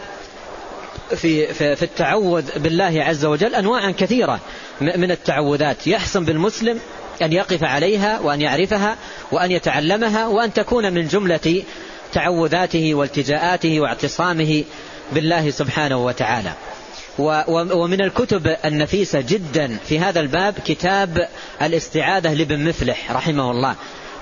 في, 1.10 1.54
في, 1.54 1.76
في 1.76 1.82
التعوذ 1.82 2.58
بالله 2.58 3.04
عز 3.04 3.24
وجل 3.24 3.54
أنواعا 3.54 3.90
كثيرة 3.90 4.40
من 4.80 5.10
التعوذات. 5.10 5.86
يحسن 5.86 6.24
بالمسلم 6.24 6.80
أن 7.22 7.32
يقف 7.32 7.64
عليها 7.64 8.20
وأن 8.20 8.40
يعرفها 8.40 8.96
وأن 9.32 9.50
يتعلمها 9.50 10.26
وأن 10.26 10.52
تكون 10.52 10.92
من 10.92 11.06
جملة 11.06 11.62
تعوذاته 12.12 12.94
والتجاءاته 12.94 13.80
واعتصامه 13.80 14.64
بالله 15.12 15.50
سبحانه 15.50 16.04
وتعالى. 16.04 16.52
ومن 17.48 18.00
الكتب 18.00 18.56
النفيسة 18.64 19.20
جدا 19.20 19.78
في 19.88 19.98
هذا 19.98 20.20
الباب 20.20 20.54
كتاب 20.64 21.28
الاستعاذة 21.62 22.34
لابن 22.34 22.68
مفلح 22.68 23.12
رحمه 23.12 23.50
الله. 23.50 23.74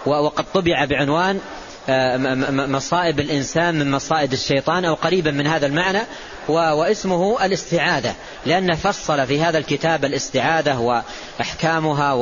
وقد 0.06 0.44
طبع 0.54 0.84
بعنوان 0.84 1.40
آه، 1.88 2.16
مصائب 2.50 3.20
الإنسان 3.20 3.78
من 3.78 3.90
مصائد 3.90 4.32
الشيطان 4.32 4.84
أو 4.84 4.94
قريبا 4.94 5.30
من 5.30 5.46
هذا 5.46 5.66
المعنى 5.66 6.00
واسمه 6.48 7.44
الاستعاذة. 7.44 8.14
لأنه 8.46 8.74
فصل 8.74 9.26
في 9.26 9.40
هذا 9.42 9.58
الكتاب 9.58 10.04
الاستعاذة 10.04 11.02
وأحكامها 11.40 12.12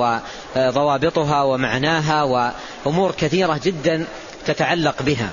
وضوابطها 0.56 1.42
ومعناها 1.42 2.22
وأمور 2.86 3.12
كثيرة 3.12 3.60
جدا 3.64 4.06
تتعلق 4.46 5.02
بها. 5.02 5.30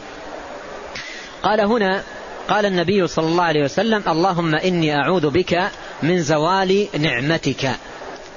قال 1.43 1.61
هنا 1.61 2.03
قال 2.49 2.65
النبي 2.65 3.07
صلى 3.07 3.25
الله 3.25 3.43
عليه 3.43 3.63
وسلم 3.63 4.03
اللهم 4.07 4.55
إني 4.55 4.95
أعوذ 4.95 5.29
بك 5.29 5.69
من 6.03 6.23
زوال 6.23 6.87
نعمتك. 6.97 7.71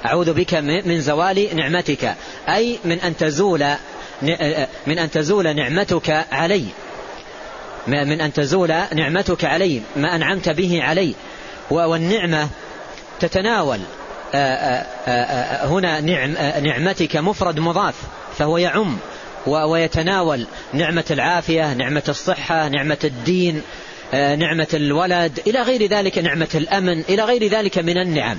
أعوذ 0.07 0.33
بك 0.33 0.55
من 0.55 1.01
زوال 1.01 1.57
نعمتك. 1.57 2.15
أي 2.49 2.79
من 2.85 3.01
أن 3.01 3.17
تزول 3.17 3.67
من 4.87 4.99
أن 4.99 5.11
تزول 5.11 5.57
نعمتك 5.57 6.27
علي. 6.33 6.65
من 7.87 8.21
أن 8.21 8.33
تزول 8.33 8.75
نعمتك 8.95 9.45
علي 9.45 9.83
ما 9.97 10.17
أنعمت 10.17 10.49
به 10.49 10.83
علي. 10.83 11.15
والنعمة 11.71 12.49
تتناول 13.21 13.79
هنا 15.65 16.01
نعم 16.01 16.33
نعمتك 16.65 17.17
مفرد 17.17 17.61
مضاف 17.61 17.95
فهو 18.39 18.59
يعم 18.59 18.97
ويتناول 19.47 20.47
نعمة 20.73 21.05
العافية 21.11 21.75
نعمة 21.75 22.03
الصحة 22.09 22.69
نعمة 22.69 22.99
الدين. 23.05 23.63
نعمة 24.13 24.69
الولد 24.75 25.41
إلى 25.47 25.63
غير 25.63 25.87
ذلك 25.87 26.19
نعمة 26.19 26.49
الأمن 26.55 27.01
إلى 27.01 27.23
غير 27.23 27.49
ذلك 27.49 27.79
من 27.79 27.99
النعم. 27.99 28.39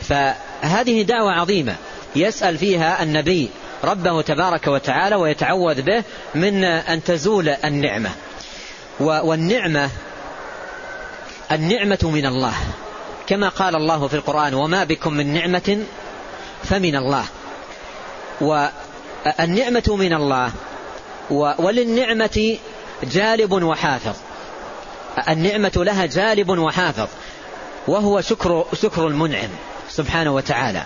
فهذه 0.00 1.02
دعوة 1.02 1.32
عظيمة. 1.32 1.76
يسأل 2.16 2.58
فيها 2.58 3.02
النبي 3.02 3.48
ربه 3.84 4.22
تبارك 4.22 4.66
وتعالى 4.66 5.16
ويتعوذ 5.16 5.82
به 5.82 6.02
من 6.34 6.64
أن 6.64 7.04
تزول 7.04 7.48
النعمة. 7.48 8.10
والنعمة 9.00 9.90
النعمة 11.52 11.98
من 12.02 12.26
الله. 12.26 12.54
كما 13.26 13.48
قال 13.48 13.76
الله 13.76 14.08
في 14.08 14.14
القرآن 14.14 14.54
وما 14.54 14.84
بكم 14.84 15.12
من 15.12 15.34
نعمة 15.34 15.84
فمن 16.64 16.96
الله. 16.96 17.24
والنعمة 18.40 19.96
من 19.98 20.12
الله. 20.12 20.52
وللنعمة 21.30 22.58
جالب 23.02 23.52
وحافظ. 23.52 24.16
النعمة 25.28 25.72
لها 25.76 26.06
جالب 26.06 26.48
وحافظ 26.48 27.08
وهو 27.88 28.20
شكر 28.20 28.66
شكر 28.82 29.06
المنعم 29.06 29.48
سبحانه 29.90 30.34
وتعالى. 30.34 30.82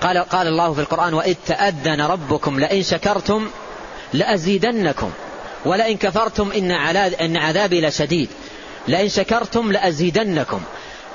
قال 0.00 0.18
قال 0.18 0.46
الله 0.46 0.74
في 0.74 0.80
القرآن 0.80 1.14
وإذ 1.14 1.34
تأذن 1.46 2.00
ربكم 2.00 2.60
لئن 2.60 2.82
شكرتم 2.82 3.48
لأزيدنكم 4.12 5.10
ولئن 5.64 5.96
كفرتم 5.96 6.52
إن, 6.52 6.70
إن 7.20 7.36
عذابي 7.36 7.80
لشديد 7.80 8.28
لئن 8.88 9.08
شكرتم 9.08 9.72
لأزيدنكم. 9.72 10.60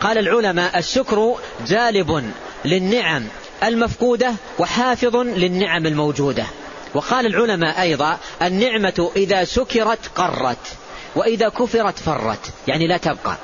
قال 0.01 0.17
العلماء 0.17 0.77
الشكر 0.77 1.35
جالب 1.67 2.31
للنعم 2.65 3.23
المفقودة 3.63 4.33
وحافظ 4.59 5.15
للنعم 5.15 5.85
الموجودة. 5.85 6.45
وقال 6.93 7.25
العلماء 7.25 7.81
أيضا 7.81 8.17
النعمة 8.41 9.11
إذا 9.15 9.43
شكرت 9.43 9.99
قرت. 10.15 10.80
وإذا 11.15 11.49
كفرت 11.49 11.99
فرت. 11.99 12.39
يعني 12.67 12.87
لا 12.87 12.97
تبقى. 12.97 13.37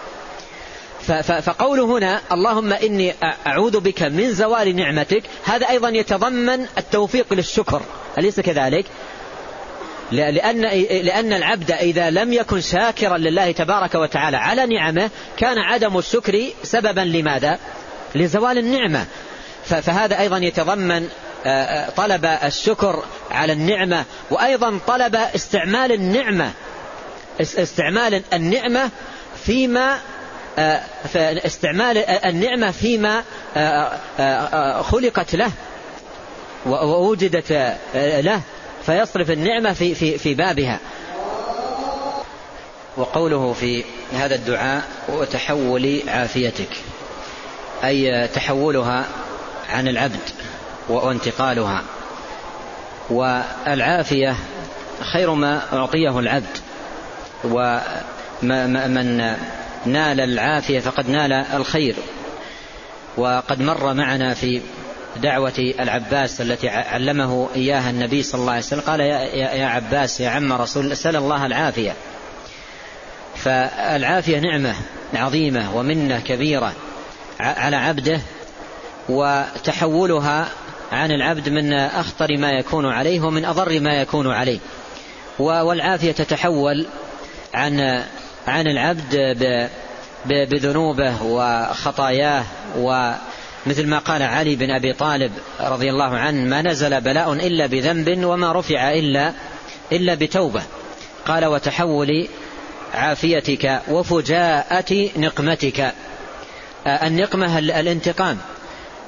فقول 1.41 1.80
هنا 1.80 2.22
اللهم 2.32 2.74
إني 2.74 3.13
أعوذ 3.47 3.80
بك 3.80 4.03
من 4.03 4.34
زوال 4.34 4.76
نعمتك 4.76 5.24
هذا 5.43 5.70
أيضا 5.70 5.89
يتضمن 5.89 6.65
التوفيق 6.78 7.34
للشكر. 7.34 7.82
أليس 8.18 8.39
كذلك؟ 8.39 8.86
لأن, 10.11 10.61
لأن 11.05 11.34
العبد 11.34 11.72
إذا 11.72 12.09
لم 12.09 12.34
يكن 12.34 12.61
شاكرا 12.61 13.18
لله 13.18 13.51
تبارك 13.51 13.95
وتعالى 13.95 14.38
على 14.38 14.65
نعمه 14.65 15.09
كان 15.38 15.57
عدم 15.57 15.97
الشكر 15.97 16.45
سببا 16.63 17.01
لماذا؟ 17.01 17.59
لزوال 18.15 18.57
النعمة. 18.57 19.05
فهذا 19.65 20.20
أيضا 20.20 20.38
يتضمن 20.38 21.09
طلب 21.97 22.26
الشكر 22.26 23.03
على 23.32 23.53
النعمة 23.53 24.05
وأيضا 24.32 24.80
طلب 24.88 25.15
استعمال 25.15 25.91
النعمة 25.91 26.51
استعمال 27.41 28.23
النعمة 28.33 28.89
فيما 29.45 29.99
استعمال 31.19 31.97
النعمة 32.07 32.71
فيما 32.71 33.23
خلقت 34.81 35.35
له 35.35 35.51
ووجدت 36.65 37.77
له 37.95 38.41
فيصرف 38.85 39.31
النعمة 39.31 39.73
في, 39.73 39.95
في, 39.95 40.17
في 40.17 40.33
بابها. 40.33 40.79
وقوله 42.97 43.53
في 43.53 43.83
هذا 44.13 44.35
الدعاء 44.35 44.83
وتحول 45.09 46.01
عافيتك 46.07 46.69
أي 47.83 48.27
تحولها 48.27 49.05
عن 49.69 49.88
العبد 49.88 50.29
وانتقالها. 50.89 51.83
والعافية 53.09 54.35
خير 55.13 55.33
ما 55.33 55.61
أعطيه 55.73 56.19
العبد. 56.19 56.57
ومن 57.53 59.17
نال 59.85 60.19
العافية 60.19 60.79
فقد 60.79 61.09
نال 61.09 61.33
الخير. 61.33 61.95
وقد 63.17 63.61
مر 63.61 63.93
معنا 63.93 64.33
في 64.33 64.61
دعوة 65.17 65.73
العباس 65.79 66.41
التي 66.41 66.69
علمه 66.69 67.49
إياها 67.55 67.89
النبي 67.89 68.23
صلى 68.23 68.41
الله 68.41 68.51
عليه 68.51 68.61
وسلم. 68.61 68.81
قال 68.81 68.99
يا, 68.99 69.65
عباس 69.65 70.19
يا 70.19 70.29
عم 70.29 70.53
رسول 70.53 70.97
سل 70.97 71.15
الله 71.15 71.45
العافية. 71.45 71.93
فالعافية 73.35 74.39
نعمة 74.39 74.75
عظيمة 75.13 75.77
ومنة 75.77 76.19
كبيرة 76.19 76.73
على 77.39 77.75
عبده 77.75 78.21
وتحولها 79.09 80.47
عن 80.91 81.11
العبد 81.11 81.49
من 81.49 81.73
أخطر 81.73 82.37
ما 82.37 82.51
يكون 82.51 82.85
عليه 82.85 83.21
ومن 83.21 83.45
أضر 83.45 83.79
ما 83.79 84.01
يكون 84.01 84.31
عليه. 84.31 84.59
والعافية 85.39 86.11
تتحول 86.11 86.85
عن 87.58 88.03
عن 88.47 88.68
العبد 88.68 89.70
بذنوبه 90.26 91.24
وخطاياه 91.24 92.43
ومثل 92.78 93.88
ما 93.88 93.99
قال 93.99 94.24
علي 94.24 94.55
بن 94.55 94.72
أبي 94.72 94.93
طالب 94.93 95.32
رضي 95.60 95.89
الله 95.89 96.18
عنه 96.18 96.49
ما 96.49 96.62
نزل 96.62 97.01
بلاء 97.01 97.34
إلا 97.34 97.66
بذنب 97.66 98.26
وما 98.26 98.51
رفع 98.53 98.91
إلا 98.93 99.34
إلا 99.91 100.16
بتوبة. 100.16 100.62
قال 101.28 101.45
وتحول 101.45 102.28
عافيتك 102.93 103.82
وفجاءة 103.88 105.10
نقمتك. 105.18 105.93
النقمة 106.88 107.60
الانتقام. 107.60 108.38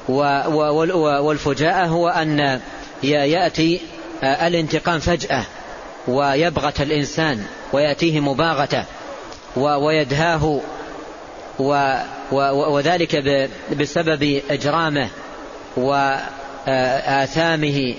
والفجاءة 0.08 1.86
هو 1.86 2.10
أن 2.10 2.60
يأتي 3.04 3.82
الانتقام 4.24 5.00
فجأة 5.00 5.44
ويبغت 6.08 6.82
الإنسان. 6.82 7.46
ويأتيه 7.74 8.20
مباغتة 8.20 8.84
ويدهاه 9.56 10.62
وذلك 12.72 13.24
بسبب 13.80 14.42
إجرامه 14.50 15.10
وآثامه 15.78 17.96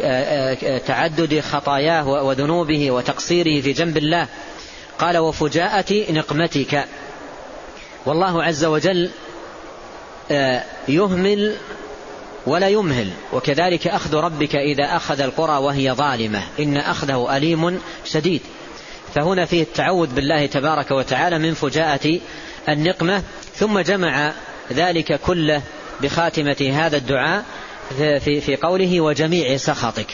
وتعدد 0.00 1.40
خطاياه 1.40 2.08
وذنوبه 2.08 2.90
وتقصيره 2.90 3.60
في 3.60 3.72
جنب 3.72 3.96
الله. 3.96 4.26
قال 4.98 5.18
وفجاءة 5.18 6.12
نقمتك. 6.12 6.84
والله 8.06 8.42
عز 8.42 8.64
وجل 8.64 9.10
يهمل 10.88 11.56
ولا 12.46 12.68
يمهل. 12.68 13.10
وكذلك 13.32 13.86
أخذ 13.86 14.14
ربك 14.14 14.56
إذا 14.56 14.96
أخذ 14.96 15.20
القرى 15.20 15.56
وهي 15.56 15.92
ظالمة. 15.92 16.42
إن 16.60 16.76
أخذه 16.76 17.36
أليم 17.36 17.80
شديد. 18.04 18.40
فهنا 19.14 19.44
فيه 19.44 19.62
التعوذ 19.62 20.14
بالله 20.14 20.46
تبارك 20.46 20.90
وتعالى 20.90 21.38
من 21.38 21.54
فجاءة 21.54 22.20
النقمة 22.68 23.22
ثم 23.54 23.78
جمع 23.78 24.32
ذلك 24.72 25.20
كله 25.20 25.62
بخاتمة 26.00 26.70
هذا 26.72 26.96
الدعاء 26.96 27.44
في, 27.98 28.40
في 28.40 28.56
قوله 28.56 29.00
وجميع 29.00 29.56
سخطك. 29.56 30.06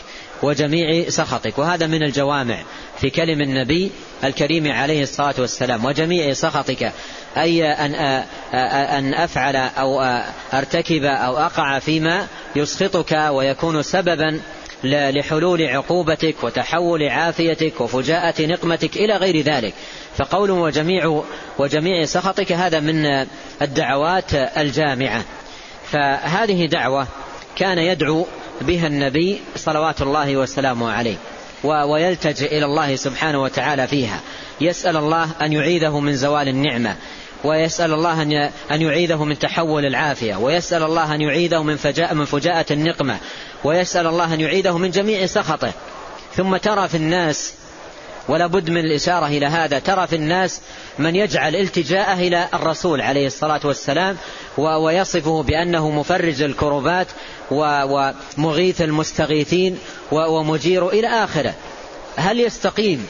وجميع 0.42 1.08
سخطك. 1.08 1.58
وهذا 1.58 1.86
من 1.86 2.02
الجوامع 2.02 2.58
في 3.00 3.10
كلم 3.10 3.40
النبي 3.40 3.90
الكريم 4.24 4.72
عليه 4.72 5.02
الصلاة 5.02 5.34
والسلام. 5.38 5.84
وجميع 5.84 6.32
سخطك 6.32 6.92
أي 7.36 7.64
أن, 7.72 7.94
أن 8.54 9.14
أفعل 9.14 9.56
أو 9.56 10.02
أرتكب 10.54 11.04
أو 11.04 11.36
أقع 11.36 11.78
فيما 11.78 12.26
يسخطك 12.56 13.12
ويكون 13.30 13.82
سببا 13.82 14.40
لحلول 14.84 15.62
عقوبتك 15.62 16.44
وتحول 16.44 17.02
عافيتك 17.02 17.80
وفجاءة 17.80 18.42
نقمتك 18.42 18.96
إلى 18.96 19.16
غير 19.16 19.40
ذلك. 19.40 19.74
فقول 20.16 20.50
وجميع 20.50 21.22
وجميع 21.58 22.04
سخطك 22.04 22.52
هذا 22.52 22.80
من 22.80 23.26
الدعوات 23.62 24.34
الجامعة. 24.34 25.24
فهذه 25.92 26.66
دعوة 26.66 27.06
كان 27.56 27.78
يدعو 27.78 28.26
بها 28.60 28.86
النبي 28.86 29.40
صلوات 29.56 30.02
الله 30.02 30.36
وسلامه 30.36 30.92
عليه 30.92 31.16
ويلتجئ 31.64 32.58
إلى 32.58 32.64
الله 32.64 32.96
سبحانه 32.96 33.42
وتعالى 33.42 33.86
فيها. 33.86 34.20
يسأل 34.60 34.96
الله 34.96 35.28
أن 35.42 35.52
يعيذه 35.52 36.00
من 36.00 36.16
زوال 36.16 36.48
النعمة 36.48 36.96
ويسأل 37.44 37.92
الله 37.92 38.22
أن 38.70 38.82
يعيذه 38.82 39.24
من 39.24 39.38
تحول 39.38 39.86
العافية 39.86 40.36
ويسأل 40.36 40.82
الله 40.82 41.14
أن 41.14 41.20
يعيذه 41.20 41.62
من 41.62 41.76
فجاء 41.76 42.14
من 42.14 42.24
فجاءة 42.24 42.72
النقمة 42.72 43.18
ويسأل 43.64 44.06
الله 44.06 44.34
أن 44.34 44.40
يعيذه 44.40 44.78
من 44.78 44.90
جميع 44.90 45.26
سخطه. 45.26 45.72
ثم 46.34 46.56
ترى 46.56 46.88
في 46.88 46.96
الناس 46.96 47.54
ولا 48.28 48.46
بد 48.46 48.70
من 48.70 48.80
الإشارة 48.80 49.26
إلى 49.26 49.46
هذا. 49.46 49.78
ترى 49.78 50.06
في 50.06 50.16
الناس 50.16 50.60
من 50.98 51.16
يجعل 51.16 51.56
التجاءه 51.56 52.14
إلى 52.14 52.48
الرسول 52.54 53.00
عليه 53.00 53.26
الصلاة 53.26 53.60
والسلام 53.64 54.16
ويصفه 54.58 55.42
بأنه 55.42 55.90
مفرج 55.90 56.42
الكربات 56.42 57.06
ومغيث 57.50 58.82
المستغيثين 58.82 59.78
ومجير 60.12 60.88
إلى 60.88 61.08
آخره. 61.08 61.54
هل 62.16 62.40
يستقيم 62.40 63.06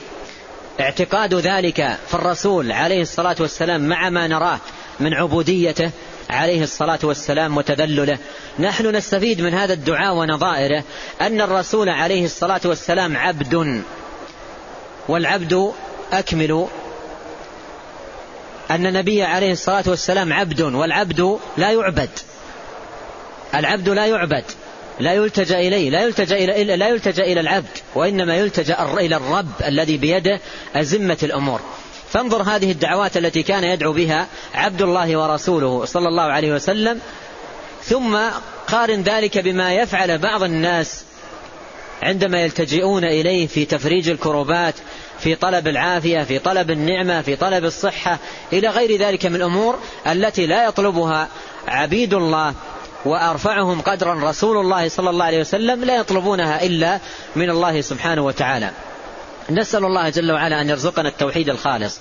اعتقاد 0.81 1.35
ذلك 1.35 1.99
في 2.09 2.15
الرسول 2.15 2.73
عليه 2.73 3.03
الصلاة 3.03 3.37
والسلام 3.41 3.89
مع 3.89 4.11
ما 4.11 4.27
نراه 4.27 4.59
من 5.01 5.15
عبوديته 5.15 5.91
عليه 6.31 6.63
الصلاة 6.63 6.99
والسلام 7.03 7.57
وتذلله؟ 7.57 8.19
نحن 8.59 8.97
نستفيد 8.97 9.41
من 9.41 9.55
هذا 9.55 9.73
الدعاء 9.73 10.15
ونظائره 10.15 10.85
أن 11.21 11.41
الرسول 11.41 11.89
عليه 11.89 12.25
الصلاة 12.25 12.61
والسلام 12.65 13.17
عبد 13.17 13.83
والعبد 15.09 15.73
أكمل 16.13 16.67
أن 18.71 18.87
النبي 18.87 19.23
عليه 19.23 19.53
الصلاة 19.53 19.85
والسلام 19.87 20.33
عبد 20.33 20.61
والعبد 20.61 21.39
لا 21.57 21.71
يعبد. 21.73 22.11
العبد 23.55 23.89
لا 23.89 24.07
يعبد 24.07 24.45
لا 25.01 25.15
يلتجأ 25.15 25.59
إليه 25.59 25.91
لا 25.91 26.03
يلتجأ 26.03 26.37
إلى 26.37 26.77
لا 26.77 26.89
يلتجأ 26.89 27.25
إلى 27.25 27.41
العبد 27.41 27.79
وإنما 27.95 28.37
يلتجأ 28.37 28.83
إلى 28.83 29.17
الرب 29.17 29.53
الذي 29.67 29.97
بيده 29.97 30.41
أزمة 30.75 31.19
الأمور. 31.23 31.61
فانظر 32.13 32.43
هذه 32.43 32.71
الدعوات 32.71 33.17
التي 33.17 33.43
كان 33.43 33.65
يدعو 33.65 33.93
بها 33.93 34.27
عبد 34.55 34.83
الله 34.83 35.17
ورسوله 35.17 35.85
صلى 35.85 36.09
الله 36.09 36.23
عليه 36.23 36.53
وسلم 36.53 37.01
ثم 37.85 38.19
قارن 38.67 39.03
ذلك 39.03 39.39
بما 39.39 39.75
يفعل 39.75 40.19
بعض 40.19 40.43
الناس 40.43 41.05
عندما 42.03 42.43
يلتجئون 42.43 43.05
إليه 43.05 43.47
في 43.47 43.65
تفريج 43.65 44.09
الكروبات 44.09 44.75
في 45.19 45.35
طلب 45.35 45.69
العافية 45.69 46.23
في 46.23 46.39
طلب 46.39 46.71
النعمة 46.71 47.23
في 47.23 47.37
طلب 47.37 47.65
الصحة 47.65 48.19
إلى 48.53 48.69
غير 48.69 48.99
ذلك 49.01 49.27
من 49.27 49.37
الأمور 49.37 49.79
التي 50.07 50.47
لا 50.47 50.67
يطلبها 50.67 51.29
عبيد 51.69 52.15
الله 52.15 52.55
وأرفعهم 53.05 53.81
قدرا 53.81 54.31
رسول 54.31 54.57
الله 54.57 54.89
صلى 54.89 55.11
الله 55.11 55.25
عليه 55.25 55.41
وسلم 55.41 55.85
لا 55.85 55.97
يطلبونها 55.97 56.63
إلا 56.63 57.01
من 57.37 57.51
الله 57.51 57.81
سبحانه 57.81 58.23
وتعالى. 58.23 58.71
نسأل 59.51 59.85
الله 59.85 60.09
جل 60.09 60.33
وعلا 60.33 60.61
أن 60.61 60.69
يرزقنا 60.69 61.09
التوحيد 61.09 61.49
الخالص 61.49 62.01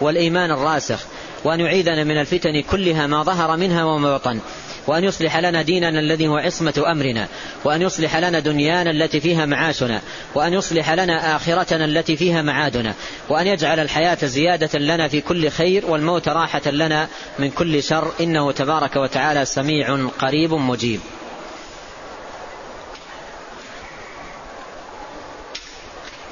والإيمان 0.00 0.50
الراسخ 0.50 1.06
وأن 1.44 1.60
يعيذنا 1.60 2.04
من 2.04 2.20
الفتن 2.20 2.62
كلها 2.70 3.06
ما 3.06 3.22
ظهر 3.22 3.56
منها 3.56 3.84
وما 3.84 4.16
بطن. 4.16 4.40
وأن 4.86 5.04
يصلح 5.04 5.36
لنا 5.36 5.62
ديننا 5.62 6.00
الذي 6.00 6.28
هو 6.28 6.36
عصمة 6.36 6.84
أمرنا 6.86 7.28
وأن 7.64 7.82
يصلح 7.82 8.16
لنا 8.16 8.40
دنيانا 8.40 8.90
التي 8.90 9.20
فيها 9.20 9.46
معاشنا 9.46 10.00
وأن 10.34 10.52
يصلح 10.52 10.90
لنا 10.90 11.36
آخرتنا 11.36 11.84
التي 11.84 12.16
فيها 12.16 12.42
معادنا 12.42 12.94
وأن 13.28 13.46
يجعل 13.46 13.80
الحياة 13.80 14.18
زيادة 14.22 14.78
لنا 14.78 15.08
في 15.08 15.20
كل 15.20 15.48
خير 15.50 15.86
والموت 15.86 16.28
راحة 16.28 16.70
لنا 16.70 17.08
من 17.38 17.50
كل 17.50 17.82
شر. 17.82 18.12
إنه 18.20 18.52
تبارك 18.52 18.96
وتعالى 18.96 19.44
سميع 19.44 20.08
قريب 20.18 20.54
مجيب. 20.54 21.00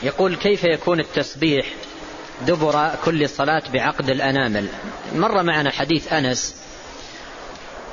يقول 0.03 0.37
كيف 0.37 0.65
يكون 0.65 1.01
التسبيح 1.01 1.67
دبر 2.47 2.91
كل 3.05 3.29
صلاة 3.29 3.63
بعقد 3.73 4.11
الأنامل؟ 4.11 4.69
مر 5.15 5.43
معنا 5.43 5.71
حديث 5.71 6.13
أنس 6.13 6.62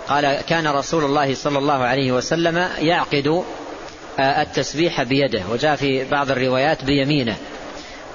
قال 0.10 0.42
كان 0.42 0.68
رسول 0.68 1.04
الله 1.04 1.36
صلى 1.36 1.58
الله 1.58 1.84
عليه 1.84 2.12
وسلم 2.12 2.70
يعقد 2.80 3.44
آه، 4.20 4.42
التسبيح 4.42 5.04
بيده 5.04 5.42
وجاء 5.52 5.76
في 5.76 6.04
بعض 6.04 6.32
الروايات 6.32 6.84
بيمينه. 6.84 7.36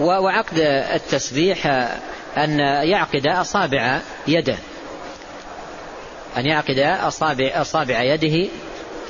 وعقد 0.00 0.58
التسبيح 0.94 1.66
آه، 1.66 1.98
أن 2.36 2.58
يعقد 2.88 3.26
أصابع 3.26 4.00
يده. 4.28 4.56
أن 6.36 6.46
يعقد 6.46 6.78
أصابع, 6.78 7.50
أصابع 7.54 8.02
يده 8.02 8.48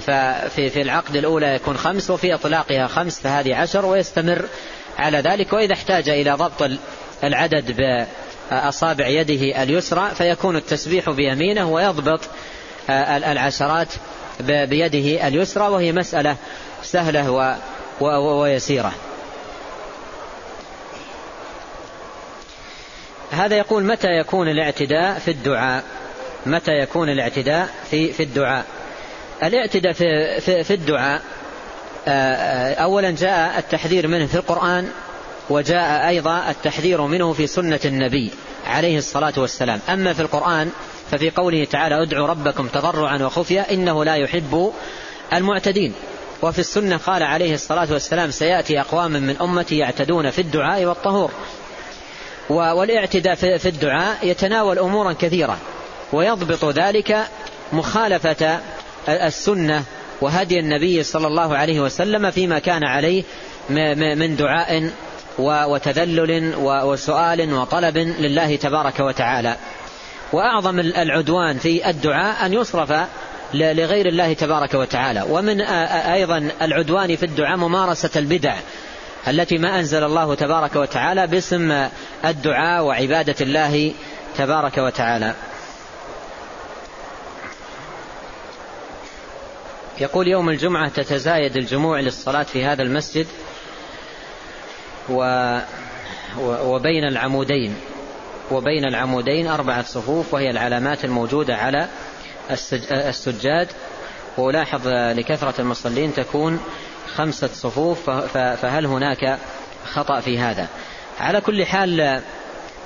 ففي 0.06 0.70
في 0.70 0.82
العقد 0.82 1.16
الأولى 1.16 1.54
يكون 1.54 1.76
خمس 1.76 2.10
وفي 2.10 2.34
إطلاقها 2.34 2.86
خمس 2.86 3.20
فهذه 3.20 3.54
عشر 3.54 3.86
ويستمر 3.86 4.48
على 4.98 5.18
ذلك. 5.18 5.52
وإذا 5.52 5.72
احتاج 5.72 6.08
إلى 6.08 6.32
ضبط 6.32 6.70
العدد 7.24 7.76
بأصابع 8.50 9.06
يده 9.06 9.62
اليسرى 9.62 10.10
فيكون 10.14 10.56
التسبيح 10.56 11.10
بيمينه 11.10 11.70
ويضبط 11.70 12.20
العشرات 12.90 13.88
بيده 14.40 15.28
اليسرى 15.28 15.68
وهي 15.68 15.92
مسألة 15.92 16.36
سهلة 16.82 17.58
ويسيرة. 18.00 18.92
هذا 23.30 23.56
يقول 23.56 23.84
متى 23.84 24.08
يكون 24.08 24.48
الاعتداء 24.48 25.18
في 25.18 25.30
الدعاء؟ 25.30 25.84
متى 26.46 26.72
يكون 26.72 27.08
الاعتداء 27.08 27.68
في 27.90 28.12
في 28.12 28.22
الدعاء؟ 28.22 28.64
الاعتداء 29.42 29.92
في 29.92 30.40
في, 30.40 30.64
في 30.64 30.74
الدعاء 30.74 31.22
اولا 32.82 33.10
جاء 33.10 33.58
التحذير 33.58 34.08
منه 34.08 34.26
في 34.26 34.34
القرآن 34.34 34.90
وجاء 35.50 36.08
أيضا 36.08 36.50
التحذير 36.50 37.02
منه 37.02 37.32
في 37.32 37.46
سنة 37.46 37.80
النبي 37.84 38.30
عليه 38.66 38.98
الصلاة 38.98 39.32
والسلام. 39.36 39.80
أما 39.88 40.12
في 40.12 40.22
القرآن 40.22 40.70
ففي 41.10 41.30
قوله 41.30 41.64
تعالى 41.64 42.02
ادعوا 42.02 42.26
ربكم 42.26 42.68
تضرعا 42.68 43.22
وخفية 43.22 43.60
إنه 43.60 44.04
لا 44.04 44.14
يحب 44.14 44.72
المعتدين. 45.32 45.92
وفي 46.42 46.58
السنة 46.58 46.96
قال 46.96 47.22
عليه 47.22 47.54
الصلاة 47.54 47.92
والسلام 47.92 48.30
سيأتي 48.30 48.80
أقوام 48.80 49.12
من 49.12 49.36
أمتي 49.40 49.78
يعتدون 49.78 50.30
في 50.30 50.38
الدعاء 50.38 50.84
والطهور. 50.84 51.30
والاعتداء 52.50 53.34
في 53.34 53.68
الدعاء 53.68 54.18
يتناول 54.22 54.78
أمورا 54.78 55.12
كثيرة. 55.12 55.58
ويضبط 56.12 56.64
ذلك 56.64 57.26
مخالفة 57.72 58.60
السنة 59.08 59.84
وهدي 60.20 60.58
النبي 60.58 61.02
صلى 61.02 61.26
الله 61.26 61.56
عليه 61.56 61.80
وسلم 61.80 62.30
فيما 62.30 62.58
كان 62.58 62.84
عليه 62.84 63.22
من 64.16 64.36
دعاء 64.36 64.90
وتذلل 65.38 66.54
وسؤال 66.58 67.54
وطلب 67.54 67.98
لله 67.98 68.56
تبارك 68.56 69.00
وتعالى. 69.00 69.56
وأعظم 70.34 70.80
العدوان 70.80 71.58
في 71.58 71.90
الدعاء 71.90 72.46
أن 72.46 72.52
يصرف 72.52 72.92
لغير 73.54 74.06
الله 74.06 74.32
تبارك 74.32 74.74
وتعالى. 74.74 75.24
ومن 75.28 75.60
أيضا 75.60 76.50
العدوان 76.62 77.16
في 77.16 77.22
الدعاء 77.22 77.56
ممارسة 77.56 78.10
البدع 78.16 78.54
التي 79.28 79.58
ما 79.58 79.78
أنزل 79.78 80.04
الله 80.04 80.34
تبارك 80.34 80.76
وتعالى 80.76 81.26
باسم 81.26 81.88
الدعاء 82.24 82.84
وعبادة 82.84 83.34
الله 83.40 83.92
تبارك 84.38 84.78
وتعالى. 84.78 85.34
يقول 90.00 90.28
يوم 90.28 90.48
الجمعة 90.48 90.88
تتزايد 90.88 91.56
الجموع 91.56 92.00
للصلاة 92.00 92.42
في 92.42 92.64
هذا 92.64 92.82
المسجد 92.82 93.26
و 95.08 95.58
وبين 96.40 97.04
العمودين. 97.04 97.76
وبين 98.50 98.84
العمودين 98.84 99.46
أربعة 99.46 99.82
صفوف 99.82 100.34
وهي 100.34 100.50
العلامات 100.50 101.04
الموجودة 101.04 101.56
على 101.56 101.88
السجاد. 102.90 103.68
وألاحظ 104.38 104.88
لكثرة 104.88 105.54
المصلين 105.58 106.14
تكون 106.14 106.60
خمسة 107.14 107.46
صفوف 107.46 108.10
فهل 108.32 108.86
هناك 108.86 109.38
خطأ 109.92 110.20
في 110.20 110.38
هذا؟ 110.38 110.68
على 111.20 111.40
كل 111.40 111.66
حال 111.66 112.20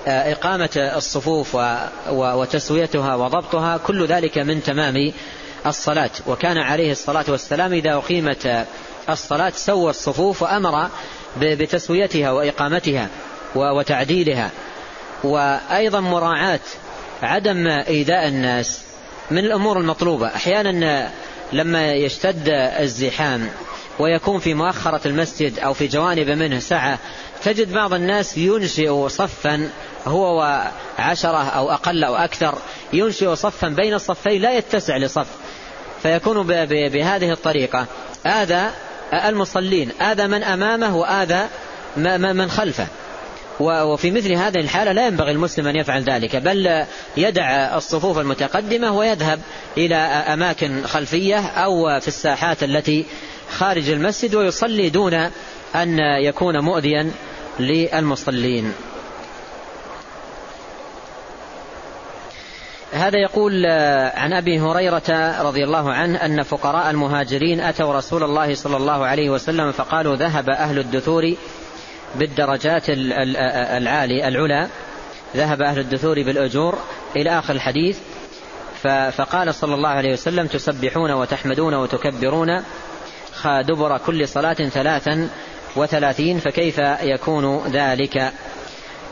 إقامة 0.06 0.70
الصفوف 0.76 1.58
وتسويتها 2.10 3.14
وضبطها 3.14 3.76
كل 3.76 4.06
ذلك 4.06 4.38
من 4.38 4.62
تمام 4.62 5.12
الصلاة. 5.66 6.10
وكان 6.26 6.58
عليه 6.58 6.92
الصلاة 6.92 7.24
والسلام 7.28 7.72
إذا 7.72 7.94
أقيمت 7.94 8.66
الصلاة 9.10 9.50
سوى 9.50 9.90
الصفوف 9.90 10.42
وأمر 10.42 10.88
بتسويتها 11.40 12.30
وإقامتها 12.30 13.08
وتعديلها. 13.54 14.50
وأيضا 15.24 16.00
مراعاة 16.00 16.60
عدم 17.22 17.66
إيذاء 17.66 18.28
الناس 18.28 18.80
من 19.30 19.38
الأمور 19.38 19.78
المطلوبة. 19.78 20.26
أحيانا 20.26 21.10
لما 21.52 21.92
يشتد 21.92 22.48
الزحام 22.80 23.50
ويكون 23.98 24.38
في 24.38 24.54
مؤخرة 24.54 25.00
المسجد 25.06 25.58
أو 25.58 25.72
في 25.72 25.86
جوانب 25.86 26.30
منه 26.30 26.58
سعة 26.58 26.98
تجد 27.44 27.72
بعض 27.72 27.94
الناس 27.94 28.38
ينشئ 28.38 29.08
صفا 29.08 29.70
هو 30.06 30.38
وعشرة 30.38 31.48
أو 31.48 31.70
أقل 31.70 32.04
أو 32.04 32.16
أكثر 32.16 32.58
ينشئ 32.92 33.34
صفا 33.34 33.68
بين 33.68 33.94
الصفين 33.94 34.42
لا 34.42 34.52
يتسع 34.52 34.96
لصف 34.96 35.26
فيكون 36.02 36.46
بهذه 36.66 37.32
الطريقة. 37.32 37.86
آذى 38.26 38.70
المصلين 39.12 39.92
آذى 40.00 40.26
من 40.26 40.42
أمامه 40.42 40.96
وآذى 40.96 41.48
من 41.96 42.50
خلفه. 42.50 42.86
وفي 43.60 44.10
مثل 44.10 44.32
هذه 44.32 44.58
الحالة 44.58 44.92
لا 44.92 45.06
ينبغي 45.06 45.30
المسلم 45.30 45.66
أن 45.66 45.76
يفعل 45.76 46.02
ذلك 46.02 46.36
بل 46.36 46.84
يدع 47.16 47.76
الصفوف 47.76 48.18
المتقدمة 48.18 48.96
ويذهب 48.96 49.40
إلى 49.76 49.96
أماكن 50.32 50.82
خلفية 50.86 51.46
أو 51.46 52.00
في 52.00 52.08
الساحات 52.08 52.62
التي 52.62 53.06
خارج 53.50 53.90
المسجد 53.90 54.34
ويصلي 54.34 54.90
دون 54.90 55.14
أن 55.74 55.98
يكون 56.22 56.60
مؤذيا 56.60 57.10
للمصلين. 57.60 58.72
هذا 62.92 63.18
يقول 63.18 63.66
عن 64.14 64.32
أبي 64.32 64.60
هريرة 64.60 65.40
رضي 65.42 65.64
الله 65.64 65.92
عنه 65.92 66.24
أن 66.24 66.42
فقراء 66.42 66.90
المهاجرين 66.90 67.60
أتوا 67.60 67.92
رسول 67.92 68.22
الله 68.22 68.54
صلى 68.54 68.76
الله 68.76 69.06
عليه 69.06 69.30
وسلم 69.30 69.72
فقالوا 69.72 70.16
ذهب 70.16 70.50
أهل 70.50 70.78
الدثور 70.78 71.34
بالدرجات 72.14 72.84
العالي 72.88 74.28
العلى 74.28 74.68
ذهب 75.36 75.62
أهل 75.62 75.78
الدثور 75.78 76.22
بالأجور 76.22 76.78
إلى 77.16 77.38
آخر 77.38 77.54
الحديث 77.54 77.98
فقال 79.12 79.54
صلى 79.54 79.74
الله 79.74 79.88
عليه 79.88 80.12
وسلم 80.12 80.46
تسبحون 80.46 81.10
وتحمدون 81.10 81.74
وتكبرون 81.74 82.62
دبر 83.44 83.98
كل 83.98 84.28
صلاة 84.28 84.52
ثلاثا 84.52 85.28
وثلاثين 85.76 86.38
فكيف 86.38 86.78
يكون 87.02 87.66
ذلك؟ 87.66 88.32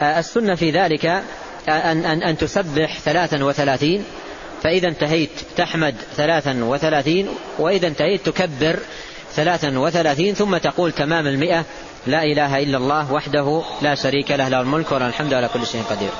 السنة 0.02 0.54
في 0.54 0.70
ذلك 0.70 1.06
أن, 1.68 2.04
أن, 2.04 2.22
أن 2.22 2.38
تسبح 2.38 2.98
ثلاثا 2.98 3.44
وثلاثين 3.44 4.04
فإذا 4.62 4.88
انتهيت 4.88 5.30
تحمد 5.56 5.94
ثلاثا 6.16 6.64
وثلاثين 6.64 7.28
وإذا 7.58 7.88
انتهيت 7.88 8.26
تكبر 8.26 8.78
ثلاثا 9.32 9.78
وثلاثين 9.78 10.34
ثم 10.34 10.56
تقول 10.56 10.92
تمام 10.92 11.26
المئة 11.26 11.64
لا 12.06 12.22
إله 12.22 12.58
إلا 12.62 12.78
الله 12.78 13.12
وحده 13.12 13.62
لا 13.82 13.94
شريك 13.94 14.30
له 14.30 14.48
له 14.48 14.60
الملك 14.60 14.92
وله 14.92 15.08
الحمد 15.08 15.34
على 15.34 15.48
كل 15.48 15.66
شيء 15.66 15.82
قدير. 15.82 16.10